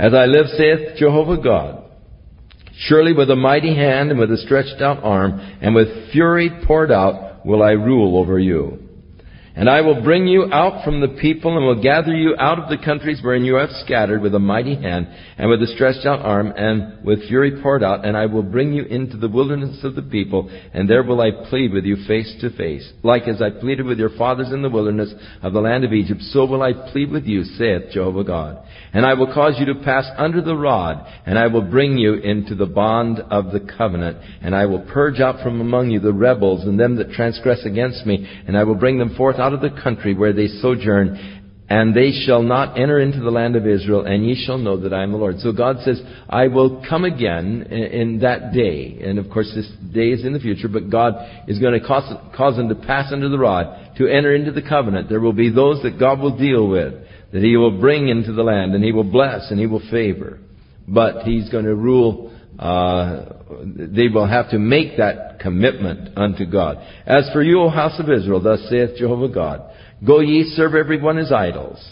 As 0.00 0.14
I 0.14 0.24
live, 0.24 0.46
saith 0.56 0.96
Jehovah 0.96 1.36
God, 1.36 1.84
surely 2.88 3.12
with 3.12 3.28
a 3.28 3.36
mighty 3.36 3.74
hand 3.74 4.10
and 4.10 4.18
with 4.18 4.32
a 4.32 4.38
stretched 4.38 4.80
out 4.80 5.04
arm 5.04 5.38
and 5.60 5.74
with 5.74 6.10
fury 6.10 6.50
poured 6.66 6.90
out 6.90 7.44
will 7.44 7.62
I 7.62 7.72
rule 7.72 8.16
over 8.16 8.38
you. 8.38 8.78
And 9.56 9.68
I 9.68 9.80
will 9.80 10.00
bring 10.00 10.28
you 10.28 10.48
out 10.52 10.84
from 10.84 11.00
the 11.00 11.16
people 11.20 11.56
and 11.56 11.66
will 11.66 11.82
gather 11.82 12.14
you 12.14 12.36
out 12.38 12.60
of 12.60 12.68
the 12.68 12.82
countries 12.82 13.18
wherein 13.20 13.44
you 13.44 13.56
have 13.56 13.70
scattered 13.84 14.22
with 14.22 14.34
a 14.34 14.38
mighty 14.38 14.76
hand 14.76 15.08
and 15.36 15.50
with 15.50 15.60
a 15.60 15.66
stretched 15.66 16.06
out 16.06 16.20
arm 16.20 16.52
and 16.56 17.04
with 17.04 17.26
fury 17.26 17.60
poured 17.60 17.82
out. 17.82 18.06
And 18.06 18.16
I 18.16 18.26
will 18.26 18.44
bring 18.44 18.72
you 18.72 18.84
into 18.84 19.16
the 19.16 19.28
wilderness 19.28 19.82
of 19.82 19.96
the 19.96 20.02
people 20.02 20.48
and 20.72 20.88
there 20.88 21.02
will 21.02 21.20
I 21.20 21.48
plead 21.48 21.72
with 21.72 21.84
you 21.84 21.96
face 22.06 22.32
to 22.40 22.56
face. 22.56 22.88
Like 23.02 23.26
as 23.26 23.42
I 23.42 23.50
pleaded 23.50 23.86
with 23.86 23.98
your 23.98 24.16
fathers 24.16 24.52
in 24.52 24.62
the 24.62 24.70
wilderness 24.70 25.12
of 25.42 25.52
the 25.52 25.60
land 25.60 25.84
of 25.84 25.92
Egypt, 25.92 26.20
so 26.22 26.44
will 26.44 26.62
I 26.62 26.72
plead 26.92 27.10
with 27.10 27.24
you, 27.24 27.42
saith 27.42 27.90
Jehovah 27.92 28.24
God. 28.24 28.64
And 28.92 29.04
I 29.04 29.14
will 29.14 29.32
cause 29.32 29.56
you 29.58 29.66
to 29.66 29.82
pass 29.82 30.08
under 30.16 30.40
the 30.40 30.56
rod 30.56 31.04
and 31.26 31.36
I 31.36 31.48
will 31.48 31.62
bring 31.62 31.98
you 31.98 32.14
into 32.14 32.54
the 32.54 32.66
bond 32.66 33.18
of 33.18 33.50
the 33.50 33.60
covenant 33.76 34.18
and 34.42 34.54
I 34.54 34.66
will 34.66 34.80
purge 34.80 35.18
out 35.18 35.42
from 35.42 35.60
among 35.60 35.90
you 35.90 35.98
the 35.98 36.12
rebels 36.12 36.64
and 36.64 36.78
them 36.78 36.96
that 36.96 37.10
transgress 37.12 37.64
against 37.64 38.06
me 38.06 38.28
and 38.46 38.56
I 38.56 38.62
will 38.62 38.76
bring 38.76 38.98
them 38.98 39.16
forth 39.16 39.39
out 39.40 39.52
of 39.52 39.60
the 39.60 39.70
country 39.82 40.14
where 40.14 40.32
they 40.32 40.46
sojourn, 40.46 41.38
and 41.70 41.94
they 41.94 42.10
shall 42.26 42.42
not 42.42 42.76
enter 42.76 42.98
into 42.98 43.20
the 43.20 43.30
land 43.30 43.54
of 43.54 43.64
Israel, 43.64 44.04
and 44.04 44.26
ye 44.26 44.34
shall 44.44 44.58
know 44.58 44.76
that 44.80 44.92
I 44.92 45.04
am 45.04 45.12
the 45.12 45.18
Lord. 45.18 45.38
So 45.38 45.52
God 45.52 45.76
says, 45.84 46.02
I 46.28 46.48
will 46.48 46.84
come 46.88 47.04
again 47.04 47.62
in, 47.70 48.18
that 48.20 48.52
day. 48.52 48.98
And 49.00 49.20
of 49.20 49.30
course, 49.30 49.52
this 49.54 49.70
day 49.94 50.08
is 50.08 50.24
in 50.24 50.32
the 50.32 50.40
future, 50.40 50.66
but 50.66 50.90
God 50.90 51.14
is 51.46 51.60
going 51.60 51.80
to 51.80 51.86
cause, 51.86 52.12
cause 52.36 52.56
them 52.56 52.68
to 52.70 52.74
pass 52.74 53.12
under 53.12 53.28
the 53.28 53.38
rod, 53.38 53.96
to 53.98 54.08
enter 54.08 54.34
into 54.34 54.50
the 54.50 54.68
covenant. 54.68 55.08
There 55.08 55.20
will 55.20 55.32
be 55.32 55.48
those 55.48 55.80
that 55.84 56.00
God 56.00 56.18
will 56.18 56.36
deal 56.36 56.66
with, 56.66 56.92
that 57.32 57.42
He 57.42 57.56
will 57.56 57.78
bring 57.78 58.08
into 58.08 58.32
the 58.32 58.42
land, 58.42 58.74
and 58.74 58.82
He 58.82 58.90
will 58.90 59.04
bless, 59.04 59.52
and 59.52 59.60
He 59.60 59.66
will 59.66 59.88
favor. 59.92 60.40
But 60.88 61.22
He's 61.22 61.50
going 61.50 61.66
to 61.66 61.74
rule 61.76 62.36
uh, 62.60 63.24
they 63.64 64.08
will 64.08 64.26
have 64.26 64.50
to 64.50 64.58
make 64.58 64.98
that 64.98 65.40
commitment 65.40 66.18
unto 66.18 66.44
God. 66.44 66.76
As 67.06 67.30
for 67.32 67.42
you, 67.42 67.62
O 67.62 67.70
house 67.70 67.98
of 67.98 68.10
Israel, 68.10 68.42
thus 68.42 68.60
saith 68.68 68.98
Jehovah 68.98 69.32
God, 69.32 69.62
Go 70.06 70.20
ye 70.20 70.44
serve 70.54 70.74
every 70.74 71.00
one 71.00 71.16
his 71.16 71.32
idols. 71.32 71.82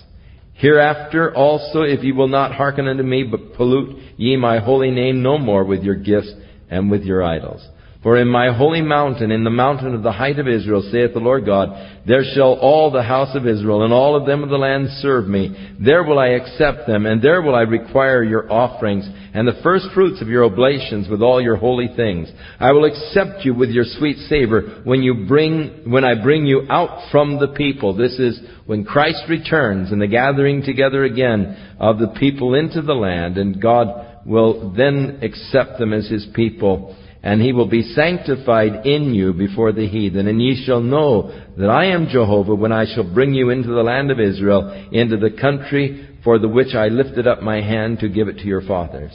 Hereafter 0.52 1.34
also, 1.34 1.82
if 1.82 2.04
ye 2.04 2.12
will 2.12 2.28
not 2.28 2.54
hearken 2.54 2.86
unto 2.86 3.02
me, 3.02 3.22
but 3.22 3.54
pollute 3.54 3.96
ye 4.18 4.36
my 4.36 4.58
holy 4.58 4.90
name 4.90 5.22
no 5.22 5.38
more 5.38 5.64
with 5.64 5.82
your 5.82 5.94
gifts 5.94 6.32
and 6.68 6.90
with 6.90 7.02
your 7.02 7.24
idols. 7.24 7.66
For 8.00 8.16
in 8.16 8.28
my 8.28 8.56
holy 8.56 8.80
mountain, 8.80 9.32
in 9.32 9.42
the 9.42 9.50
mountain 9.50 9.92
of 9.92 10.04
the 10.04 10.12
height 10.12 10.38
of 10.38 10.46
Israel, 10.46 10.88
saith 10.92 11.14
the 11.14 11.18
Lord 11.18 11.44
God, 11.44 11.70
there 12.06 12.22
shall 12.22 12.52
all 12.52 12.92
the 12.92 13.02
house 13.02 13.34
of 13.34 13.44
Israel 13.44 13.82
and 13.82 13.92
all 13.92 14.14
of 14.14 14.24
them 14.24 14.44
of 14.44 14.50
the 14.50 14.56
land 14.56 14.88
serve 15.00 15.26
me. 15.26 15.74
There 15.80 16.04
will 16.04 16.20
I 16.20 16.28
accept 16.28 16.86
them, 16.86 17.06
and 17.06 17.20
there 17.20 17.42
will 17.42 17.56
I 17.56 17.62
require 17.62 18.22
your 18.22 18.50
offerings 18.52 19.08
and 19.34 19.48
the 19.48 19.60
first 19.64 19.86
fruits 19.94 20.22
of 20.22 20.28
your 20.28 20.44
oblations 20.44 21.08
with 21.08 21.22
all 21.22 21.42
your 21.42 21.56
holy 21.56 21.88
things. 21.96 22.30
I 22.60 22.70
will 22.70 22.84
accept 22.84 23.44
you 23.44 23.52
with 23.52 23.70
your 23.70 23.84
sweet 23.84 24.18
savor 24.28 24.82
when 24.84 25.02
you 25.02 25.26
bring, 25.26 25.90
when 25.90 26.04
I 26.04 26.22
bring 26.22 26.46
you 26.46 26.68
out 26.70 27.10
from 27.10 27.40
the 27.40 27.48
people. 27.48 27.96
This 27.96 28.16
is 28.20 28.40
when 28.66 28.84
Christ 28.84 29.24
returns 29.28 29.90
and 29.90 30.00
the 30.00 30.06
gathering 30.06 30.62
together 30.62 31.02
again 31.02 31.74
of 31.80 31.98
the 31.98 32.14
people 32.16 32.54
into 32.54 32.80
the 32.80 32.94
land, 32.94 33.38
and 33.38 33.60
God 33.60 34.22
will 34.24 34.70
then 34.70 35.18
accept 35.22 35.80
them 35.80 35.92
as 35.92 36.08
His 36.08 36.28
people 36.32 36.96
and 37.28 37.42
he 37.42 37.52
will 37.52 37.68
be 37.68 37.82
sanctified 37.94 38.86
in 38.86 39.12
you 39.12 39.34
before 39.34 39.70
the 39.70 39.86
heathen. 39.86 40.28
And 40.28 40.40
ye 40.40 40.64
shall 40.64 40.80
know 40.80 41.28
that 41.58 41.68
I 41.68 41.88
am 41.88 42.08
Jehovah 42.08 42.54
when 42.54 42.72
I 42.72 42.86
shall 42.86 43.04
bring 43.04 43.34
you 43.34 43.50
into 43.50 43.68
the 43.68 43.82
land 43.82 44.10
of 44.10 44.18
Israel, 44.18 44.88
into 44.92 45.18
the 45.18 45.36
country 45.38 46.08
for 46.24 46.38
the 46.38 46.48
which 46.48 46.74
I 46.74 46.86
lifted 46.86 47.26
up 47.26 47.42
my 47.42 47.60
hand 47.60 47.98
to 47.98 48.08
give 48.08 48.28
it 48.28 48.38
to 48.38 48.46
your 48.46 48.62
fathers. 48.62 49.12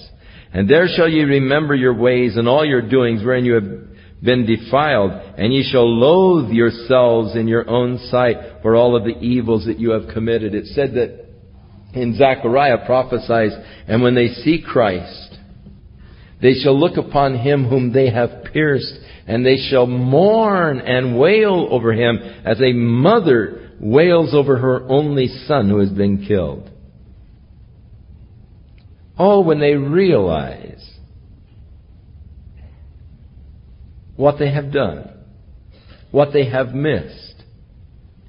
And 0.54 0.70
there 0.70 0.86
shall 0.96 1.10
ye 1.10 1.24
remember 1.24 1.74
your 1.74 1.96
ways 1.96 2.38
and 2.38 2.48
all 2.48 2.64
your 2.64 2.88
doings 2.88 3.24
wherein 3.24 3.46
you 3.46 3.56
have 3.56 4.24
been 4.24 4.46
defiled, 4.46 5.14
and 5.40 5.52
ye 5.52 5.68
shall 5.72 5.90
loathe 5.90 6.52
yourselves 6.52 7.36
in 7.36 7.48
your 7.48 7.68
own 7.68 7.98
sight 8.12 8.38
for 8.62 8.76
all 8.76 8.96
of 8.96 9.06
the 9.06 9.18
evils 9.22 9.66
that 9.66 9.80
you 9.80 9.90
have 9.90 10.14
committed. 10.14 10.54
It 10.54 10.68
said 10.68 10.94
that 10.94 12.00
in 12.00 12.16
Zechariah 12.16 12.86
prophesies, 12.86 13.54
and 13.88 14.04
when 14.04 14.14
they 14.14 14.28
see 14.28 14.64
Christ, 14.64 15.33
they 16.44 16.56
shall 16.56 16.78
look 16.78 16.98
upon 16.98 17.40
him 17.40 17.64
whom 17.64 17.94
they 17.94 18.12
have 18.12 18.44
pierced, 18.52 18.94
and 19.26 19.46
they 19.46 19.56
shall 19.56 19.88
mourn 19.88 20.82
and 20.82 21.18
wail 21.18 21.70
over 21.72 21.94
him 21.94 22.20
as 22.46 22.60
a 22.60 22.74
mother 22.74 23.72
wails 23.80 24.34
over 24.34 24.58
her 24.58 24.84
only 24.90 25.30
son 25.48 25.70
who 25.70 25.80
has 25.80 25.90
been 25.90 26.26
killed. 26.28 26.70
Oh, 29.18 29.40
when 29.40 29.62
they 29.62 29.76
realize 29.76 30.84
what 34.18 34.38
they 34.38 34.52
have 34.52 34.74
done, 34.74 35.12
what 36.12 36.34
they 36.34 36.50
have 36.50 36.76
missed 36.76 37.44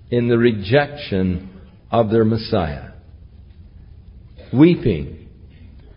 in 0.08 0.28
the 0.28 0.38
rejection 0.38 1.50
of 1.90 2.10
their 2.10 2.24
Messiah. 2.24 2.92
Weeping. 4.52 5.23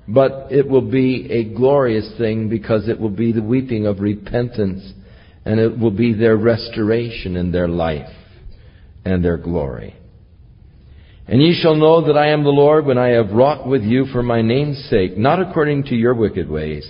But 0.07 0.47
it 0.51 0.67
will 0.67 0.89
be 0.89 1.27
a 1.31 1.53
glorious 1.55 2.09
thing 2.17 2.49
because 2.49 2.88
it 2.88 2.99
will 2.99 3.09
be 3.09 3.34
the 3.34 3.41
weeping 3.41 3.85
of 3.85 3.99
repentance 3.99 4.93
and 5.45 5.59
it 5.59 5.77
will 5.77 5.91
be 5.91 6.13
their 6.13 6.38
restoration 6.38 7.35
in 7.35 7.51
their 7.51 7.67
life 7.67 8.09
and 9.05 9.23
their 9.23 9.38
glory. 9.38 9.95
And 11.27 11.41
ye 11.41 11.59
shall 11.61 11.75
know 11.75 12.05
that 12.07 12.17
I 12.17 12.29
am 12.29 12.43
the 12.43 12.49
Lord 12.49 12.85
when 12.85 12.97
I 12.97 13.09
have 13.09 13.31
wrought 13.31 13.67
with 13.67 13.84
you 13.84 14.05
for 14.13 14.23
my 14.23 14.41
name's 14.41 14.88
sake, 14.89 15.17
not 15.17 15.41
according 15.41 15.84
to 15.85 15.95
your 15.95 16.13
wicked 16.13 16.49
ways, 16.49 16.89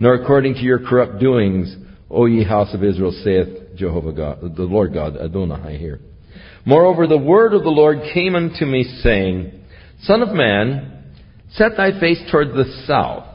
nor 0.00 0.14
according 0.14 0.54
to 0.54 0.60
your 0.60 0.80
corrupt 0.80 1.20
doings, 1.20 1.74
O 2.10 2.26
ye 2.26 2.42
house 2.42 2.74
of 2.74 2.82
Israel, 2.82 3.12
saith 3.24 3.76
Jehovah 3.76 4.12
God, 4.12 4.56
the 4.56 4.62
Lord 4.62 4.92
God, 4.92 5.16
Adonai 5.16 5.78
here. 5.78 6.00
Moreover, 6.64 7.06
the 7.06 7.16
word 7.16 7.54
of 7.54 7.62
the 7.62 7.68
Lord 7.68 7.98
came 8.12 8.34
unto 8.34 8.64
me, 8.64 8.84
saying, 9.02 9.52
Son 10.02 10.22
of 10.22 10.34
man, 10.34 10.95
set 11.52 11.76
thy 11.76 11.98
face 11.98 12.20
toward 12.30 12.48
the 12.48 12.84
south, 12.86 13.26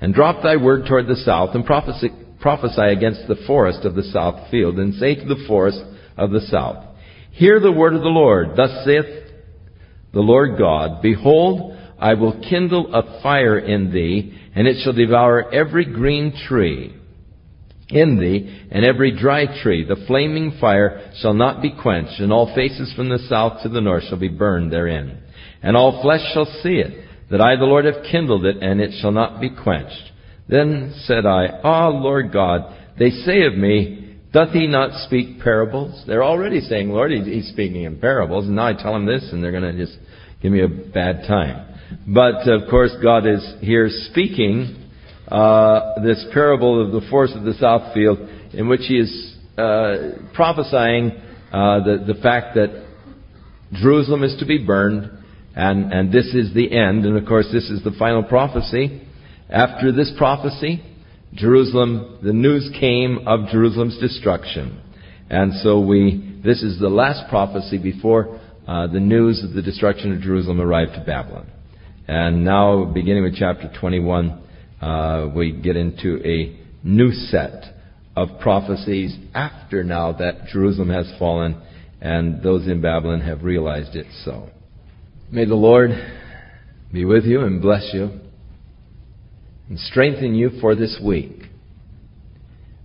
and 0.00 0.14
drop 0.14 0.42
thy 0.42 0.56
word 0.56 0.86
toward 0.88 1.06
the 1.06 1.16
south, 1.16 1.54
and 1.54 1.64
prophesy, 1.64 2.10
prophesy 2.40 2.82
against 2.82 3.26
the 3.28 3.42
forest 3.46 3.84
of 3.84 3.94
the 3.94 4.02
south 4.02 4.50
field, 4.50 4.78
and 4.78 4.94
say 4.94 5.14
to 5.14 5.24
the 5.24 5.44
forest 5.46 5.80
of 6.16 6.30
the 6.30 6.40
south, 6.40 6.84
Hear 7.32 7.60
the 7.60 7.72
word 7.72 7.94
of 7.94 8.02
the 8.02 8.08
Lord. 8.08 8.56
Thus 8.56 8.84
saith 8.84 9.30
the 10.12 10.20
Lord 10.20 10.58
God, 10.58 11.02
Behold, 11.02 11.76
I 11.98 12.14
will 12.14 12.40
kindle 12.48 12.94
a 12.94 13.22
fire 13.22 13.58
in 13.58 13.92
thee, 13.92 14.38
and 14.54 14.66
it 14.66 14.82
shall 14.82 14.92
devour 14.92 15.52
every 15.52 15.84
green 15.84 16.32
tree 16.48 16.94
in 17.88 18.18
thee, 18.18 18.66
and 18.70 18.84
every 18.84 19.16
dry 19.16 19.62
tree. 19.62 19.84
The 19.84 20.04
flaming 20.06 20.58
fire 20.60 21.12
shall 21.20 21.34
not 21.34 21.62
be 21.62 21.70
quenched, 21.70 22.20
and 22.20 22.32
all 22.32 22.54
faces 22.54 22.92
from 22.94 23.08
the 23.08 23.18
south 23.28 23.62
to 23.62 23.68
the 23.68 23.80
north 23.80 24.04
shall 24.04 24.18
be 24.18 24.28
burned 24.28 24.72
therein. 24.72 25.18
And 25.62 25.76
all 25.76 26.02
flesh 26.02 26.22
shall 26.32 26.46
see 26.62 26.76
it, 26.76 27.05
that 27.30 27.40
I 27.40 27.56
the 27.56 27.64
Lord 27.64 27.84
have 27.84 28.04
kindled 28.10 28.44
it, 28.44 28.62
and 28.62 28.80
it 28.80 28.92
shall 29.00 29.12
not 29.12 29.40
be 29.40 29.50
quenched. 29.50 30.12
Then 30.48 30.94
said 31.04 31.26
I, 31.26 31.60
Ah, 31.64 31.88
Lord 31.88 32.32
God, 32.32 32.74
they 32.98 33.10
say 33.10 33.42
of 33.42 33.54
me, 33.54 34.18
Doth 34.32 34.50
he 34.50 34.66
not 34.66 35.06
speak 35.06 35.40
parables? 35.40 36.04
They're 36.06 36.24
already 36.24 36.60
saying, 36.60 36.90
Lord, 36.90 37.10
he's 37.10 37.48
speaking 37.48 37.82
in 37.82 37.98
parables, 37.98 38.46
and 38.46 38.56
now 38.56 38.68
I 38.68 38.74
tell 38.74 38.92
them 38.92 39.06
this, 39.06 39.28
and 39.32 39.42
they're 39.42 39.52
going 39.52 39.76
to 39.76 39.84
just 39.84 39.98
give 40.42 40.52
me 40.52 40.62
a 40.62 40.68
bad 40.68 41.26
time. 41.26 41.66
But 42.06 42.48
of 42.48 42.68
course, 42.70 42.92
God 43.02 43.26
is 43.26 43.44
here 43.60 43.88
speaking 44.10 44.88
uh, 45.28 46.00
this 46.02 46.24
parable 46.32 46.84
of 46.84 46.92
the 46.92 47.08
force 47.08 47.32
of 47.34 47.42
the 47.42 47.54
south 47.54 47.94
field, 47.94 48.18
in 48.52 48.68
which 48.68 48.82
He 48.86 48.98
is 48.98 49.36
uh, 49.58 50.18
prophesying 50.34 51.10
uh, 51.52 51.80
the 51.84 52.04
the 52.06 52.20
fact 52.22 52.54
that 52.54 52.86
Jerusalem 53.72 54.22
is 54.22 54.36
to 54.38 54.46
be 54.46 54.58
burned, 54.58 55.10
and 55.56 55.92
and 55.92 56.12
this 56.12 56.26
is 56.34 56.54
the 56.54 56.70
end. 56.70 57.04
And 57.04 57.16
of 57.16 57.26
course, 57.26 57.48
this 57.52 57.70
is 57.70 57.82
the 57.82 57.92
final 57.98 58.22
prophecy. 58.22 59.02
After 59.48 59.90
this 59.90 60.12
prophecy, 60.18 60.82
Jerusalem, 61.34 62.18
the 62.22 62.32
news 62.32 62.70
came 62.78 63.26
of 63.26 63.48
Jerusalem's 63.48 63.98
destruction, 63.98 64.80
and 65.30 65.52
so 65.62 65.80
we. 65.80 66.40
This 66.44 66.62
is 66.62 66.78
the 66.78 66.88
last 66.88 67.28
prophecy 67.28 67.78
before 67.78 68.38
uh, 68.68 68.86
the 68.86 69.00
news 69.00 69.42
of 69.42 69.54
the 69.54 69.62
destruction 69.62 70.12
of 70.12 70.20
Jerusalem 70.20 70.60
arrived 70.60 70.92
to 70.92 71.02
Babylon. 71.04 71.50
And 72.06 72.44
now, 72.44 72.84
beginning 72.84 73.24
with 73.24 73.34
chapter 73.34 73.68
21, 73.80 74.42
uh, 74.80 75.30
we 75.34 75.50
get 75.50 75.74
into 75.74 76.20
a 76.24 76.56
new 76.84 77.10
set 77.10 77.64
of 78.14 78.28
prophecies 78.40 79.16
after 79.34 79.82
now 79.82 80.12
that 80.12 80.46
Jerusalem 80.52 80.90
has 80.90 81.12
fallen 81.18 81.60
and 82.00 82.42
those 82.42 82.68
in 82.68 82.80
Babylon 82.80 83.22
have 83.22 83.42
realized 83.42 83.96
it 83.96 84.06
so. 84.24 84.50
May 85.30 85.44
the 85.44 85.56
Lord 85.56 85.90
be 86.92 87.04
with 87.04 87.24
you 87.24 87.40
and 87.40 87.60
bless 87.60 87.90
you 87.92 88.20
and 89.68 89.78
strengthen 89.78 90.36
you 90.36 90.50
for 90.60 90.76
this 90.76 91.00
week. 91.02 91.42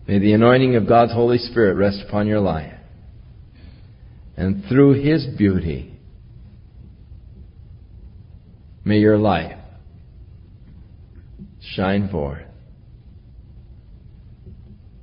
May 0.08 0.18
the 0.18 0.34
anointing 0.34 0.76
of 0.76 0.88
God's 0.88 1.14
Holy 1.14 1.38
Spirit 1.38 1.76
rest 1.76 2.02
upon 2.08 2.26
your 2.28 2.40
life 2.40 2.74
and 4.36 4.64
through 4.68 5.04
His 5.04 5.28
beauty, 5.38 5.94
may 8.84 8.98
your 8.98 9.20
life 9.20 9.60
shine 11.76 12.10
forth. 12.10 12.42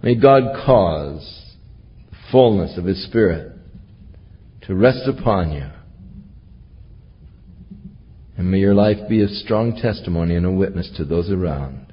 May 0.03 0.17
God 0.17 0.43
cause 0.67 1.55
the 2.11 2.17
fullness 2.33 2.77
of 2.77 2.85
His 2.85 3.05
Spirit 3.05 3.53
to 4.63 4.75
rest 4.75 5.07
upon 5.07 5.53
you. 5.53 5.67
And 8.39 8.53
may 8.53 8.59
your 8.59 8.75
life 8.75 9.09
be 9.09 9.21
a 9.21 9.29
strong 9.29 9.75
testimony 9.75 10.37
and 10.37 10.47
a 10.47 10.51
witness 10.51 10.89
to 10.97 11.05
those 11.05 11.29
around 11.29 11.93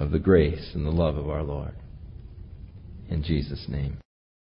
of 0.00 0.10
the 0.10 0.18
grace 0.18 0.70
and 0.74 0.86
the 0.86 0.90
love 0.90 1.18
of 1.18 1.28
our 1.28 1.42
Lord. 1.42 1.74
In 3.10 3.22
Jesus' 3.22 3.66
name. 3.68 3.98